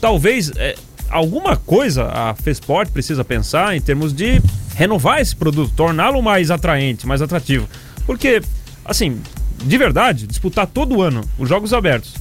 talvez 0.00 0.50
é, 0.56 0.74
alguma 1.08 1.56
coisa 1.56 2.06
a 2.06 2.34
Fesport 2.34 2.90
precisa 2.90 3.24
pensar 3.24 3.76
em 3.76 3.80
termos 3.80 4.12
de 4.12 4.42
renovar 4.74 5.20
esse 5.20 5.34
produto, 5.34 5.72
torná-lo 5.74 6.20
mais 6.20 6.50
atraente, 6.50 7.06
mais 7.06 7.22
atrativo. 7.22 7.68
Porque, 8.04 8.42
assim, 8.84 9.20
de 9.64 9.78
verdade, 9.78 10.26
disputar 10.26 10.66
todo 10.66 11.00
ano 11.00 11.22
os 11.38 11.48
jogos 11.48 11.72
abertos 11.72 12.14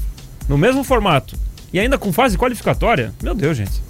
no 0.47 0.57
mesmo 0.57 0.83
formato 0.83 1.36
e 1.73 1.79
ainda 1.79 1.97
com 1.97 2.13
fase 2.13 2.38
qualificatória, 2.38 3.13
meu 3.21 3.36
Deus, 3.36 3.57
gente. 3.57 3.81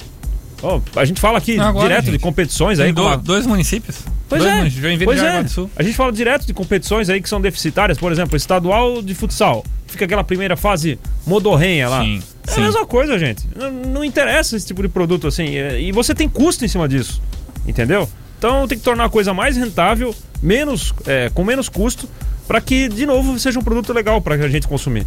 Ó, 0.66 0.82
a 0.96 1.06
gente 1.06 1.22
fala 1.22 1.38
aqui 1.38 1.60
Agora, 1.60 1.88
direto 1.88 2.06
de 2.06 2.12
gente, 2.14 2.22
competições 2.22 2.78
Tem 2.80 2.88
aí 2.88 2.92
do- 2.94 3.08
a- 3.08 3.16
dois 3.18 3.46
municípios. 3.46 3.98
Pois 4.28 4.42
dois 4.42 4.52
é, 4.54 4.58
municípios, 4.58 5.04
pois 5.06 5.22
é. 5.22 5.46
A 5.76 5.84
gente 5.84 5.96
fala 5.96 6.12
direto 6.12 6.48
de 6.48 6.54
competições 6.54 7.08
aí 7.10 7.22
que 7.22 7.30
são 7.30 7.40
deficitárias, 7.40 7.98
por 8.00 8.12
exemplo, 8.12 8.36
estadual 8.36 9.02
de 9.02 9.14
futsal. 9.14 9.64
Fica 9.86 10.06
aquela 10.06 10.24
primeira 10.24 10.58
fase 10.58 10.98
modorrenha 11.26 11.88
lá. 11.88 12.02
Sim, 12.02 12.22
é 12.48 12.52
sim. 12.52 12.62
a 12.62 12.64
mesma 12.66 12.86
coisa, 12.88 13.20
gente. 13.20 13.48
Não, 13.56 13.72
não 13.72 14.04
interessa 14.04 14.56
esse 14.58 14.66
tipo 14.66 14.82
de 14.82 14.88
produto 14.88 15.28
assim. 15.28 15.56
é, 15.56 15.80
E 15.80 15.92
você 15.92 16.16
tem 16.16 16.28
custo 16.28 16.66
em 16.66 16.68
cima 16.68 16.88
disso. 16.88 17.22
Entendeu? 17.68 18.10
Então 18.40 18.68
tem 18.68 18.78
que 18.78 18.84
tornar 18.84 19.06
a 19.06 19.10
coisa 19.10 19.34
mais 19.34 19.56
rentável, 19.56 20.14
menos, 20.42 20.94
é, 21.06 21.30
com 21.34 21.44
menos 21.44 21.70
custo, 21.70 22.10
para 22.48 22.60
que, 22.60 22.90
de 22.90 23.06
novo, 23.06 23.38
seja 23.40 23.60
um 23.60 23.64
produto 23.64 23.94
legal 23.94 24.20
para 24.22 24.36
a 24.36 24.50
gente 24.50 24.68
consumir. 24.68 25.06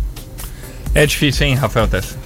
É 0.94 1.04
difícil, 1.06 1.46
hein, 1.46 1.54
Rafael 1.54 1.86
Tessa? 1.86 2.16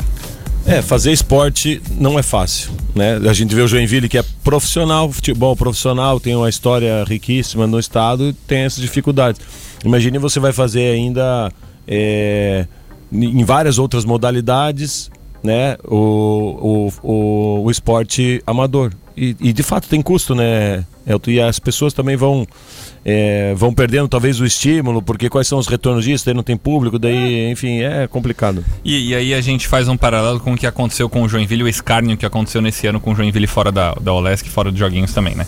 É, 0.64 0.80
fazer 0.80 1.10
esporte 1.10 1.82
não 1.90 2.18
é 2.18 2.22
fácil, 2.22 2.70
né? 2.94 3.16
A 3.28 3.32
gente 3.32 3.54
vê 3.54 3.62
o 3.62 3.66
Joinville 3.66 4.08
que 4.08 4.16
é 4.16 4.24
profissional, 4.44 5.10
futebol 5.10 5.56
profissional, 5.56 6.20
tem 6.20 6.36
uma 6.36 6.48
história 6.48 7.04
riquíssima 7.04 7.66
no 7.66 7.78
estado 7.78 8.28
e 8.28 8.32
tem 8.32 8.60
essas 8.60 8.80
dificuldades. 8.80 9.40
Imagine 9.84 10.18
você 10.18 10.38
vai 10.38 10.52
fazer 10.52 10.94
ainda 10.94 11.50
é, 11.86 12.66
em 13.12 13.44
várias 13.44 13.78
outras 13.78 14.04
modalidades, 14.04 15.10
né? 15.42 15.76
O, 15.84 16.90
o, 17.02 17.08
o, 17.08 17.64
o 17.64 17.70
esporte 17.70 18.40
amador. 18.46 18.92
E, 19.16 19.36
e, 19.40 19.52
de 19.52 19.62
fato 19.62 19.88
tem 19.88 20.00
custo, 20.00 20.34
né, 20.34 20.84
Elton? 21.06 21.30
E 21.32 21.40
as 21.40 21.58
pessoas 21.58 21.92
também 21.92 22.16
vão, 22.16 22.46
é, 23.04 23.52
vão 23.56 23.74
perdendo 23.74 24.08
talvez 24.08 24.40
o 24.40 24.44
estímulo, 24.44 25.02
porque 25.02 25.28
quais 25.28 25.48
são 25.48 25.58
os 25.58 25.66
retornos 25.66 26.04
disso? 26.04 26.24
Daí 26.24 26.34
não 26.34 26.42
tem 26.42 26.56
público, 26.56 26.98
daí, 26.98 27.50
enfim, 27.50 27.80
é 27.80 28.06
complicado. 28.06 28.64
E, 28.84 29.10
e, 29.10 29.14
aí 29.14 29.34
a 29.34 29.40
gente 29.40 29.66
faz 29.66 29.88
um 29.88 29.96
paralelo 29.96 30.38
com 30.38 30.52
o 30.52 30.56
que 30.56 30.66
aconteceu 30.66 31.08
com 31.08 31.22
o 31.22 31.28
Joinville, 31.28 31.64
o 31.64 31.68
escárnio 31.68 32.16
que 32.16 32.26
aconteceu 32.26 32.62
nesse 32.62 32.86
ano 32.86 33.00
com 33.00 33.12
o 33.12 33.14
Joinville 33.14 33.46
fora 33.46 33.72
da, 33.72 33.94
da 33.94 34.12
Olesc, 34.12 34.48
fora 34.48 34.70
dos 34.70 34.78
joguinhos 34.78 35.12
também, 35.12 35.34
né? 35.34 35.46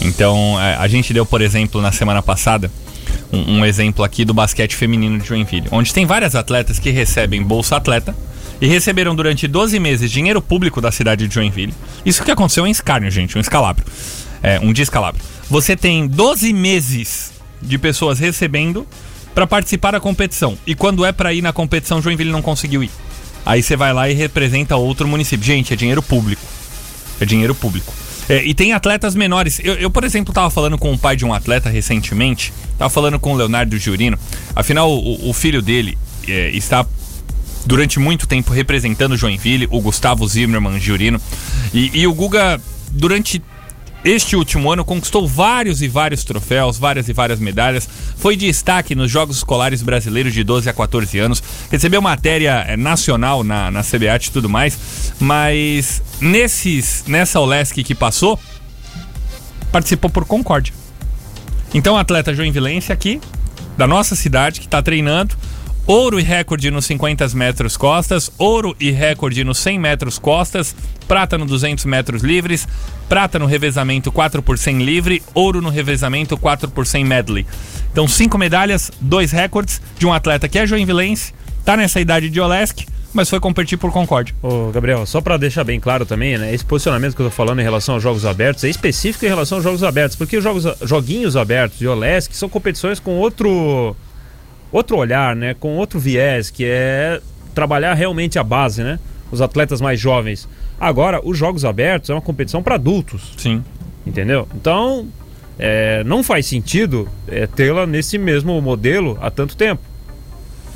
Então, 0.00 0.60
é, 0.60 0.76
a 0.76 0.88
gente 0.88 1.14
deu, 1.14 1.24
por 1.24 1.40
exemplo, 1.40 1.80
na 1.80 1.92
semana 1.92 2.20
passada, 2.20 2.70
um, 3.32 3.58
um 3.58 3.64
exemplo 3.64 4.04
aqui 4.04 4.24
do 4.24 4.34
basquete 4.34 4.74
feminino 4.74 5.18
de 5.18 5.26
Joinville, 5.26 5.68
onde 5.70 5.94
tem 5.94 6.04
várias 6.04 6.34
atletas 6.34 6.78
que 6.78 6.90
recebem 6.90 7.42
Bolsa 7.42 7.76
Atleta, 7.76 8.14
e 8.60 8.66
receberam 8.66 9.12
durante 9.12 9.48
12 9.48 9.80
meses 9.80 10.08
dinheiro 10.08 10.40
público 10.40 10.80
da 10.80 10.92
cidade 10.92 11.26
de 11.26 11.34
Joinville. 11.34 11.74
Isso 12.06 12.22
que 12.22 12.30
aconteceu 12.30 12.64
em 12.64 12.70
escárnio, 12.70 13.10
gente, 13.10 13.36
um 13.36 13.40
escalabro. 13.40 13.84
É, 14.42 14.58
um 14.60 14.72
descalabro. 14.72 15.22
Você 15.48 15.76
tem 15.76 16.06
12 16.06 16.52
meses 16.52 17.32
de 17.60 17.78
pessoas 17.78 18.18
recebendo 18.18 18.86
para 19.34 19.46
participar 19.46 19.92
da 19.92 20.00
competição. 20.00 20.58
E 20.66 20.74
quando 20.74 21.04
é 21.04 21.12
para 21.12 21.32
ir 21.32 21.42
na 21.42 21.52
competição, 21.52 22.02
Joinville 22.02 22.32
não 22.32 22.42
conseguiu 22.42 22.82
ir. 22.82 22.90
Aí 23.44 23.62
você 23.62 23.76
vai 23.76 23.92
lá 23.92 24.08
e 24.08 24.14
representa 24.14 24.76
outro 24.76 25.06
município. 25.08 25.44
Gente, 25.44 25.72
é 25.72 25.76
dinheiro 25.76 26.02
público. 26.02 26.42
É 27.20 27.24
dinheiro 27.24 27.54
público. 27.54 27.92
É, 28.28 28.42
e 28.44 28.54
tem 28.54 28.72
atletas 28.72 29.14
menores. 29.14 29.60
Eu, 29.62 29.74
eu, 29.74 29.90
por 29.90 30.04
exemplo, 30.04 30.32
tava 30.32 30.50
falando 30.50 30.78
com 30.78 30.92
o 30.92 30.98
pai 30.98 31.16
de 31.16 31.24
um 31.24 31.34
atleta 31.34 31.68
recentemente. 31.68 32.52
Tava 32.78 32.90
falando 32.90 33.18
com 33.18 33.32
o 33.32 33.36
Leonardo 33.36 33.76
Giurino. 33.78 34.18
Afinal, 34.54 34.90
o, 34.90 35.28
o 35.28 35.32
filho 35.32 35.60
dele 35.60 35.98
é, 36.28 36.50
está 36.50 36.86
durante 37.66 37.98
muito 37.98 38.26
tempo 38.26 38.52
representando 38.52 39.16
Joinville, 39.16 39.68
o 39.70 39.80
Gustavo 39.80 40.26
Zimmermann 40.26 40.80
Giurino. 40.80 41.20
E, 41.74 41.90
e 41.94 42.06
o 42.06 42.14
Guga, 42.14 42.60
durante 42.90 43.42
este 44.04 44.34
último 44.34 44.70
ano 44.72 44.84
conquistou 44.84 45.28
vários 45.28 45.80
e 45.80 45.88
vários 45.88 46.24
troféus, 46.24 46.76
várias 46.76 47.08
e 47.08 47.12
várias 47.12 47.38
medalhas. 47.38 47.88
Foi 48.16 48.36
destaque 48.36 48.94
nos 48.94 49.10
Jogos 49.10 49.36
Escolares 49.36 49.82
Brasileiros 49.82 50.32
de 50.32 50.42
12 50.42 50.68
a 50.68 50.72
14 50.72 51.18
anos. 51.18 51.42
Recebeu 51.70 52.02
matéria 52.02 52.64
eh, 52.66 52.76
nacional 52.76 53.44
na, 53.44 53.70
na 53.70 53.82
CBAT 53.82 54.26
e 54.26 54.30
tudo 54.32 54.48
mais. 54.48 55.14
Mas 55.20 56.02
nesses, 56.20 57.04
nessa 57.06 57.38
Olesc 57.38 57.80
que 57.82 57.94
passou, 57.94 58.38
participou 59.70 60.10
por 60.10 60.24
Concórdia. 60.24 60.74
Então, 61.72 61.96
atleta 61.96 62.34
joinvilense 62.34 62.92
aqui, 62.92 63.20
da 63.78 63.86
nossa 63.86 64.14
cidade, 64.14 64.60
que 64.60 64.66
está 64.66 64.82
treinando, 64.82 65.34
Ouro 65.84 66.20
e 66.20 66.22
recorde 66.22 66.70
nos 66.70 66.84
50 66.86 67.28
metros 67.30 67.76
costas, 67.76 68.30
ouro 68.38 68.76
e 68.78 68.92
recorde 68.92 69.42
nos 69.42 69.58
100 69.58 69.80
metros 69.80 70.16
costas, 70.16 70.76
prata 71.08 71.36
no 71.36 71.44
200 71.44 71.84
metros 71.86 72.22
livres, 72.22 72.68
prata 73.08 73.36
no 73.36 73.46
revezamento 73.46 74.12
4 74.12 74.42
por 74.42 74.56
100 74.56 74.84
livre, 74.84 75.20
ouro 75.34 75.60
no 75.60 75.70
revezamento 75.70 76.38
4 76.38 76.70
por 76.70 76.86
100 76.86 77.04
medley. 77.04 77.44
Então, 77.90 78.06
cinco 78.06 78.38
medalhas, 78.38 78.92
dois 79.00 79.32
recordes 79.32 79.82
de 79.98 80.06
um 80.06 80.12
atleta 80.12 80.48
que 80.48 80.56
é 80.56 80.64
joinvilense, 80.64 81.34
tá 81.64 81.76
nessa 81.76 82.00
idade 82.00 82.30
de 82.30 82.40
Olesc, 82.40 82.86
mas 83.12 83.28
foi 83.28 83.40
competir 83.40 83.76
por 83.76 83.90
Concórdia. 83.90 84.32
Ô, 84.40 84.70
Gabriel, 84.70 85.04
só 85.04 85.20
para 85.20 85.36
deixar 85.36 85.64
bem 85.64 85.80
claro 85.80 86.06
também, 86.06 86.38
né, 86.38 86.54
esse 86.54 86.64
posicionamento 86.64 87.16
que 87.16 87.22
eu 87.22 87.26
tô 87.26 87.32
falando 87.32 87.58
em 87.58 87.64
relação 87.64 87.96
aos 87.96 88.02
jogos 88.02 88.24
abertos 88.24 88.62
é 88.62 88.68
específico 88.68 89.24
em 89.24 89.28
relação 89.28 89.58
aos 89.58 89.64
jogos 89.64 89.82
abertos, 89.82 90.16
porque 90.16 90.36
os 90.36 90.44
jogos, 90.44 90.64
joguinhos 90.82 91.36
abertos 91.36 91.80
de 91.80 91.88
Olesc 91.88 92.32
são 92.34 92.48
competições 92.48 93.00
com 93.00 93.18
outro 93.18 93.96
outro 94.72 94.96
olhar, 94.96 95.36
né? 95.36 95.54
Com 95.54 95.76
outro 95.76 96.00
viés, 96.00 96.50
que 96.50 96.64
é 96.64 97.20
trabalhar 97.54 97.94
realmente 97.94 98.38
a 98.38 98.42
base, 98.42 98.82
né? 98.82 98.98
Os 99.30 99.40
atletas 99.40 99.80
mais 99.80 100.00
jovens. 100.00 100.48
Agora, 100.80 101.20
os 101.22 101.38
Jogos 101.38 101.64
Abertos 101.64 102.10
é 102.10 102.14
uma 102.14 102.20
competição 102.20 102.62
para 102.62 102.74
adultos. 102.74 103.34
Sim. 103.36 103.62
Entendeu? 104.04 104.48
Então, 104.54 105.06
é, 105.58 106.02
não 106.04 106.22
faz 106.24 106.46
sentido 106.46 107.08
é, 107.28 107.46
tê-la 107.46 107.86
nesse 107.86 108.18
mesmo 108.18 108.60
modelo 108.60 109.18
há 109.20 109.30
tanto 109.30 109.56
tempo. 109.56 109.82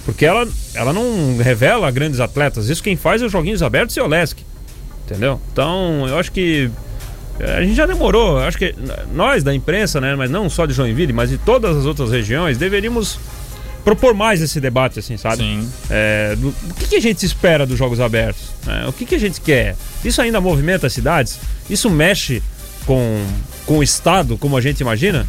Porque 0.05 0.25
ela, 0.25 0.47
ela 0.75 0.93
não 0.93 1.37
revela 1.39 1.91
grandes 1.91 2.21
atletas. 2.21 2.69
Isso 2.69 2.83
quem 2.83 2.95
faz 2.95 3.21
é 3.21 3.27
os 3.27 3.33
Joguinhos 3.33 3.63
Abertos 3.63 3.97
e 3.97 4.01
o 4.01 4.07
Lesk. 4.07 4.39
Entendeu? 5.05 5.41
Então, 5.53 6.07
eu 6.07 6.19
acho 6.19 6.31
que 6.31 6.71
é, 7.39 7.57
a 7.57 7.63
gente 7.63 7.75
já 7.75 7.87
demorou, 7.87 8.39
acho 8.39 8.57
que 8.57 8.75
nós 9.13 9.43
da 9.43 9.55
imprensa, 9.55 10.01
né, 10.01 10.15
mas 10.15 10.31
não 10.31 10.49
só 10.49 10.67
de 10.67 10.73
Joinville, 10.73 11.13
mas 11.13 11.31
de 11.31 11.39
todas 11.39 11.77
as 11.77 11.85
outras 11.85 12.11
regiões, 12.11 12.57
deveríamos 12.57 13.19
propor 13.87 14.15
mais 14.15 14.43
esse 14.43 14.61
debate, 14.61 14.99
assim, 14.99 15.17
sabe? 15.17 15.45
Sim. 15.45 15.71
É, 15.89 16.35
do, 16.35 16.49
o 16.49 16.75
que, 16.75 16.89
que, 16.89 16.97
a 16.97 17.01
gente 17.01 17.25
espera 17.25 17.65
dos 17.65 17.79
Jogos 17.79 18.01
Abertos? 18.01 18.43
Né? 18.67 18.85
O 18.89 18.93
que, 18.93 19.07
que 19.07 19.15
a 19.15 19.19
gente 19.19 19.41
quer? 19.41 19.77
Isso 20.05 20.21
ainda 20.21 20.41
movimenta 20.41 20.89
as 20.89 20.93
cidades? 20.93 21.39
Isso 21.71 21.89
mexe 21.89 22.43
com, 22.85 23.25
com 23.65 23.79
o 23.79 23.85
Estado, 23.85 24.37
como 24.37 24.57
a 24.57 24.61
gente 24.61 24.81
imagina? 24.81 25.25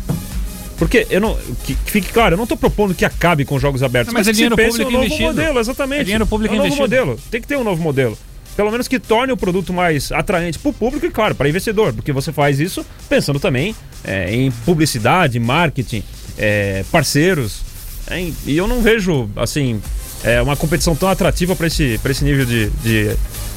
Porque 0.75 1.05
eu 1.11 1.21
não. 1.21 1.37
Que, 1.63 1.75
que 1.75 1.91
fique 1.91 2.11
claro, 2.11 2.33
eu 2.33 2.37
não 2.37 2.45
estou 2.45 2.57
propondo 2.57 2.95
que 2.95 3.05
acabe 3.05 3.45
com 3.45 3.53
os 3.53 3.61
Jogos 3.61 3.83
Abertos, 3.83 4.11
mas, 4.11 4.25
mas 4.25 4.27
é 4.27 4.31
dinheiro 4.31 4.55
público 4.55 4.89
um 4.89 4.91
novo 4.91 5.05
investido. 5.05 5.27
modelo, 5.27 5.59
exatamente. 5.59 6.01
É 6.01 6.03
dinheiro 6.03 6.25
público 6.25 6.55
é 6.55 6.57
um 6.57 6.57
novo 6.57 6.67
investido. 6.73 7.05
modelo. 7.05 7.19
Tem 7.29 7.39
que 7.39 7.47
ter 7.47 7.57
um 7.57 7.63
novo 7.63 7.81
modelo. 7.83 8.17
Pelo 8.55 8.71
menos 8.71 8.87
que 8.87 8.99
torne 8.99 9.31
o 9.31 9.37
produto 9.37 9.71
mais 9.71 10.11
atraente 10.11 10.57
para 10.57 10.69
o 10.69 10.73
público 10.73 11.05
e, 11.05 11.11
claro, 11.11 11.35
para 11.35 11.47
investidor, 11.47 11.93
porque 11.93 12.11
você 12.11 12.33
faz 12.33 12.59
isso 12.59 12.83
pensando 13.07 13.39
também 13.39 13.75
é, 14.03 14.33
em 14.33 14.49
publicidade, 14.65 15.39
marketing, 15.39 16.03
é, 16.39 16.83
parceiros. 16.91 17.67
É, 18.09 18.31
e 18.45 18.57
eu 18.57 18.67
não 18.67 18.81
vejo, 18.81 19.29
assim, 19.35 19.81
é, 20.23 20.41
uma 20.41 20.55
competição 20.55 20.95
tão 20.95 21.09
atrativa 21.09 21.55
para 21.55 21.67
esse, 21.67 21.99
esse 22.03 22.23
nível 22.23 22.45
de, 22.45 22.69
de, 22.69 23.15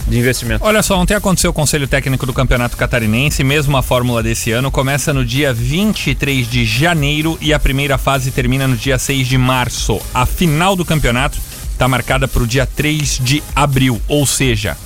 de, 0.09 0.19
investimento. 0.19 0.65
Olha 0.65 0.83
só, 0.83 0.99
ontem 0.99 1.15
aconteceu 1.15 1.51
o 1.51 1.55
Conselho 1.55 1.87
Técnico 1.87 2.27
do 2.27 2.33
Campeonato 2.33 2.77
Catarinense, 2.77 3.43
mesmo 3.43 3.77
a 3.77 3.83
fórmula 3.83 4.23
desse 4.23 4.51
ano, 4.51 4.71
começa 4.71 5.13
no 5.13 5.25
dia 5.25 5.53
23 5.53 6.49
de 6.49 6.65
janeiro 6.65 7.39
e 7.41 7.53
a 7.53 7.59
primeira 7.59 7.97
fase 7.97 8.31
termina 8.31 8.67
no 8.67 8.77
dia 8.77 8.99
6 8.99 9.27
de 9.27 9.39
março. 9.39 10.01
A 10.13 10.27
final 10.27 10.77
do 10.77 10.85
campeonato 10.85 11.39
está 11.73 11.89
marcada 11.89 12.29
para 12.29 12.43
o 12.43 12.47
dia 12.47 12.67
3 12.67 13.21
de 13.23 13.43
abril, 13.55 14.01
ou 14.07 14.27
seja, 14.27 14.77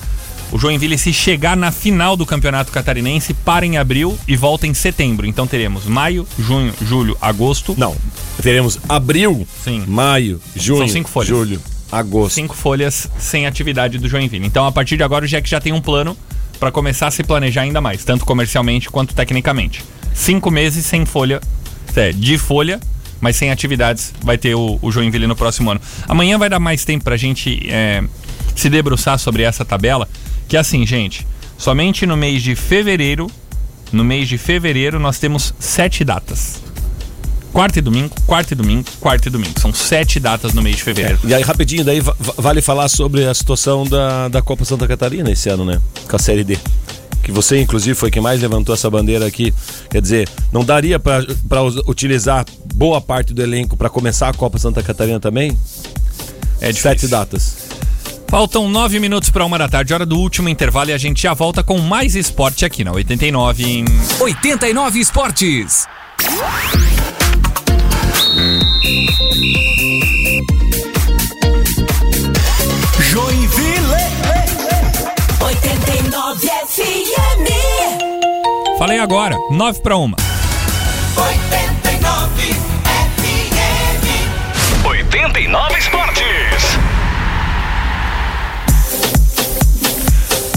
o 0.52 0.58
Joinville, 0.58 0.96
se 0.96 1.12
chegar 1.12 1.56
na 1.56 1.72
final 1.72 2.16
do 2.16 2.24
Campeonato 2.24 2.70
Catarinense, 2.70 3.34
para 3.34 3.66
em 3.66 3.76
abril 3.76 4.16
e 4.28 4.36
volta 4.36 4.68
em 4.68 4.72
setembro. 4.72 5.26
Então 5.26 5.48
teremos 5.48 5.84
maio, 5.84 6.24
junho, 6.38 6.72
julho, 6.80 7.18
agosto. 7.20 7.74
Não, 7.76 7.96
teremos 8.44 8.78
abril, 8.86 9.48
Sim. 9.64 9.84
maio, 9.88 10.38
junho, 10.54 10.80
São 10.80 10.88
cinco 10.88 11.08
folhas. 11.08 11.28
julho, 11.28 11.60
agosto. 11.90 12.34
Cinco 12.34 12.54
folhas 12.54 13.08
sem 13.18 13.46
atividade 13.46 13.96
do 13.96 14.06
Joinville. 14.06 14.46
Então, 14.46 14.66
a 14.66 14.70
partir 14.70 14.98
de 14.98 15.02
agora, 15.02 15.24
o 15.24 15.28
Jack 15.28 15.48
já 15.48 15.58
tem 15.58 15.72
um 15.72 15.80
plano 15.80 16.14
para 16.60 16.70
começar 16.70 17.06
a 17.06 17.10
se 17.10 17.24
planejar 17.24 17.62
ainda 17.62 17.80
mais, 17.80 18.04
tanto 18.04 18.26
comercialmente 18.26 18.90
quanto 18.90 19.14
tecnicamente. 19.14 19.82
Cinco 20.12 20.50
meses 20.50 20.84
sem 20.84 21.06
folha, 21.06 21.40
é, 21.96 22.12
de 22.12 22.36
folha, 22.36 22.78
mas 23.18 23.34
sem 23.34 23.50
atividades, 23.50 24.12
vai 24.22 24.36
ter 24.36 24.54
o, 24.54 24.78
o 24.82 24.92
Joinville 24.92 25.26
no 25.26 25.34
próximo 25.34 25.70
ano. 25.70 25.80
Amanhã 26.06 26.36
vai 26.36 26.50
dar 26.50 26.60
mais 26.60 26.84
tempo 26.84 27.02
pra 27.02 27.16
gente 27.16 27.66
é, 27.70 28.04
se 28.54 28.68
debruçar 28.68 29.18
sobre 29.18 29.42
essa 29.42 29.64
tabela. 29.64 30.06
Que 30.46 30.58
assim, 30.58 30.84
gente, 30.84 31.26
somente 31.56 32.04
no 32.04 32.14
mês 32.14 32.42
de 32.42 32.54
fevereiro, 32.54 33.30
no 33.90 34.04
mês 34.04 34.28
de 34.28 34.36
fevereiro, 34.36 35.00
nós 35.00 35.18
temos 35.18 35.54
sete 35.58 36.04
datas. 36.04 36.62
Quarta 37.54 37.78
e 37.78 37.82
domingo, 37.82 38.10
quarta 38.26 38.52
e 38.52 38.56
domingo, 38.56 38.84
quarta 39.00 39.28
e 39.28 39.30
domingo. 39.30 39.58
São 39.60 39.72
sete 39.72 40.18
datas 40.18 40.52
no 40.52 40.60
mês 40.60 40.74
de 40.76 40.82
fevereiro. 40.82 41.20
É, 41.24 41.28
e 41.28 41.34
aí, 41.34 41.42
rapidinho, 41.42 41.84
daí 41.84 42.00
va- 42.00 42.16
vale 42.36 42.60
falar 42.60 42.88
sobre 42.88 43.24
a 43.26 43.32
situação 43.32 43.86
da, 43.86 44.26
da 44.26 44.42
Copa 44.42 44.64
Santa 44.64 44.88
Catarina 44.88 45.30
esse 45.30 45.48
ano, 45.48 45.64
né? 45.64 45.80
Com 46.10 46.16
a 46.16 46.18
Série 46.18 46.42
D. 46.42 46.58
Que 47.22 47.30
você, 47.30 47.60
inclusive, 47.62 47.94
foi 47.94 48.10
quem 48.10 48.20
mais 48.20 48.40
levantou 48.40 48.74
essa 48.74 48.90
bandeira 48.90 49.24
aqui. 49.24 49.54
Quer 49.88 50.02
dizer, 50.02 50.28
não 50.52 50.64
daria 50.64 50.98
para 50.98 51.22
utilizar 51.86 52.44
boa 52.74 53.00
parte 53.00 53.32
do 53.32 53.40
elenco 53.40 53.76
para 53.76 53.88
começar 53.88 54.28
a 54.30 54.34
Copa 54.34 54.58
Santa 54.58 54.82
Catarina 54.82 55.20
também? 55.20 55.56
É 56.60 56.66
difícil. 56.72 56.90
Sete 56.90 57.06
datas. 57.06 57.56
Faltam 58.28 58.68
nove 58.68 58.98
minutos 58.98 59.30
para 59.30 59.44
uma 59.44 59.56
da 59.56 59.68
tarde, 59.68 59.94
hora 59.94 60.04
do 60.04 60.18
último 60.18 60.48
intervalo, 60.48 60.90
e 60.90 60.92
a 60.92 60.98
gente 60.98 61.22
já 61.22 61.32
volta 61.32 61.62
com 61.62 61.78
mais 61.78 62.16
esporte 62.16 62.64
aqui 62.64 62.82
na 62.82 62.90
89 62.90 63.64
em 63.64 63.84
89 64.20 64.98
Esportes. 64.98 65.86
Joinville. 73.00 73.94
89 75.40 76.48
FM. 76.66 77.46
Falei 78.78 78.98
agora, 78.98 79.36
nove 79.50 79.80
para 79.80 79.96
uma. 79.96 80.16
89 81.16 82.54
FM. 82.84 84.04
89 84.84 85.78
Esportes. 85.78 86.23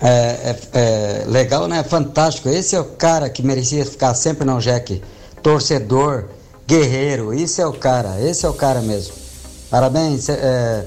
É, 0.00 0.08
é- 0.10 0.56
é 0.74 1.24
legal, 1.28 1.66
né? 1.68 1.82
Fantástico. 1.84 2.48
Esse 2.48 2.74
é 2.76 2.80
o 2.80 2.84
cara 2.84 3.30
que 3.30 3.42
merecia 3.42 3.86
ficar 3.86 4.12
sempre 4.14 4.44
no 4.44 4.58
Jack. 4.60 5.00
Torcedor, 5.42 6.24
guerreiro. 6.66 7.32
Isso 7.32 7.62
é 7.62 7.66
o 7.66 7.72
cara. 7.72 8.20
Esse 8.20 8.44
é 8.44 8.48
o 8.48 8.52
cara 8.52 8.80
mesmo. 8.82 9.14
Parabéns. 9.72 10.28
é, 10.28 10.84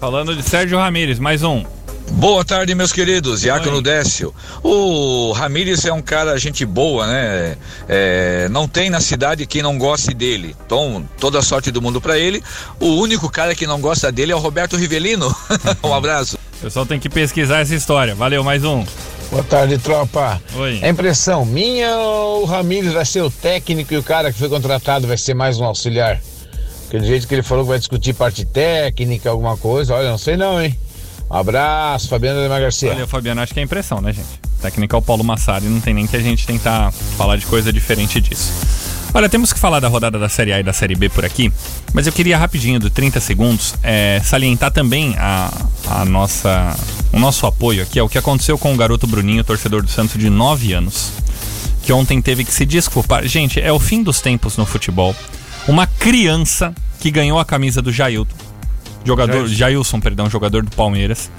Falando 0.00 0.34
de 0.34 0.42
Sérgio 0.42 0.76
Ramírez, 0.78 1.20
mais 1.20 1.44
um. 1.44 1.64
Boa 2.10 2.44
tarde, 2.44 2.74
meus 2.74 2.90
queridos. 2.90 3.42
Diácono 3.42 3.80
Décio. 3.80 4.34
O 4.64 5.30
Ramírez 5.30 5.84
é 5.84 5.92
um 5.92 6.02
cara 6.02 6.36
gente 6.40 6.66
boa, 6.66 7.06
né? 7.06 7.56
É, 7.88 8.48
não 8.50 8.66
tem 8.66 8.90
na 8.90 9.00
cidade 9.00 9.46
quem 9.46 9.62
não 9.62 9.78
goste 9.78 10.12
dele. 10.12 10.56
Então, 10.66 11.08
toda 11.20 11.38
a 11.38 11.42
sorte 11.42 11.70
do 11.70 11.80
mundo 11.80 12.00
pra 12.00 12.18
ele. 12.18 12.42
O 12.80 12.96
único 12.96 13.30
cara 13.30 13.54
que 13.54 13.64
não 13.64 13.80
gosta 13.80 14.10
dele 14.10 14.32
é 14.32 14.34
o 14.34 14.40
Roberto 14.40 14.76
Rivelino. 14.76 15.32
um 15.84 15.94
abraço. 15.94 16.36
O 16.58 16.64
pessoal 16.64 16.84
tem 16.84 16.98
que 16.98 17.08
pesquisar 17.08 17.60
essa 17.60 17.76
história. 17.76 18.12
Valeu, 18.16 18.42
mais 18.42 18.64
um. 18.64 18.84
Boa 19.30 19.44
tarde, 19.44 19.78
tropa. 19.78 20.42
Oi. 20.56 20.80
É 20.82 20.88
impressão 20.88 21.44
minha 21.44 21.96
ou 21.96 22.42
o 22.42 22.44
Ramires 22.44 22.92
vai 22.92 23.04
ser 23.04 23.22
o 23.22 23.30
técnico 23.30 23.94
e 23.94 23.98
o 23.98 24.02
cara 24.02 24.32
que 24.32 24.38
foi 24.40 24.48
contratado 24.48 25.06
vai 25.06 25.16
ser 25.16 25.34
mais 25.34 25.60
um 25.60 25.64
auxiliar? 25.64 26.20
Aquele 26.92 27.06
jeito 27.06 27.26
que 27.26 27.34
ele 27.34 27.42
falou 27.42 27.64
que 27.64 27.70
vai 27.70 27.78
discutir 27.78 28.12
parte 28.12 28.44
técnica, 28.44 29.30
alguma 29.30 29.56
coisa, 29.56 29.94
olha, 29.94 30.10
não 30.10 30.18
sei 30.18 30.36
não, 30.36 30.60
hein? 30.60 30.78
Um 31.30 31.34
abraço, 31.34 32.06
Fabiano 32.06 32.38
Ademar 32.38 32.60
Garcia. 32.60 32.90
Valeu, 32.90 33.08
Fabiano. 33.08 33.40
Acho 33.40 33.54
que 33.54 33.60
é 33.60 33.62
impressão, 33.62 33.98
né, 34.02 34.12
gente? 34.12 34.28
Técnica 34.60 34.94
é 34.94 34.98
o 34.98 35.00
Paulo 35.00 35.24
Massari. 35.24 35.64
Não 35.64 35.80
tem 35.80 35.94
nem 35.94 36.06
que 36.06 36.14
a 36.14 36.20
gente 36.20 36.46
tentar 36.46 36.92
falar 37.16 37.38
de 37.38 37.46
coisa 37.46 37.72
diferente 37.72 38.20
disso. 38.20 38.52
Olha, 39.14 39.26
temos 39.26 39.54
que 39.54 39.58
falar 39.58 39.80
da 39.80 39.88
rodada 39.88 40.18
da 40.18 40.28
Série 40.28 40.52
A 40.52 40.60
e 40.60 40.62
da 40.62 40.74
Série 40.74 40.94
B 40.94 41.08
por 41.08 41.24
aqui, 41.24 41.50
mas 41.94 42.06
eu 42.06 42.12
queria 42.12 42.36
rapidinho, 42.36 42.78
do 42.78 42.90
30 42.90 43.20
segundos, 43.20 43.74
é, 43.82 44.20
salientar 44.22 44.70
também 44.70 45.14
a, 45.16 45.50
a 45.88 46.04
nossa, 46.04 46.76
o 47.10 47.18
nosso 47.18 47.46
apoio 47.46 47.82
aqui 47.82 47.98
ao 47.98 48.08
que 48.08 48.18
aconteceu 48.18 48.58
com 48.58 48.74
o 48.74 48.76
garoto 48.76 49.06
Bruninho, 49.06 49.42
torcedor 49.42 49.82
do 49.82 49.88
Santos 49.88 50.18
de 50.18 50.28
9 50.28 50.74
anos, 50.74 51.10
que 51.82 51.90
ontem 51.90 52.20
teve 52.20 52.44
que 52.44 52.52
se 52.52 52.66
desculpar. 52.66 53.26
Gente, 53.26 53.58
é 53.58 53.72
o 53.72 53.78
fim 53.78 54.02
dos 54.02 54.20
tempos 54.20 54.58
no 54.58 54.66
futebol. 54.66 55.16
Uma 55.66 55.86
criança 55.86 56.74
que 57.00 57.10
ganhou 57.10 57.38
a 57.38 57.44
camisa 57.44 57.80
do 57.80 57.92
Jailton, 57.92 58.34
jogador, 59.04 59.46
Jailson, 59.46 60.00
perdão, 60.00 60.28
jogador 60.28 60.64
do 60.64 60.74
Palmeiras, 60.74 61.30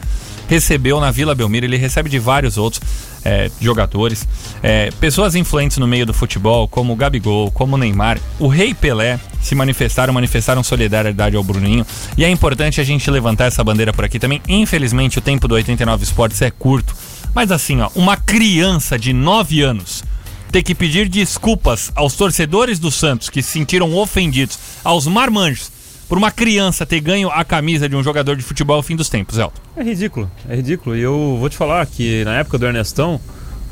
recebeu 0.48 1.00
na 1.00 1.12
Vila 1.12 1.36
Belmiro, 1.36 1.66
ele 1.66 1.78
recebe 1.78 2.10
de 2.10 2.20
vários 2.20 2.58
outros 2.58 2.82
é, 3.26 3.50
jogadores, 3.60 4.28
é, 4.62 4.92
pessoas 5.00 5.36
influentes 5.36 5.78
no 5.78 5.88
meio 5.88 6.06
do 6.06 6.14
futebol, 6.14 6.68
como 6.68 6.94
o 6.94 6.96
Gabigol, 6.96 7.52
como 7.52 7.76
o 7.76 7.78
Neymar, 7.78 8.20
o 8.40 8.48
Rei 8.48 8.74
Pelé 8.74 9.20
se 9.42 9.56
manifestaram, 9.56 10.14
manifestaram 10.14 10.64
solidariedade 10.64 11.36
ao 11.36 11.44
Bruninho. 11.44 11.86
E 12.18 12.24
é 12.24 12.30
importante 12.30 12.80
a 12.80 12.84
gente 12.84 13.10
levantar 13.10 13.46
essa 13.46 13.64
bandeira 13.64 13.92
por 13.92 14.06
aqui 14.06 14.20
também. 14.20 14.42
Infelizmente, 14.48 15.18
o 15.18 15.22
tempo 15.22 15.48
do 15.48 15.56
89 15.56 16.04
Esportes 16.04 16.42
é 16.42 16.50
curto. 16.52 16.96
Mas 17.34 17.52
assim, 17.52 17.82
ó, 17.82 17.90
uma 17.96 18.16
criança 18.16 18.98
de 18.98 19.12
9 19.12 19.62
anos 19.62 20.04
ter 20.54 20.62
que 20.62 20.76
pedir 20.76 21.10
desculpas 21.10 21.92
aos 21.96 22.16
torcedores 22.16 22.78
do 22.78 22.92
Santos 22.92 23.28
que 23.28 23.42
se 23.42 23.50
sentiram 23.50 23.92
ofendidos, 23.96 24.60
aos 24.84 25.08
marmanjos, 25.08 25.72
por 26.08 26.16
uma 26.16 26.30
criança 26.30 26.86
ter 26.86 27.00
ganho 27.00 27.28
a 27.32 27.44
camisa 27.44 27.90
de 27.90 27.96
um 27.96 28.04
jogador 28.04 28.36
de 28.36 28.44
futebol 28.44 28.76
ao 28.76 28.84
fim 28.84 28.96
dos 28.96 29.10
tempos, 29.10 29.40
Elton. 29.40 29.60
É 29.76 29.82
ridículo, 29.82 30.30
é 30.48 30.56
ridículo. 30.56 30.96
E 30.96 31.02
eu 31.02 31.38
vou 31.40 31.50
te 31.50 31.58
falar 31.58 31.84
que 31.88 32.24
na 32.24 32.38
época 32.38 32.60
do 32.60 32.68
Ernestão, 32.68 33.20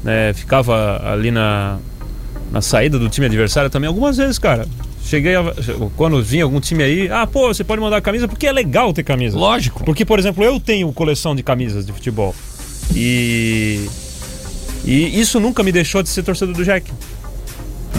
né, 0.03 0.33
ficava 0.33 0.99
ali 1.13 1.29
na, 1.29 1.77
na 2.51 2.61
saída 2.61 2.97
do 2.97 3.07
time 3.09 3.27
adversário 3.27 3.69
também 3.69 3.87
algumas 3.87 4.17
vezes, 4.17 4.39
cara. 4.39 4.67
Cheguei 5.05 5.35
a, 5.35 5.43
quando 5.95 6.19
vinha 6.23 6.45
algum 6.45 6.59
time 6.59 6.81
aí, 6.81 7.11
ah, 7.11 7.27
pô, 7.27 7.47
você 7.47 7.63
pode 7.63 7.79
mandar 7.79 7.97
a 7.97 8.01
camisa 8.01 8.27
porque 8.27 8.47
é 8.47 8.51
legal 8.51 8.91
ter 8.91 9.03
camisa. 9.03 9.37
Lógico. 9.37 9.83
Porque, 9.83 10.03
por 10.03 10.17
exemplo, 10.17 10.43
eu 10.43 10.59
tenho 10.59 10.91
coleção 10.93 11.35
de 11.35 11.43
camisas 11.43 11.85
de 11.85 11.93
futebol. 11.93 12.33
E 12.95 13.87
e 14.83 15.19
isso 15.19 15.39
nunca 15.39 15.63
me 15.63 15.71
deixou 15.71 16.01
de 16.01 16.09
ser 16.09 16.23
torcedor 16.23 16.55
do 16.55 16.63
Jack. 16.63 16.91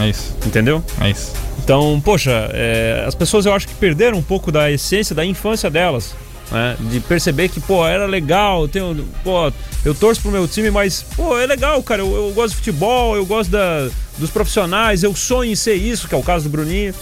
É 0.01 0.09
isso. 0.09 0.35
Entendeu? 0.47 0.83
É 1.01 1.11
isso. 1.11 1.33
Então, 1.63 2.01
poxa, 2.05 2.51
é, 2.53 3.05
as 3.07 3.15
pessoas 3.15 3.47
eu 3.47 3.55
acho 3.55 3.69
que 3.69 3.75
perderam 3.75 4.19
um 4.19 4.23
pouco 4.23 4.51
da 4.51 4.71
essência 4.71 5.15
da 5.15 5.25
infância 5.25 5.71
delas. 5.71 6.15
Né? 6.51 6.77
De 6.81 7.01
perceber 7.01 7.49
que, 7.49 7.61
pô, 7.61 7.87
era 7.87 8.05
legal, 8.05 8.63
eu 8.63 8.69
tenho, 8.69 9.09
pô, 9.25 9.51
eu 9.85 9.95
torço 9.95 10.21
pro 10.21 10.31
meu 10.31 10.47
time, 10.47 10.71
mas, 10.71 11.05
pô, 11.17 11.39
é 11.39 11.47
legal, 11.47 11.83
cara, 11.83 12.03
eu, 12.03 12.15
eu 12.15 12.33
gosto 12.33 12.51
de 12.51 12.57
futebol, 12.57 13.17
eu 13.17 13.25
gosto 13.25 13.51
da, 13.51 13.89
dos 14.19 14.31
profissionais, 14.31 15.03
eu 15.03 15.15
sonho 15.15 15.53
em 15.53 15.55
ser 15.55 15.75
isso, 15.75 16.09
que 16.09 16.15
é 16.15 16.19
o 16.19 16.23
caso 16.23 16.45
do 16.45 16.51
Bruninho. 16.51 16.95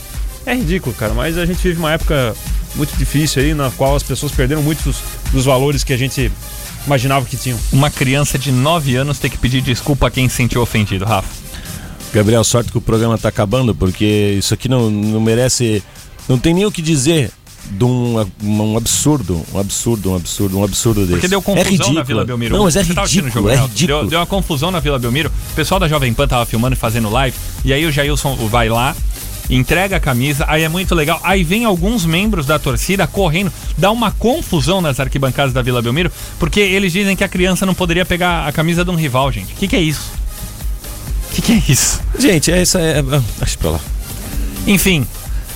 É 0.46 0.54
ridículo, 0.54 0.94
cara, 0.94 1.12
mas 1.14 1.36
a 1.36 1.44
gente 1.44 1.60
vive 1.60 1.78
uma 1.78 1.92
época 1.92 2.34
muito 2.76 2.96
difícil 2.96 3.42
aí, 3.42 3.54
na 3.54 3.70
qual 3.70 3.96
as 3.96 4.02
pessoas 4.02 4.30
perderam 4.30 4.62
muitos 4.62 4.84
dos, 4.84 4.96
dos 5.32 5.44
valores 5.44 5.82
que 5.82 5.92
a 5.92 5.96
gente 5.96 6.30
imaginava 6.86 7.24
que 7.24 7.36
tinham. 7.36 7.58
Uma 7.72 7.90
criança 7.90 8.38
de 8.38 8.50
9 8.50 8.96
anos 8.96 9.18
ter 9.18 9.28
que 9.30 9.38
pedir 9.38 9.60
desculpa 9.60 10.06
a 10.06 10.10
quem 10.10 10.28
se 10.28 10.36
sentiu 10.36 10.62
ofendido, 10.62 11.04
Rafa. 11.04 11.28
Gabriel, 12.12 12.42
sorte 12.42 12.72
que 12.72 12.78
o 12.78 12.80
programa 12.80 13.16
tá 13.16 13.28
acabando, 13.28 13.74
porque 13.74 14.34
isso 14.38 14.52
aqui 14.52 14.68
não, 14.68 14.90
não 14.90 15.20
merece. 15.20 15.82
Não 16.28 16.38
tem 16.38 16.52
nem 16.52 16.64
o 16.64 16.72
que 16.72 16.82
dizer 16.82 17.32
de 17.70 17.84
um, 17.84 18.26
um 18.42 18.76
absurdo, 18.76 19.44
um 19.52 19.58
absurdo, 19.58 20.10
um 20.10 20.16
absurdo, 20.16 20.58
um 20.58 20.64
absurdo 20.64 21.00
desse. 21.02 21.12
Porque 21.12 21.28
deu 21.28 21.38
é 21.38 21.42
confusão 21.42 21.70
ridículo. 21.70 21.94
na 21.94 22.02
Vila 22.02 22.24
Belmiro. 22.24 22.56
Não, 22.56 22.64
mas 22.64 22.76
é 22.76 22.82
ridículo, 22.82 23.30
jogo, 23.30 23.48
é 23.50 23.56
né? 23.56 23.62
ridículo. 23.62 24.00
Deu, 24.00 24.10
deu 24.10 24.18
uma 24.18 24.26
confusão 24.26 24.70
na 24.70 24.80
Vila 24.80 24.98
Belmiro. 24.98 25.30
O 25.52 25.54
pessoal 25.54 25.78
da 25.78 25.86
Jovem 25.86 26.12
Pan 26.12 26.26
tava 26.26 26.44
filmando 26.46 26.74
e 26.74 26.78
fazendo 26.78 27.08
live. 27.10 27.36
E 27.64 27.72
aí 27.72 27.84
o 27.86 27.92
Jailson 27.92 28.34
vai 28.48 28.68
lá, 28.68 28.96
entrega 29.50 29.96
a 29.96 30.00
camisa, 30.00 30.44
aí 30.48 30.62
é 30.62 30.68
muito 30.68 30.94
legal. 30.94 31.20
Aí 31.22 31.42
vem 31.42 31.64
alguns 31.64 32.06
membros 32.06 32.46
da 32.46 32.58
torcida 32.58 33.06
correndo, 33.06 33.52
dá 33.76 33.90
uma 33.90 34.10
confusão 34.12 34.80
nas 34.80 35.00
arquibancadas 35.00 35.52
da 35.52 35.60
Vila 35.62 35.82
Belmiro, 35.82 36.10
porque 36.38 36.60
eles 36.60 36.92
dizem 36.92 37.16
que 37.16 37.24
a 37.24 37.28
criança 37.28 37.66
não 37.66 37.74
poderia 37.74 38.04
pegar 38.04 38.46
a 38.46 38.52
camisa 38.52 38.84
de 38.84 38.90
um 38.90 38.94
rival, 38.94 39.30
gente. 39.32 39.52
O 39.52 39.56
que, 39.56 39.68
que 39.68 39.76
é 39.76 39.80
isso? 39.80 40.12
O 41.30 41.34
que, 41.34 41.42
que 41.42 41.52
é 41.52 41.62
isso? 41.68 42.00
Gente, 42.18 42.50
essa 42.50 42.80
é. 42.80 43.02
Acho 43.40 43.58
pra 43.58 43.70
lá. 43.70 43.80
Enfim, 44.66 45.06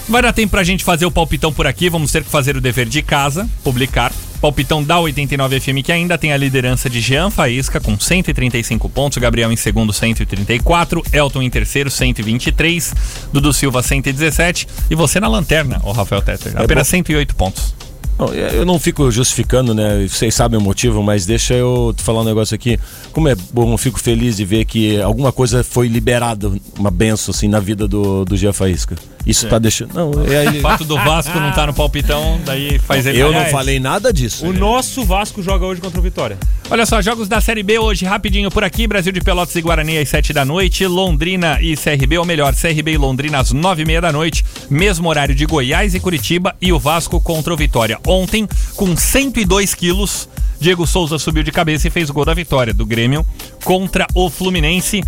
vai 0.08 0.22
dar 0.22 0.32
tempo 0.32 0.50
pra 0.50 0.64
gente 0.64 0.84
fazer 0.84 1.06
o 1.06 1.10
palpitão 1.10 1.52
por 1.52 1.66
aqui. 1.66 1.88
Vamos 1.88 2.12
ter 2.12 2.22
que 2.22 2.30
fazer 2.30 2.56
o 2.56 2.60
dever 2.60 2.88
de 2.88 3.02
casa, 3.02 3.48
publicar. 3.62 4.12
Palpitão 4.44 4.84
da 4.84 5.00
89 5.00 5.58
FM, 5.58 5.82
que 5.82 5.90
ainda 5.90 6.18
tem 6.18 6.30
a 6.30 6.36
liderança 6.36 6.90
de 6.90 7.00
Jean 7.00 7.30
Faísca, 7.30 7.80
com 7.80 7.98
135 7.98 8.90
pontos. 8.90 9.16
Gabriel 9.16 9.50
em 9.50 9.56
segundo, 9.56 9.90
134. 9.90 11.02
Elton 11.14 11.40
em 11.40 11.48
terceiro, 11.48 11.90
123. 11.90 12.94
Dudu 13.32 13.54
Silva, 13.54 13.82
117. 13.82 14.68
E 14.90 14.94
você 14.94 15.18
na 15.18 15.28
lanterna, 15.28 15.80
o 15.82 15.92
Rafael 15.92 16.20
Tetter. 16.20 16.52
É 16.54 16.62
Apenas 16.62 16.86
bom. 16.88 16.90
108 16.90 17.34
pontos. 17.34 17.74
Não, 18.18 18.34
eu 18.34 18.66
não 18.66 18.78
fico 18.78 19.10
justificando, 19.10 19.72
né? 19.72 20.06
Vocês 20.06 20.34
sabem 20.34 20.60
o 20.60 20.62
motivo, 20.62 21.02
mas 21.02 21.24
deixa 21.24 21.54
eu 21.54 21.94
te 21.96 22.02
falar 22.02 22.20
um 22.20 22.24
negócio 22.24 22.54
aqui. 22.54 22.78
Como 23.14 23.26
é 23.26 23.34
bom, 23.50 23.72
eu 23.72 23.78
fico 23.78 23.98
feliz 23.98 24.36
de 24.36 24.44
ver 24.44 24.66
que 24.66 25.00
alguma 25.00 25.32
coisa 25.32 25.64
foi 25.64 25.88
liberada, 25.88 26.52
uma 26.78 26.90
benção 26.90 27.32
assim 27.32 27.48
na 27.48 27.60
vida 27.60 27.88
do, 27.88 28.26
do 28.26 28.36
Gia 28.36 28.52
Faísca. 28.52 28.94
Isso 29.26 29.46
É. 29.46 29.48
tá 29.48 29.58
deixando. 29.58 29.94
Não, 29.94 30.10
é, 30.24 30.50
O 30.58 30.60
fato 30.60 30.84
do 30.84 30.96
Vasco 30.96 31.38
não 31.38 31.50
tá 31.52 31.66
no 31.66 31.72
palpitão, 31.74 32.40
daí 32.44 32.78
faz 32.78 33.06
ele 33.06 33.18
eu 33.18 33.32
não 33.32 33.44
falei 33.46 33.80
nada 33.80 34.12
disso. 34.12 34.46
O 34.46 34.52
nosso 34.52 35.04
Vasco 35.04 35.42
joga 35.42 35.64
hoje 35.64 35.80
contra 35.80 35.98
o 35.98 36.02
Vitória. 36.02 36.36
Olha 36.70 36.84
só, 36.86 37.00
jogos 37.02 37.28
da 37.28 37.40
Série 37.40 37.62
B 37.62 37.78
hoje, 37.78 38.04
rapidinho 38.04 38.50
por 38.50 38.64
aqui. 38.64 38.86
Brasil 38.86 39.12
de 39.12 39.20
Pelotas 39.20 39.54
e 39.56 39.62
Guarani 39.62 39.98
às 39.98 40.08
7 40.08 40.32
da 40.32 40.44
noite. 40.44 40.86
Londrina 40.86 41.58
e 41.60 41.76
CRB, 41.76 42.18
ou 42.18 42.24
melhor, 42.24 42.54
CRB 42.54 42.92
e 42.92 42.96
Londrina 42.96 43.38
às 43.38 43.52
9 43.52 43.82
e 43.82 43.84
meia 43.86 44.00
da 44.00 44.12
noite. 44.12 44.44
Mesmo 44.70 45.08
horário 45.08 45.34
de 45.34 45.44
Goiás 45.46 45.94
e 45.94 46.00
Curitiba. 46.00 46.54
E 46.60 46.72
o 46.72 46.78
Vasco 46.78 47.20
contra 47.20 47.52
o 47.52 47.56
Vitória. 47.56 47.98
Ontem, 48.06 48.46
com 48.76 48.96
102 48.96 49.74
quilos, 49.74 50.28
Diego 50.60 50.86
Souza 50.86 51.18
subiu 51.18 51.42
de 51.42 51.52
cabeça 51.52 51.88
e 51.88 51.90
fez 51.90 52.10
gol 52.10 52.24
da 52.24 52.34
vitória 52.34 52.72
do 52.72 52.86
Grêmio 52.86 53.26
contra 53.64 54.06
o 54.14 54.30
Fluminense. 54.30 55.02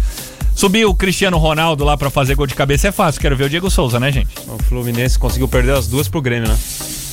Subiu 0.54 0.88
o 0.88 0.94
Cristiano 0.94 1.36
Ronaldo 1.36 1.84
lá 1.84 1.96
pra 1.96 2.08
fazer 2.08 2.34
gol 2.34 2.46
de 2.46 2.54
cabeça 2.54 2.88
é 2.88 2.92
fácil. 2.92 3.20
Quero 3.20 3.36
ver 3.36 3.44
o 3.44 3.50
Diego 3.50 3.70
Souza, 3.70 4.00
né, 4.00 4.10
gente? 4.10 4.30
O 4.48 4.62
Fluminense 4.64 5.18
conseguiu 5.18 5.48
perder 5.48 5.74
as 5.74 5.86
duas 5.86 6.08
pro 6.08 6.22
Grêmio, 6.22 6.48
né? 6.48 6.58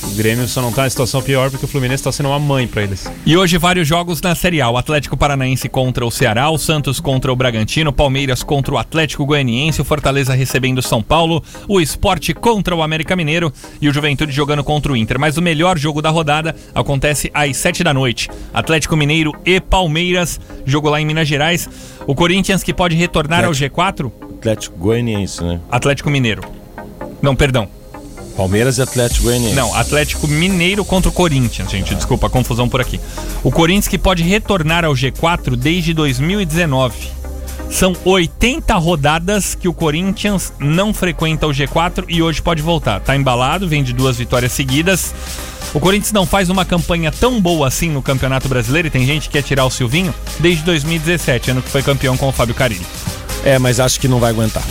O 0.06 0.16
Grêmio 0.16 0.46
só 0.46 0.62
não 0.62 0.70
tá 0.70 0.86
em 0.86 0.90
situação 0.90 1.20
pior 1.20 1.50
porque 1.50 1.64
o 1.64 1.68
Fluminense 1.68 2.04
tá 2.04 2.12
sendo 2.12 2.28
uma 2.28 2.38
mãe 2.38 2.68
pra 2.68 2.82
eles. 2.82 3.10
E 3.26 3.36
hoje 3.36 3.58
vários 3.58 3.88
jogos 3.88 4.20
na 4.22 4.34
Série 4.34 4.60
A. 4.60 4.70
O 4.70 4.76
Atlético 4.76 5.16
Paranaense 5.16 5.68
contra 5.68 6.06
o 6.06 6.10
Ceará, 6.10 6.50
o 6.50 6.58
Santos 6.58 7.00
contra 7.00 7.32
o 7.32 7.36
Bragantino, 7.36 7.92
Palmeiras 7.92 8.42
contra 8.42 8.74
o 8.74 8.78
Atlético 8.78 9.26
Goianiense, 9.26 9.80
o 9.80 9.84
Fortaleza 9.84 10.34
recebendo 10.34 10.78
o 10.78 10.82
São 10.82 11.02
Paulo, 11.02 11.42
o 11.66 11.80
Esporte 11.80 12.32
contra 12.32 12.76
o 12.76 12.82
América 12.82 13.16
Mineiro 13.16 13.52
e 13.80 13.88
o 13.88 13.92
Juventude 13.92 14.30
jogando 14.30 14.62
contra 14.62 14.92
o 14.92 14.96
Inter. 14.96 15.18
Mas 15.18 15.36
o 15.36 15.42
melhor 15.42 15.76
jogo 15.78 16.00
da 16.00 16.10
rodada 16.10 16.54
acontece 16.74 17.30
às 17.34 17.56
7 17.56 17.82
da 17.82 17.92
noite. 17.92 18.30
Atlético 18.52 18.96
Mineiro 18.96 19.32
e 19.44 19.60
Palmeiras, 19.60 20.40
jogo 20.64 20.90
lá 20.90 21.00
em 21.00 21.06
Minas 21.06 21.26
Gerais. 21.26 21.68
O 22.06 22.14
Corinthians 22.14 22.62
que 22.62 22.72
pode 22.72 22.94
retornar 22.94 23.44
ao 23.44 23.52
G4? 23.52 24.12
Atlético 24.38 24.78
Goianiense, 24.78 25.42
né? 25.42 25.60
Atlético 25.70 26.10
Mineiro. 26.10 26.42
Não, 27.20 27.34
perdão. 27.34 27.68
Palmeiras 28.36 28.78
e 28.78 28.82
Atlético 28.82 29.24
Goianiense. 29.24 29.54
Não, 29.54 29.74
Atlético 29.74 30.26
Mineiro 30.26 30.84
contra 30.84 31.08
o 31.08 31.12
Corinthians, 31.12 31.70
gente. 31.70 31.94
Desculpa 31.94 32.26
a 32.26 32.30
confusão 32.30 32.68
por 32.68 32.80
aqui. 32.80 33.00
O 33.42 33.50
Corinthians 33.50 33.88
que 33.88 33.98
pode 33.98 34.22
retornar 34.22 34.84
ao 34.84 34.92
G4 34.92 35.56
desde 35.56 35.94
2019. 35.94 37.24
São 37.70 37.94
80 38.04 38.74
rodadas 38.76 39.54
que 39.54 39.66
o 39.66 39.72
Corinthians 39.72 40.52
não 40.58 40.94
frequenta 40.94 41.46
o 41.46 41.50
G4 41.50 42.04
e 42.08 42.22
hoje 42.22 42.40
pode 42.40 42.62
voltar. 42.62 43.00
Tá 43.00 43.16
embalado, 43.16 43.68
vem 43.68 43.82
de 43.82 43.92
duas 43.92 44.16
vitórias 44.16 44.52
seguidas. 44.52 45.14
O 45.72 45.80
Corinthians 45.80 46.12
não 46.12 46.24
faz 46.24 46.48
uma 46.50 46.64
campanha 46.64 47.10
tão 47.10 47.40
boa 47.40 47.66
assim 47.66 47.90
no 47.90 48.00
Campeonato 48.00 48.48
Brasileiro 48.48 48.86
e 48.86 48.90
tem 48.90 49.04
gente 49.04 49.28
que 49.28 49.32
quer 49.32 49.42
tirar 49.42 49.64
o 49.64 49.70
Silvinho 49.70 50.14
desde 50.38 50.62
2017, 50.62 51.50
ano 51.50 51.62
que 51.62 51.68
foi 51.68 51.82
campeão 51.82 52.16
com 52.16 52.28
o 52.28 52.32
Fábio 52.32 52.54
Carilli. 52.54 52.86
É, 53.44 53.58
mas 53.58 53.80
acho 53.80 53.98
que 53.98 54.06
não 54.06 54.20
vai 54.20 54.30
aguentar. 54.30 54.62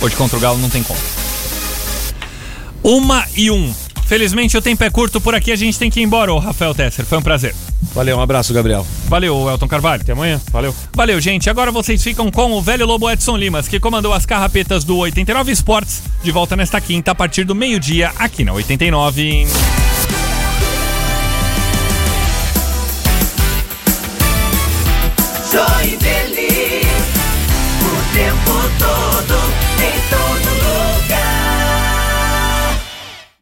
Hoje 0.00 0.14
contra 0.14 0.38
o 0.38 0.40
Galo 0.40 0.58
não 0.58 0.70
tem 0.70 0.82
como. 0.82 1.00
Uma 2.82 3.24
e 3.36 3.50
um. 3.50 3.72
Felizmente 4.06 4.56
o 4.56 4.62
tempo 4.62 4.82
é 4.82 4.90
curto 4.90 5.20
por 5.20 5.36
aqui, 5.36 5.52
a 5.52 5.56
gente 5.56 5.78
tem 5.78 5.88
que 5.88 6.00
ir 6.00 6.02
embora, 6.02 6.32
ô 6.32 6.38
Rafael 6.38 6.74
Tesser. 6.74 7.04
Foi 7.04 7.18
um 7.18 7.22
prazer. 7.22 7.54
Valeu, 7.94 8.16
um 8.16 8.20
abraço, 8.20 8.52
Gabriel. 8.52 8.84
Valeu, 9.08 9.48
Elton 9.48 9.68
Carvalho. 9.68 10.02
Até 10.02 10.12
amanhã. 10.12 10.40
Valeu. 10.50 10.74
Valeu, 10.94 11.20
gente. 11.20 11.48
Agora 11.48 11.70
vocês 11.70 12.02
ficam 12.02 12.30
com 12.30 12.52
o 12.52 12.60
velho 12.60 12.86
Lobo 12.86 13.08
Edson 13.08 13.36
Limas, 13.36 13.68
que 13.68 13.78
comandou 13.78 14.12
as 14.12 14.26
carrapetas 14.26 14.82
do 14.82 14.96
89 14.96 15.52
Esportes, 15.52 16.02
de 16.22 16.32
volta 16.32 16.56
nesta 16.56 16.80
quinta, 16.80 17.12
a 17.12 17.14
partir 17.14 17.44
do 17.44 17.54
meio-dia, 17.54 18.12
aqui 18.18 18.44
na 18.44 18.52
89. 18.52 19.46
Joinville, 25.52 26.82
o 27.80 28.14
tempo 28.14 28.70
todo. 28.78 29.39